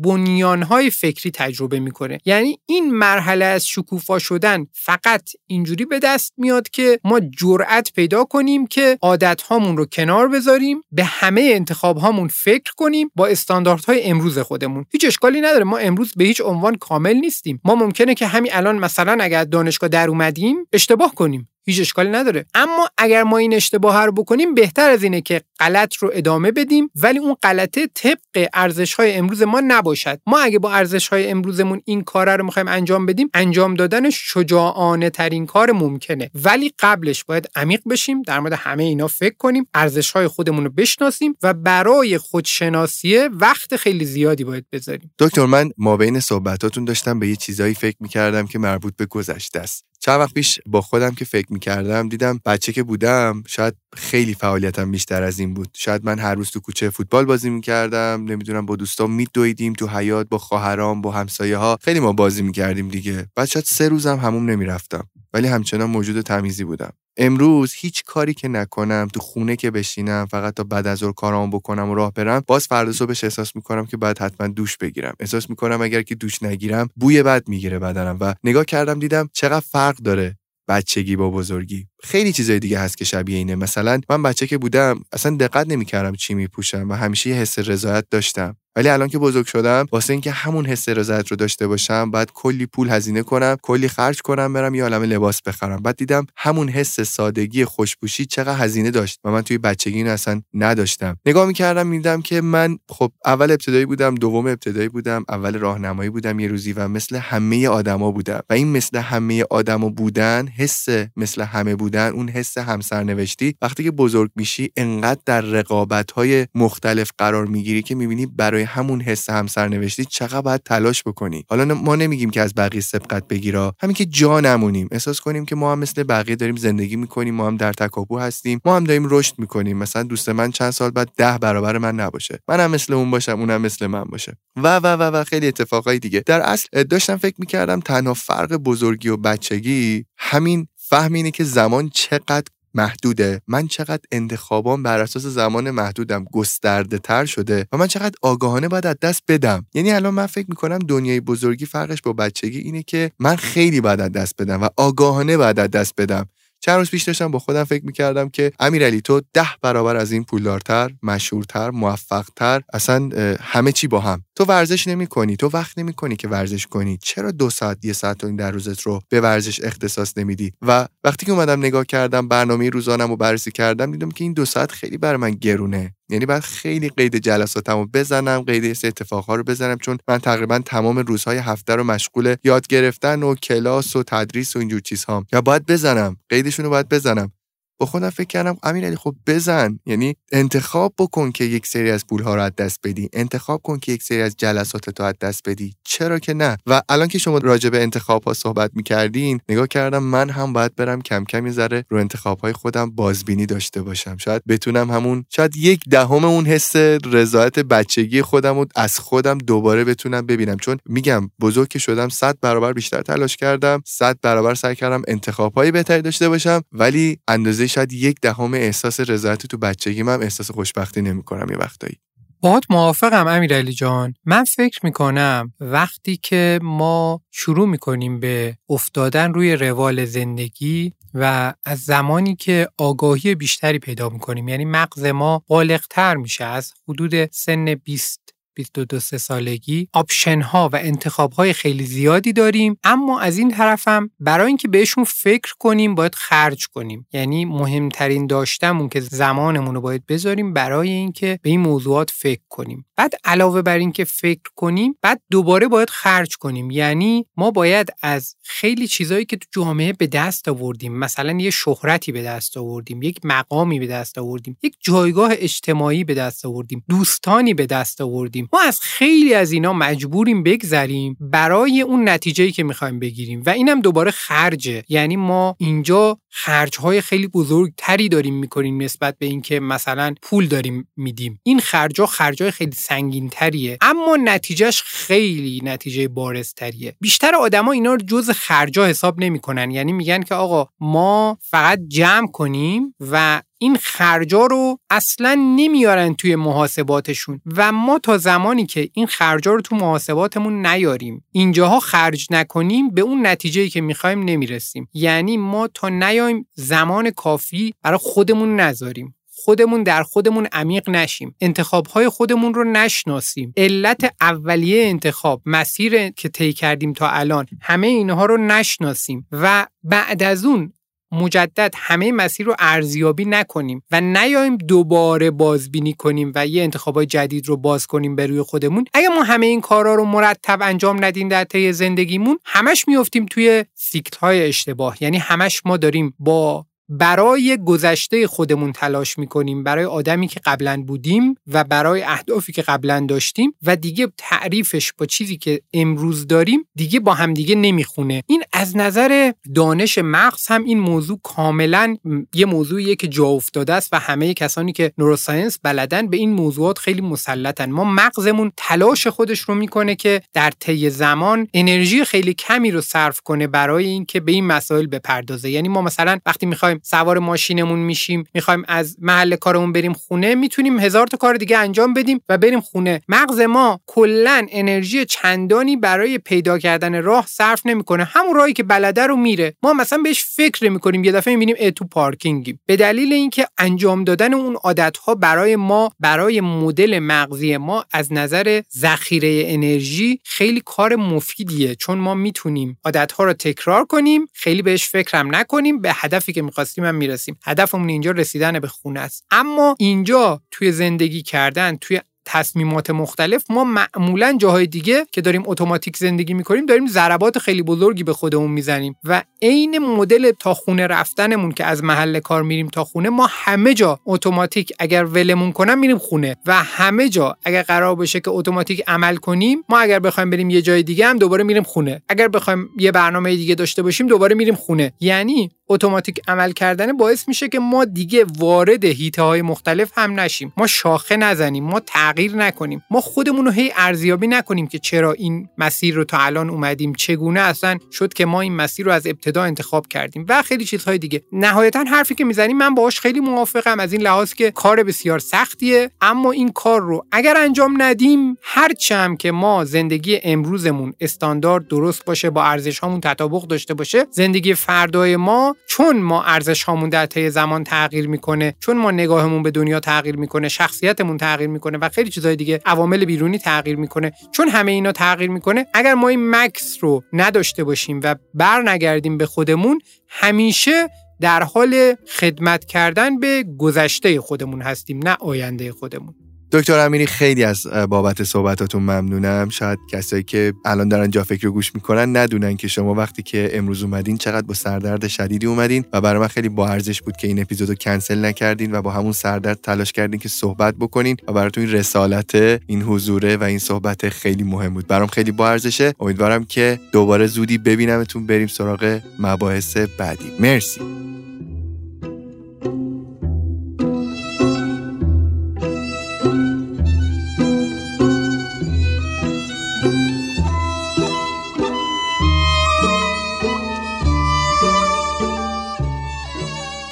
بنیانهای 0.03 0.89
فکری 0.89 1.32
تجربه 1.32 1.80
می‌کنه. 1.80 2.18
یعنی 2.26 2.60
این 2.66 2.91
مرحله 2.91 3.45
از 3.45 3.68
شکوفا 3.68 4.20
شدن 4.20 4.68
فقط 4.74 5.30
اینجوری 5.47 5.86
به 5.86 5.99
دست 5.99 6.34
میاد 6.38 6.70
که 6.70 6.99
ما 7.03 7.20
جرأت 7.20 7.93
پیدا 7.95 8.24
کنیم 8.24 8.68
که 8.68 8.97
عادت 9.01 9.41
هامون 9.41 9.78
رو 9.78 9.86
کنار 9.86 10.28
بذاریم 10.28 10.82
به 11.00 11.06
همه 11.06 11.52
انتخاب 11.54 11.97
هامون 11.97 12.28
فکر 12.28 12.74
کنیم 12.78 13.12
با 13.16 13.28
استانداردهای 13.28 14.04
امروز 14.04 14.39
خودمون. 14.39 14.86
هیچ 14.91 15.06
اشکالی 15.06 15.41
نداره 15.41 15.64
ما 15.64 15.78
امروز 15.78 16.14
به 16.18 16.24
هیچ 16.24 16.41
عنوان 16.41 16.76
کامل 16.76 17.14
نیستیم. 17.14 17.62
ما 17.64 17.76
ممکنه 17.76 18.14
که 18.16 18.28
همین 18.28 18.52
الان 18.54 18.80
مثلا 18.80 19.18
اگر 19.22 19.43
دانشگاه 19.43 19.89
در 19.89 20.10
اومدیم 20.10 20.58
اشتباه 20.74 21.16
کنیم. 21.16 21.50
هیچ 21.66 21.80
اشکالی 21.80 22.10
نداره. 22.10 22.45
اما 22.53 22.89
اگر 22.97 23.24
ما 23.24 23.38
این 23.38 23.53
اشتباه 23.53 24.05
رو 24.05 24.12
بکنیم 24.12 24.53
بهتر 24.53 24.89
از 24.89 25.03
اینه 25.03 25.22
که 25.22 25.41
غلط 25.60 25.95
رو 25.95 26.12
ادامه 26.14 26.51
بدیم 26.51 26.89
ولی 26.95 27.20
اون 27.20 27.36
غلطه 27.43 27.88
طبق 27.93 28.47
ارزش 28.53 28.93
های 28.93 29.14
امروز 29.14 29.41
ما 29.41 29.62
نباشد. 29.68 30.20
ما 30.28 30.39
اگه 30.39 30.60
با 30.60 30.74
ارزش 30.74 31.07
های 31.07 31.30
امروزمون 31.30 31.82
این 31.86 32.01
کار 32.01 32.38
رو 32.38 32.45
می‌خوایم 32.45 32.68
انجام 32.68 33.05
بدیم 33.05 33.30
انجام 33.34 33.74
دادن 33.74 34.10
شجاعانه 34.10 35.10
ترین 35.10 35.45
کار 35.45 35.72
ممکنه. 35.72 36.30
ولی 36.43 36.74
قبلش 36.80 37.24
باید 37.24 37.49
عمیق 37.55 37.82
بشیم 37.89 38.22
در 38.22 38.39
مورد 38.39 38.53
همه 38.53 38.84
اینا 38.84 39.07
فکر 39.07 39.36
کنیم 39.38 39.68
ارزش 39.74 40.12
های 40.12 40.28
خودمون 40.28 40.64
رو 40.64 40.70
بشناسیم 40.70 41.36
و 41.43 41.53
برای 41.53 42.18
خودشناسیه 42.18 43.30
وقت 43.34 43.76
خیلی 43.76 44.05
زیادی 44.05 44.43
باید 44.43 44.66
بذاریم. 44.72 45.12
دکتر 45.20 45.45
من 45.45 45.72
ما 45.78 45.97
بین 45.97 46.20
صحبتاتون 46.20 46.86
داشتم 46.86 47.20
به 47.20 47.28
یه 47.28 47.36
چیزایی 47.36 47.74
فکر 47.74 47.97
می‌کردم 47.99 48.47
که 48.47 48.60
مربوط 48.60 48.95
به 48.95 49.05
گذشته 49.05 49.60
است. 49.60 49.86
چند 50.00 50.20
وقت 50.20 50.34
پیش 50.34 50.60
با 50.66 50.82
خودم 50.82 51.16
که 51.16 51.26
فکر 51.26 51.54
می‌کردم 51.54 52.10
دیدم 52.10 52.39
بچه 52.45 52.74
که 52.74 52.84
بودم 52.84 53.43
شاید 53.47 53.74
خیلی 53.95 54.34
فعالیتم 54.34 54.91
بیشتر 54.91 55.24
از 55.24 55.39
این 55.39 55.54
بود. 55.54 55.70
شاید 55.74 56.06
من 56.06 56.20
هر 56.20 56.36
روز 56.36 56.52
تو 56.52 56.60
کوچه 56.60 56.89
فوتبال 56.89 57.26
بازی 57.26 57.50
می‌کردم 57.50 58.26
نمی‌دونم 58.28 58.66
با 58.66 58.76
دوستام 58.76 59.12
میدویدیم 59.12 59.74
تو 59.74 59.88
حیات 59.88 60.30
با 60.30 60.38
خواهرام 60.38 61.02
با 61.02 61.12
همسایه 61.12 61.58
ها. 61.58 61.78
خیلی 61.82 62.00
ما 62.00 62.14
بازی 62.14 62.41
می‌کردیم 62.41 62.88
دیگه. 62.88 63.28
بعد 63.36 63.47
شاید 63.47 63.66
سه 63.66 63.89
روزم 63.89 64.18
هموم 64.18 64.50
نمی‌رفتم. 64.50 65.08
ولی 65.34 65.47
همچنان 65.47 65.89
موجود 65.89 66.22
تمیزی 66.22 66.64
بودم. 66.64 66.93
امروز 67.22 67.74
هیچ 67.74 68.03
کاری 68.03 68.34
که 68.34 68.47
نکنم 68.47 69.07
تو 69.13 69.20
خونه 69.20 69.55
که 69.55 69.72
بشینم 69.72 70.26
فقط 70.26 70.53
تا 70.53 70.63
بعد 70.63 70.88
از 70.88 70.97
ظهر 70.97 71.47
بکنم 71.47 71.89
و 71.89 71.95
راه 71.95 72.13
برم 72.13 72.43
باز 72.47 72.67
فردا 72.67 72.91
صبحش 72.91 73.24
احساس 73.24 73.55
می‌کنم 73.55 73.86
که 73.86 73.97
باید 73.97 74.20
حتما 74.20 74.47
دوش 74.47 74.78
بگیرم. 74.78 75.13
احساس 75.20 75.49
می‌کنم 75.49 75.82
اگر 75.82 76.01
که 76.01 76.15
دوش 76.15 76.43
نگیرم 76.43 76.89
بوی 76.95 77.24
بد 77.24 77.47
می‌گیره 77.49 77.80
بدنم 77.80 78.17
و 78.22 78.34
نگاه 78.43 78.65
کردم 78.65 78.99
دیدم 78.99 79.30
چقدر 79.34 79.65
فرق 79.72 79.97
داره 79.97 80.38
بچگی 80.67 81.15
با 81.15 81.30
بزرگی. 81.30 81.88
خیلی 82.03 82.34
چیزای 82.34 82.59
دیگه 82.59 82.80
هست 82.80 82.97
که 82.97 83.05
شبیه 83.05 83.38
اینه. 83.38 83.55
مثلا 83.55 84.01
من 84.09 84.24
بچه 84.24 84.47
که 84.47 84.57
بودم 84.57 85.01
اصلا 85.13 85.38
دقت 85.38 85.67
نمی‌کردم 85.67 86.15
چی 86.15 86.34
میپوشم 86.34 86.89
و 86.89 86.93
همیشه 86.93 87.30
یه 87.30 87.36
حس 87.36 87.59
رضایت 87.59 88.05
داشتم. 88.11 88.55
ولی 88.76 88.89
الان 88.89 89.07
که 89.07 89.17
بزرگ 89.17 89.45
شدم 89.45 89.86
واسه 89.91 90.13
اینکه 90.13 90.32
همون 90.32 90.65
حس 90.65 90.89
رضایت 90.89 91.28
رو 91.28 91.38
داشته 91.38 91.67
باشم 91.67 92.11
بعد 92.11 92.32
کلی 92.34 92.65
پول 92.65 92.89
هزینه 92.89 93.24
کنم 93.24 93.57
کلی 93.61 93.88
خرج 93.88 94.22
کنم 94.22 94.53
برم 94.53 94.76
یه 94.76 94.84
عالم 94.84 95.03
لباس 95.03 95.41
بخرم. 95.41 95.78
بعد 95.78 95.95
دیدم 95.95 96.26
همون 96.36 96.70
حس 96.70 97.01
سادگی 97.01 97.65
خوشپوشی 97.65 98.26
چقدر 98.26 98.57
هزینه 98.57 98.91
داشت 98.91 99.20
و 99.24 99.32
من 99.32 99.41
توی 99.41 99.57
بچگی 99.57 99.97
اینو 99.97 100.11
اصلا 100.11 100.41
نداشتم. 100.53 101.17
نگاه 101.26 101.47
می‌کردم 101.47 101.88
می‌دیدم 101.88 102.22
که 102.22 102.41
من 102.41 102.78
خب 102.89 103.11
اول 103.26 103.51
ابتدایی 103.51 103.86
بودم 103.86 104.15
دوم 104.15 104.47
ابتدایی 104.47 104.89
بودم 104.89 105.26
اول 105.30 105.57
راهنمایی 105.57 106.09
بودم 106.09 106.39
یه 106.39 106.47
روزی 106.47 106.74
و 106.74 106.88
مثل 106.88 107.15
همه 107.15 107.67
آدما 107.67 108.11
بودم. 108.11 108.41
و 108.49 108.53
این 108.53 108.67
مثل 108.67 108.97
همه 108.97 109.43
آدما 109.49 109.89
بودن 109.89 110.47
حس 110.47 110.86
مثل 111.17 111.41
همه 111.41 111.76
بودن 111.76 112.09
اون 112.09 112.30
حس 112.30 112.57
همسرنوشتی. 112.57 113.55
وقتی 113.61 113.84
که 113.84 113.91
بزرگ 113.91 114.32
میشی 114.36 114.72
انقدر 114.78 115.22
در 115.26 115.41
رقابت 115.41 116.11
های 116.11 116.47
مختلف 116.55 117.11
قرار 117.17 117.45
می‌گیری 117.45 117.82
که 117.82 117.95
می‌بینی 117.95 118.26
برای 118.26 118.59
همون 118.64 119.01
حس 119.01 119.30
همسرنوشتی 119.30 120.05
چقدر 120.05 120.41
باید 120.41 120.64
تلاش 120.64 121.03
بکنی. 121.03 121.45
حالا 121.49 121.76
ما 121.76 121.95
نمیگیم 121.95 122.30
که 122.30 122.41
از 122.41 122.53
بقیه 122.57 122.82
سبقت 122.82 123.28
بگیرا. 123.28 123.76
همین 123.82 123.95
که 123.95 124.05
جا 124.05 124.39
نمونیم. 124.39 124.88
احساس 124.91 125.20
کنیم 125.20 125.45
که 125.45 125.55
ما 125.55 125.72
هم 125.72 125.80
مثل 125.80 126.03
بقیه 126.03 126.36
داریم 126.36 126.55
زندگی 126.55 126.95
می‌کنیم 126.95 127.36
ما 127.36 127.47
هم 127.47 127.57
در 127.57 127.74
تکاپو 127.74 128.20
هستیم 128.20 128.62
ما 128.66 128.76
هم 128.76 128.84
داریم 128.84 129.07
رشد 129.10 129.34
می‌کنیم. 129.38 129.78
مثلا 129.78 130.03
دوست 130.03 130.30
من 130.30 130.51
چند 130.51 130.72
سال 130.72 130.91
بعد 130.91 131.10
ده 131.18 131.38
برابر 131.38 131.78
من 131.78 131.95
نباشه. 131.95 132.39
منم 132.47 132.72
مثل 132.72 132.93
اون 132.93 133.12
باشم 133.12 133.39
اونم 133.39 133.62
مثل 133.62 133.88
من 133.88 134.03
باشه. 134.03 134.34
و 134.55 134.78
و 134.78 134.88
و 134.88 135.03
و 135.03 135.24
خیلی 135.24 135.47
اتفاقای 135.47 135.99
دیگه. 135.99 136.24
در 136.26 136.41
اصل 136.41 136.84
داشتم 136.84 137.18
فکر 137.18 137.36
می‌کردم 137.38 137.80
تنها 137.80 138.14
فرق 138.14 138.55
بزرگی 138.55 139.10
و 139.10 139.18
بچگی 139.18 140.05
همین 140.18 140.68
فهم 140.76 141.14
اینه 141.14 141.32
که 141.32 141.43
زمان 141.43 141.89
چقدر 141.89 142.43
محدوده. 142.74 143.41
من 143.47 143.67
چقدر 143.67 144.01
انتخابام 144.11 144.84
بر 144.84 144.99
اساس 144.99 145.26
زمان 145.26 145.72
محدودم 145.72 146.24
گسترده 146.24 146.97
تر 146.97 147.26
شده 147.26 147.67
و 147.72 147.78
من 147.78 147.88
چقدر 147.88 148.15
آگاهانه 148.22 148.67
باید 148.67 148.88
از 148.88 148.95
دست 149.01 149.24
بدم. 149.28 149.65
یعنی 149.74 149.91
الان 149.91 150.13
من 150.13 150.26
فکر 150.26 150.45
می‌کنم 150.49 150.80
دنیای 150.80 151.20
بزرگی 151.20 151.65
فرقش 151.65 152.01
با 152.01 152.13
بچگی 152.13 152.59
اینه 152.59 152.84
که 152.84 153.11
من 153.20 153.36
خیلی 153.36 153.82
باید 153.82 154.01
از 154.01 154.11
دست 154.11 154.41
بدم 154.41 154.63
و 154.63 154.70
آگاهانه 154.78 155.38
باید 155.38 155.59
از 155.59 155.72
دست 155.72 155.93
بدم. 155.97 156.26
چند 156.60 156.78
روز 156.78 156.89
پیش 156.89 157.03
داشتم 157.03 157.32
با 157.32 157.39
خودم 157.39 157.64
فکر 157.64 157.86
می‌کردم 157.86 158.30
که 158.30 158.51
امیرعلی 158.60 159.01
تو 159.01 159.22
ده 159.34 159.47
برابر 159.62 159.95
از 159.95 160.12
این 160.12 160.24
پولدارتر 160.24 160.91
مشهورتر 161.03 161.70
موفقتر 161.70 162.62
اصلا 162.74 163.10
همه 163.41 163.72
چی 163.72 163.88
با 163.88 163.99
هم. 163.99 164.24
تو 164.36 164.45
ورزش 164.45 164.88
نمی 164.88 165.07
کنی 165.07 165.36
تو 165.36 165.49
وقت 165.53 165.78
نمی 165.78 165.93
کنی 165.93 166.16
که 166.16 166.28
ورزش 166.28 166.68
کنی. 166.68 166.97
چرا 167.01 167.32
دو 167.32 167.49
ساعت 167.49 167.86
یه 167.86 167.93
ساعت 167.93 168.24
این 168.24 168.36
در 168.36 168.51
روزت 168.51 168.82
رو 168.82 169.01
به 169.10 169.22
ورزش 169.22 169.62
اختصاص 169.64 170.18
نمیدی؟ 170.18 170.53
و 170.62 170.88
وقتی 171.03 171.26
که 171.26 171.32
اومدم 171.32 171.60
نگاه 171.60 171.86
کردم 171.86 172.28
برنامه 172.28 172.70
روزانم 172.70 173.10
رو 173.10 173.16
بررسی 173.16 173.51
کردم 173.51 173.91
دیدم 173.91 174.12
که 174.12 174.24
این 174.24 174.34
دو 174.34 174.45
ساعت 174.45 174.72
خیلی 174.72 174.97
برای 174.97 175.18
من 175.18 175.32
گرونه. 175.32 175.95
یعنی 176.10 176.26
بعد 176.26 176.41
خیلی 176.41 176.89
قید 176.89 177.16
جلساتمو 177.16 177.86
بزنم 177.86 178.41
قید 178.41 178.74
سه 178.74 178.88
اتفاقها 178.88 179.36
رو 179.36 179.43
بزنم 179.43 179.78
چون 179.78 179.97
من 180.07 180.18
تقریبا 180.18 180.60
تمام 180.60 180.99
روزهای 180.99 181.38
هفته 181.38 181.76
رو 181.76 181.84
مشغول 181.84 182.36
یاد 182.43 182.68
گرفتن 182.68 183.24
و 183.24 183.36
کلاس 183.36 183.95
و 183.95 184.03
تدریس 184.03 184.55
و 184.55 184.60
اینجور 184.60 184.80
چیزهام. 184.80 185.26
یا 185.34 185.41
باید 185.41 185.66
بزنم 185.66 186.18
قیدشون 186.30 186.66
رو 186.66 186.72
باید 186.72 186.89
بزنم. 186.89 187.32
با 187.80 187.86
خودم 187.86 188.10
فکر 188.10 188.28
کردم 188.28 188.58
امین 188.64 188.84
علی 188.84 188.96
خب 188.96 189.16
بزن. 189.28 189.80
یعنی 189.86 190.16
انتخاب 190.32 190.94
بکن 191.00 191.32
که 191.32 191.44
یک 191.44 191.68
سری 191.68 191.92
از 191.92 192.08
پول 192.08 192.22
ها 192.24 192.36
رو 192.36 192.42
از 192.42 192.56
دست 192.56 192.80
بدی. 192.84 193.10
انتخاب 193.14 193.62
کن 193.62 193.80
که 193.80 193.92
یک 193.92 194.04
سری 194.04 194.22
از 194.22 194.36
جلسات 194.38 194.90
تو 194.90 195.04
از 195.04 195.14
دست 195.22 195.50
بدی. 195.50 195.74
چرا 195.84 196.20
که 196.20 196.34
نه؟ 196.34 196.58
و 196.68 196.82
الان 196.90 197.08
که 197.08 197.18
شما 197.18 197.38
راجع 197.38 197.70
به 197.70 197.82
انتخاب 197.82 198.24
ها 198.24 198.34
صحبت 198.34 198.72
می‌کردین 198.74 199.40
نگاه 199.50 199.68
کردم 199.68 200.04
من 200.04 200.30
هم 200.30 200.54
باید 200.54 200.76
برم 200.76 201.02
کم 201.02 201.24
کم 201.24 201.46
یه 201.46 201.52
ذره 201.52 201.86
رو 201.90 201.98
انتخاب 201.98 202.40
های 202.40 202.54
خودم 202.54 202.92
بازبینی 202.92 203.46
داشته 203.46 203.82
باشم. 203.82 204.18
شاید 204.18 204.42
بتونم 204.48 204.92
همون 204.92 205.26
شاید 205.30 205.56
یک 205.56 205.82
دهم 205.90 206.26
اون 206.26 206.46
حس 206.46 206.76
رضایت 207.06 207.60
بچگی 207.60 208.22
خودم 208.22 208.60
رو 208.60 208.66
از 208.76 209.00
خودم 209.00 209.38
دوباره 209.38 209.84
بتونم 209.84 210.26
ببینم. 210.26 210.58
چون 210.58 210.78
میگم 210.86 211.30
بزرگ 211.42 211.68
که 211.68 211.80
شدم 211.80 212.10
100 212.10 212.38
برابر 212.42 212.74
بیشتر 212.74 213.02
تلاش 213.02 213.38
کردم 213.38 213.82
100 213.86 214.18
برابر 214.22 214.56
سعی 214.56 214.76
کردم 214.76 215.02
انتخاب 215.08 215.54
های 215.54 215.72
بهتری 215.72 216.02
داشته 216.02 216.30
باشم 216.30 216.62
ولی 216.72 217.20
اندازه 217.28 217.68
شاید 217.70 217.93
یک 217.93 218.17
دهم 218.22 218.53
احساس 218.53 218.99
رضایت 218.99 219.47
تو 219.47 219.57
بچگی 219.57 220.03
من 220.03 220.24
احساس 220.24 220.51
خوشبختی 220.51 221.01
نمی‌کنم 221.01 221.47
یه 221.51 221.57
وقتایی. 221.57 221.99
باهات 222.41 222.63
موافقم 222.70 223.28
امیرعلی 223.28 223.74
جان. 223.74 224.13
من 224.26 224.43
فکر 224.43 224.80
می‌کنم 224.84 225.53
وقتی 225.59 226.17
که 226.17 226.59
ما 226.63 227.22
شروع 227.32 227.67
می‌کنیم 227.67 228.20
به 228.20 228.57
افتادن 228.70 229.34
روی 229.34 229.55
روال 229.55 230.05
زندگی 230.05 230.93
و 231.13 231.53
از 231.65 231.80
زمانی 231.80 232.36
که 232.36 232.67
آگاهی 232.78 233.36
بیشتری 233.36 233.80
پیدا 233.80 234.09
می‌کنیم 234.09 234.47
یعنی 234.47 234.65
مغز 234.65 235.05
ما 235.05 235.43
بالغتر 235.47 236.15
میشه 236.15 236.43
از 236.43 236.74
حدود 236.88 237.32
سن 237.32 237.76
20 237.76 238.39
22 238.60 238.99
سالگی 238.99 239.88
آپشن 239.93 240.41
ها 240.41 240.70
و 240.74 240.76
انتخاب 240.76 241.34
های 241.34 241.53
خیلی 241.53 241.86
زیادی 241.86 242.34
داریم. 242.34 242.78
اما 242.84 243.20
از 243.20 243.38
این 243.38 243.51
طرفم 243.51 244.10
برای 244.20 244.47
اینکه 244.47 244.68
بهشون 244.68 245.03
فکر 245.03 245.53
کنیم 245.60 245.95
باید 245.95 246.16
خرج 246.16 246.68
کنیم. 246.68 247.07
یعنی 247.14 247.45
مهمترین 247.45 248.28
داشتمون 248.28 248.89
که 248.89 248.99
زمانمون 248.99 249.76
رو 249.76 249.82
باید 249.82 250.05
بذاریم 250.05 250.53
برای 250.53 250.89
اینکه 250.89 251.39
به 251.41 251.49
این 251.49 251.60
موضوعات 251.60 252.12
فکر 252.12 252.41
کنیم. 252.49 252.86
بعد 252.95 253.14
علاوه 253.24 253.62
بر 253.62 253.78
اینکه 253.78 254.03
فکر 254.03 254.51
کنیم 254.55 254.95
بعد 255.01 255.22
دوباره 255.32 255.68
باید 255.68 255.89
خرج 255.89 256.38
کنیم. 256.38 256.72
یعنی 256.72 257.26
ما 257.38 257.51
باید 257.51 257.89
از 258.01 258.36
خیلی 258.43 258.88
چیزایی 258.88 259.26
که 259.26 259.38
تو 259.38 259.45
جامعه 259.51 259.93
به 259.93 260.07
دست 260.07 260.47
آوردیم 260.47 260.97
مثلا 260.97 261.32
یه 261.32 261.49
شهرتی 261.49 262.12
به 262.12 262.24
دست 262.24 262.57
آوردیم 262.57 263.01
یک 263.01 263.20
مقامی 263.24 263.80
به 263.80 263.88
دست 263.88 264.18
آوردیم 264.18 264.57
یک 264.64 264.76
جایگاه 264.80 265.32
اجتماعی 265.34 266.03
به 266.03 266.14
دست 266.14 266.45
آوردیم 266.45 266.84
دوستانی 266.89 267.53
به 267.53 267.66
دست 267.66 268.01
آوردیم 268.01 268.49
ما 268.54 268.62
از 268.62 268.80
خیلی 268.82 269.34
از 269.34 269.52
اینا 269.52 269.74
مجبوریم 269.74 270.43
بگذریم 270.43 271.18
برای 271.20 271.82
اون 271.82 272.10
نتیجه‌ای 272.10 272.52
که 272.52 272.64
می‌خوایم 272.64 273.00
بگیریم 273.00 273.43
و 273.45 273.50
اینم 273.50 273.82
دوباره 273.82 274.12
خرجه. 274.12 274.84
یعنی 274.89 275.16
ما 275.16 275.56
اینجا 275.60 276.18
خرجهای 276.30 277.02
خیلی 277.02 277.28
بزرگتری 277.28 278.10
داریم 278.10 278.34
می‌کنیم 278.34 278.82
نسبت 278.82 279.18
به 279.18 279.26
اینکه 279.26 279.60
مثلا 279.60 280.16
پول 280.22 280.47
داریم 280.47 280.88
میدیم. 280.97 281.39
این 281.43 281.60
خرجها 281.60 282.06
خرجهای 282.06 282.52
خیلی 282.52 282.72
سنگینتریه 282.72 283.78
اما 283.82 284.18
نتیجهش 284.24 284.82
خیلی 284.86 285.62
نتیجه 285.64 286.08
بارزتریه. 286.08 286.95
بیشتر 287.02 287.36
آدما 287.36 287.72
اینا 287.72 287.93
رو 287.93 288.02
جز 288.08 288.30
خرجا 288.30 288.88
حساب 288.88 289.20
نمی‌کنن. 289.20 289.72
یعنی 289.72 289.93
میگن 289.93 290.24
که 290.24 290.36
آقا 290.36 290.68
ما 290.80 291.38
فقط 291.41 291.80
جمع 291.88 292.28
کنیم 292.28 292.95
و 293.00 293.41
این 293.62 293.76
خرجا 293.76 294.45
رو 294.45 294.80
اصلا 294.89 295.34
نمیارن 295.55 296.16
توی 296.16 296.36
محاسباتشون. 296.36 297.41
و 297.45 297.72
ما 297.72 297.99
تا 297.99 298.18
زمانی 298.18 298.66
که 298.66 298.89
این 298.93 299.07
خرجا 299.07 299.53
رو 299.53 299.62
تو 299.62 299.76
محاسباتمون 299.76 300.66
نیاریم 300.66 301.26
اینجاها 301.32 301.80
خرج 301.80 302.28
نکنیم 302.32 302.89
به 302.89 303.01
اون 303.01 303.28
نتیجه 303.28 303.70
که 303.70 303.82
می‌خوایم 303.82 304.24
نمی‌رسیم. 304.24 304.89
یعنی 304.93 305.38
ما 305.38 305.68
تا 305.68 305.89
نیایم 305.89 306.47
زمان 306.55 307.12
کافی 307.12 307.74
برای 307.84 307.99
خودمون 308.01 308.60
نذاریم. 308.60 309.16
خودمون 309.32 309.84
در 309.84 310.03
خودمون 310.03 310.47
عمیق 310.51 310.89
نشیم. 310.89 311.36
انتخابهای 311.41 312.10
خودمون 312.10 312.53
رو 312.53 312.64
نشناسیم. 312.64 313.53
علت 313.57 314.16
اولیه 314.22 314.88
انتخاب 314.88 315.41
مسیر 315.45 316.10
که 316.10 316.30
طی 316.30 316.53
کردیم 316.53 316.93
تا 316.93 317.10
الان 317.10 317.45
همه 317.62 317.88
اینها 317.88 318.26
رو 318.26 318.38
نشناسیم. 318.38 319.28
و 319.32 319.68
بعد 319.84 320.24
از 320.24 320.45
اون 320.45 320.74
مجدد 321.12 321.74
همه 321.78 322.12
مسیر 322.12 322.45
رو 322.45 322.55
ارزیابی 322.60 323.26
نکنیم 323.26 323.84
و 323.91 324.01
نیایم 324.01 324.57
دوباره 324.57 325.32
بازبینی 325.32 325.93
کنیم 325.93 326.32
و 326.36 326.47
یه 326.47 326.64
انتخابای 326.64 327.05
جدید 327.05 327.47
رو 327.47 327.57
باز 327.57 327.88
کنیم 327.88 328.16
به 328.16 328.28
روی 328.28 328.41
خودمون. 328.41 328.86
اگر 328.93 329.10
ما 329.10 329.24
همه 329.24 329.45
این 329.45 329.62
کارا 329.62 329.95
رو 329.95 330.05
مرتب 330.05 330.60
انجام 330.62 331.05
ندیم 331.05 331.30
در 331.30 331.43
طی 331.43 331.74
زندگیمون 331.74 332.39
همش 332.45 332.88
میفتیم 332.88 333.26
توی 333.26 333.66
سیکل 333.76 334.18
های 334.20 334.47
اشتباه. 334.47 335.03
یعنی 335.03 335.18
همش 335.18 335.62
ما 335.66 335.78
داریم 335.78 336.14
با 336.20 336.66
برای 336.90 337.58
گذشته 337.66 338.28
خودمون 338.28 338.72
تلاش 338.72 339.18
می‌کنیم 339.18 339.64
برای 339.64 339.86
آدمی 339.86 340.28
که 340.28 340.40
قبلا 340.46 340.84
بودیم 340.88 341.36
و 341.48 341.64
برای 341.64 342.04
اهدافی 342.04 342.52
که 342.52 342.62
قبلا 342.62 343.06
داشتیم 343.10 343.54
و 343.64 343.76
دیگه 343.76 344.08
تعریفش 344.18 344.94
با 344.94 345.06
چیزی 345.06 345.38
که 345.38 345.62
امروز 345.74 346.28
داریم 346.28 346.66
دیگه 346.76 347.00
با 347.00 347.14
همدیگه 347.14 347.56
نمی‌خونه. 347.56 348.24
این 348.28 348.44
از 348.54 348.78
نظر 348.78 349.32
دانش 349.56 349.98
مغز 349.98 350.48
هم 350.48 350.64
این 350.64 350.80
موضوع 350.80 351.20
کاملا 351.24 351.98
یه 352.34 352.46
موضوعیه 352.46 352.96
که 352.96 353.08
جا 353.08 353.26
افتاده 353.26 353.74
است 353.74 353.90
و 353.92 354.00
همه 354.00 354.34
کسانی 354.34 354.74
که 354.74 354.92
نوروساینس 354.98 355.60
بلدن 355.64 356.08
به 356.08 356.18
این 356.18 356.30
موضوعات 356.30 356.80
خیلی 356.80 357.02
مسلطن. 357.02 357.72
ما 357.72 357.84
مغزمون 357.84 358.52
تلاش 358.58 359.08
خودش 359.08 359.40
رو 359.40 359.56
می‌کنه 359.56 359.96
که 359.96 360.22
در 360.34 360.52
طی 360.60 360.90
زمان 360.90 361.48
انرژی 361.54 362.06
خیلی 362.06 362.34
کمی 362.34 362.72
رو 362.72 362.82
صرف 362.82 363.22
کنه 363.22 363.48
برای 363.48 363.86
اینکه 363.86 364.20
به 364.20 364.32
این 364.32 364.46
مسائل 364.46 364.88
بپردازه. 364.88 365.50
یعنی 365.50 365.68
ما 365.68 365.82
مثلا 365.82 366.20
وقتی 366.26 366.46
می‌خوایم 366.46 366.79
سوار 366.84 367.20
ماشینمون 367.20 367.80
میشیم 367.80 368.24
می‌خوایم 368.34 368.64
از 368.68 368.98
محل 369.00 369.36
کارمون 369.36 369.72
بریم 369.72 369.94
خونه 369.94 370.36
می‌تونیم 370.36 370.80
هزار 370.80 371.08
تا 371.08 371.18
کار 371.18 371.38
دیگه 371.38 371.58
انجام 371.58 371.94
بدیم 371.94 372.22
و 372.30 372.38
بریم 372.38 372.60
خونه. 372.60 373.02
مغز 373.08 373.40
ما 373.40 373.82
کلا 373.86 374.48
انرژی 374.52 375.06
چندانی 375.06 375.76
برای 375.76 376.18
پیدا 376.18 376.60
کردن 376.60 377.04
راه 377.04 377.26
صرف 377.28 377.62
نمی‌کنه. 377.66 378.04
همون 378.04 378.36
راهی 378.36 378.54
که 378.54 378.64
بلده 378.64 379.08
رو 379.08 379.16
میره. 379.16 379.54
ما 379.64 379.74
مثلا 379.74 380.00
بهش 380.04 380.24
فکر 380.24 380.70
می‌کنیم 380.70 381.04
یه 381.04 381.12
دفعه 381.12 381.36
می‌بینیم 381.36 381.70
تو 381.70 381.86
پارکینگیم. 381.86 382.60
به 382.66 382.76
دلیل 382.76 383.14
اینکه 383.14 383.48
انجام 383.58 384.04
دادن 384.04 384.34
اون 384.34 384.56
عادت 384.56 384.98
ها 384.98 385.16
برای 385.16 385.56
ما 385.56 385.92
برای 386.00 386.42
مدل 386.42 387.00
مغزی 387.00 387.58
ما 387.58 387.86
از 387.92 388.14
نظر 388.14 388.62
ذخیره 388.78 389.44
انرژی 389.48 390.20
خیلی 390.24 390.62
کار 390.66 390.96
مفیدیه. 390.96 391.76
چون 391.76 391.98
ما 391.98 392.14
می‌تونیم 392.14 392.78
عادت 392.86 393.12
ها 393.12 393.24
رو 393.24 393.34
تکرار 393.34 393.86
کنیم 393.86 394.28
خیلی 394.34 394.62
بهش 394.62 394.88
فکرم 394.88 395.36
نکنیم. 395.36 395.82
به 395.82 395.92
هدفی 395.96 396.34
که 396.34 396.42
می‌خواستیم 396.70 396.86
هم 396.86 396.95
می‌رسیم. 396.95 397.39
هدفمون 397.45 397.89
اینجا 397.89 398.11
رسیدن 398.11 398.59
به 398.59 398.67
خونه 398.67 398.99
است. 398.99 399.26
اما 399.32 399.76
اینجا 399.80 400.41
توی 400.51 400.72
زندگی 400.72 401.22
کردن 401.22 401.78
توی 401.78 402.01
تصمیمات 402.26 402.89
مختلف 402.89 403.43
ما 403.49 403.63
معمولا 403.63 404.38
جاهای 404.39 404.67
دیگه 404.67 405.05
که 405.11 405.22
داریم 405.22 405.43
اتوماتیک 405.45 405.97
زندگی 405.97 406.34
می‌کنیم 406.34 406.65
داریم 406.65 406.88
ضربات 406.88 407.39
خیلی 407.39 407.61
بزرگی 407.61 408.03
به 408.03 408.13
خودمون 408.13 408.51
می‌زنیم. 408.51 408.95
و 409.03 409.24
عین 409.41 409.78
مدل 409.78 410.32
تا 410.32 410.53
خونه 410.53 410.88
رفتنمون 410.88 411.51
که 411.51 411.65
از 411.65 411.84
محل 411.84 412.20
کار 412.20 412.43
میریم 412.43 412.67
تا 412.67 412.84
خونه 412.84 413.09
ما 413.09 413.28
همه 413.30 413.74
جا 413.74 413.99
اتوماتیک 414.05 414.74
اگر 414.80 415.05
ولمون 415.05 415.51
کنم 415.51 415.80
میریم 415.80 415.97
خونه. 415.97 416.36
و 416.45 416.63
همه 416.63 417.09
جا 417.09 417.38
اگر 417.45 417.61
قرار 417.61 417.95
باشه 417.95 418.20
که 418.20 418.30
اتوماتیک 418.30 418.84
عمل 418.88 419.15
کنیم 419.15 419.63
ما 419.70 419.80
اگر 419.80 419.99
بخوایم 419.99 420.30
بریم 420.30 420.49
یه 420.49 420.61
جای 420.61 420.84
دیگه 420.84 421.05
هم 421.05 421.17
دوباره 421.17 421.43
میریم 421.43 421.63
خونه. 421.63 422.01
اگر 422.09 422.28
بخوایم 422.28 422.70
یه 422.78 422.91
برنامه 422.91 423.36
دیگه 423.36 423.55
داشته 423.55 423.82
باشیم 423.82 424.07
دوباره 424.07 424.36
میریم 424.36 424.55
خونه. 424.55 424.93
یعنی 424.99 425.51
اتوماتیک 425.70 426.22
عمل 426.28 426.51
کردن 426.51 426.97
باعث 426.97 427.28
میشه 427.28 427.49
که 427.49 427.59
ما 427.59 427.86
دیگه 427.86 428.26
وارد 428.38 428.86
هیته 428.86 429.22
های 429.22 429.41
مختلف 429.41 429.91
هم 429.95 430.20
نشیم. 430.20 430.53
ما 430.57 430.67
شاخه 430.67 431.17
نزنیم 431.17 431.63
ما 431.63 431.80
تغییر 432.10 432.36
نکنیم. 432.36 432.84
ما 432.91 433.01
خودمون 433.01 433.45
رو 433.45 433.51
هی 433.51 433.72
ارزیابی 433.76 434.28
نکنیم 434.28 434.68
که 434.68 434.80
چرا 434.80 435.14
این 435.14 435.49
مسیر 435.57 435.95
رو 435.95 436.03
تا 436.03 436.18
الان 436.18 436.49
اومدیم. 436.49 436.93
چگونه 436.93 437.39
اصلا 437.39 437.78
شد 437.91 438.14
که 438.14 438.26
ما 438.26 438.41
این 438.41 438.55
مسیر 438.55 438.86
رو 438.86 438.91
از 438.91 439.07
ابتدا 439.07 439.43
انتخاب 439.43 439.88
کردیم 439.88 440.26
و 440.30 440.41
خیلی 440.41 440.66
چیزهای 440.66 440.97
دیگه. 440.97 441.22
نهایتا 441.32 441.84
حرفی 441.84 442.16
که 442.16 442.26
می‌زنیم 442.26 442.57
من 442.57 442.76
باهاش 442.76 442.99
خیلی 442.99 443.20
موافقم 443.20 443.80
از 443.80 443.93
این 443.93 444.01
لحاظ 444.01 444.34
که 444.34 444.51
کار 444.51 444.84
بسیار 444.84 445.20
سختیه 445.20 445.91
اما 446.01 446.32
این 446.32 446.51
کار 446.51 446.82
رو 446.82 447.05
اگر 447.12 447.38
انجام 447.38 447.82
ندیم 447.82 448.38
هرچم 448.41 449.16
که 449.16 449.32
ما 449.32 449.66
زندگی 449.66 450.20
امروزمون 450.24 450.93
استاندارد 450.99 451.68
درست 451.68 452.05
باشه 452.05 452.30
با 452.30 452.43
ارزش 452.43 452.80
هامون 452.80 453.01
تطابق 453.01 453.47
داشته 453.47 453.74
باشه 453.74 454.05
زندگی 454.12 454.53
فردای 454.53 455.16
ما 455.16 455.55
چون 455.68 455.97
ما 455.97 456.24
ارزش 456.24 456.64
هامون 456.64 456.89
در 456.89 457.05
طی 457.05 457.30
زمان 457.30 457.64
تغییر 457.64 458.07
می‌کنه 458.07 458.55
چون 458.60 458.78
ما 458.78 458.91
نگاهمون 458.91 459.43
به 459.43 459.51
دنیا 459.51 459.80
تغییر 459.80 460.16
می‌کنه 460.16 460.49
شخصیتمون 460.49 461.18
تغییر 461.18 461.49
می‌کنه 461.49 461.78
و 461.78 461.89
خیلی 462.00 462.12
چیزهای 462.12 462.36
دیگه 462.36 462.62
عوامل 462.66 463.06
بیرونی 463.06 463.38
تغییر 463.38 463.76
می‌کنه. 463.76 464.12
چون 464.32 464.47
همه 464.50 464.72
اینا 464.72 464.91
تغییر 464.91 465.30
می‌کنه 465.30 465.66
اگر 465.74 465.93
ما 465.93 466.08
این 466.08 466.32
مکس 466.36 466.78
رو 466.82 467.04
نداشته 467.14 467.64
باشیم 467.64 468.00
و 468.04 468.16
بر 468.34 468.62
نگردیم 468.62 469.18
به 469.18 469.26
خودمون 469.26 469.82
همیشه 470.08 470.89
در 471.22 471.43
حال 471.43 471.95
خدمت 472.20 472.66
کردن 472.66 473.20
به 473.20 473.45
گذشته 473.58 474.22
خودمون 474.22 474.62
هستیم 474.62 475.00
نه 475.04 475.18
آینده 475.20 475.72
خودمون. 475.72 476.16
دکتر 476.52 476.80
امیری 476.80 477.06
خیلی 477.06 477.43
از 477.43 477.68
بابت 477.89 478.24
صحبتاتون 478.24 478.84
ممنونم. 478.84 479.50
شاید 479.50 479.80
کسایی 479.91 480.24
که 480.24 480.54
الان 480.66 480.89
دارن 480.89 481.12
جا 481.12 481.24
فکر 481.24 481.47
رو 481.47 481.54
گوش 481.54 481.76
می‌کنن 481.76 482.18
ندونن 482.18 482.58
که 482.58 482.68
شما 482.68 482.93
وقتی 482.93 483.24
که 483.24 483.50
امروز 483.54 483.84
اومدین 483.84 484.18
چقدر 484.18 484.47
با 484.47 484.54
سردرد 484.54 485.08
شدیدی 485.08 485.45
اومدین 485.45 485.86
و 485.93 486.02
برای 486.02 486.20
من 486.20 486.28
خیلی 486.28 486.50
با 486.50 486.68
ارزش 486.68 487.02
بود 487.02 487.18
که 487.18 487.28
این 487.28 487.41
اپیزودو 487.41 487.76
کنسل 487.76 488.26
نکردین 488.26 488.76
و 488.76 488.82
با 488.82 488.91
همون 488.91 489.12
سردرد 489.12 489.62
تلاش 489.62 489.91
کردین 489.91 490.20
که 490.20 490.30
صحبت 490.30 490.76
بکنین 490.76 491.18
و 491.28 491.34
براتون 491.34 491.64
این 491.64 491.74
رسالت 491.74 492.36
این 492.68 492.82
حضوره 492.82 493.38
و 493.38 493.43
این 493.43 493.60
صحبت 493.60 494.10
خیلی 494.10 494.43
مهم 494.43 494.74
بود. 494.74 494.88
برام 494.88 495.08
خیلی 495.08 495.32
با 495.32 495.50
ارزشه. 495.50 495.93
امیدوارم 496.00 496.43
که 496.43 496.80
دوباره 496.91 497.28
زودی 497.28 497.58
ببینمتون 497.58 498.26
بریم 498.26 498.47
سراغ 498.47 499.00
مباحث 499.20 499.78
بعدی. 499.78 500.32
مرسی. 500.39 501.09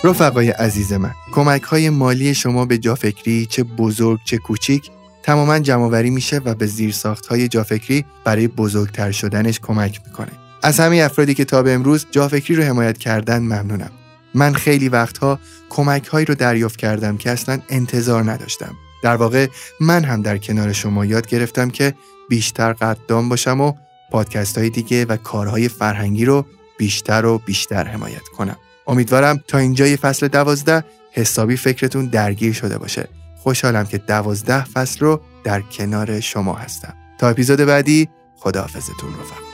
رفقای 0.08 0.50
عزیز 0.50 0.94
من 0.94 1.12
کمک 1.32 1.64
های 1.64 1.90
مالی 1.90 2.34
شما 2.34 2.66
به 2.66 2.78
جافکری 2.78 3.46
چه 3.46 3.64
بزرگ 3.64 4.20
چه 4.26 4.38
کوچیک 4.38 4.92
تماما 5.24 5.60
جمعوری 5.60 6.10
میشه 6.10 6.38
و 6.46 6.56
به 6.56 6.66
زیرساخت 6.66 7.26
های 7.26 7.48
جافکری 7.48 8.06
برای 8.24 8.48
بزرگتر 8.48 9.12
شدنش 9.12 9.60
کمک 9.60 10.02
می‌کنه. 10.06 10.32
از 10.64 10.80
همه 10.80 10.98
افرادی 10.98 11.34
که 11.34 11.46
تا 11.46 11.64
به 11.64 11.74
امروز 11.74 12.06
جافکری 12.12 12.56
رو 12.56 12.64
حمایت 12.64 12.98
کردن 12.98 13.40
ممنونم. 13.40 13.92
من 14.36 14.54
خیلی 14.54 14.90
وقتها 14.90 15.40
کمک 15.70 16.08
هایی 16.08 16.26
رو 16.26 16.36
دریافت 16.36 16.76
کردم 16.76 17.18
که 17.18 17.32
اصلا 17.32 17.60
انتظار 17.70 18.32
نداشتم. 18.32 18.76
در 19.04 19.16
واقع 19.16 19.48
من 19.80 20.04
هم 20.04 20.22
در 20.22 20.38
کنار 20.38 20.74
شما 20.74 21.06
یاد 21.06 21.28
گرفتم 21.28 21.70
که 21.70 21.94
بیشتر 22.30 22.74
قدردان 22.74 23.30
باشم 23.30 23.62
و 23.62 23.74
پادکست 24.12 24.58
های 24.58 24.70
دیگه 24.70 25.06
و 25.06 25.18
کارهای 25.18 25.68
فرهنگی 25.68 26.26
رو 26.26 26.46
بیشتر 26.78 27.26
و 27.26 27.38
بیشتر 27.38 27.84
حمایت 27.88 28.28
کنم. 28.38 28.58
امیدوارم 28.88 29.44
تا 29.48 29.58
اینجای 29.58 29.98
فصل 29.98 30.28
دوازده 30.28 30.84
حسابی 31.12 31.58
فکرتون 31.58 32.06
درگیر 32.06 32.54
شده 32.54 32.78
باشه. 32.78 33.08
خوشحالم 33.36 33.86
که 33.86 33.98
دوازده 33.98 34.64
فصل 34.64 35.00
رو 35.00 35.22
در 35.44 35.62
کنار 35.62 36.20
شما 36.20 36.54
هستم. 36.54 36.94
تا 37.18 37.30
اپیزود 37.30 37.60
بعدی 37.60 38.10
خداحافظتون 38.36 39.10
رفقا 39.10 39.47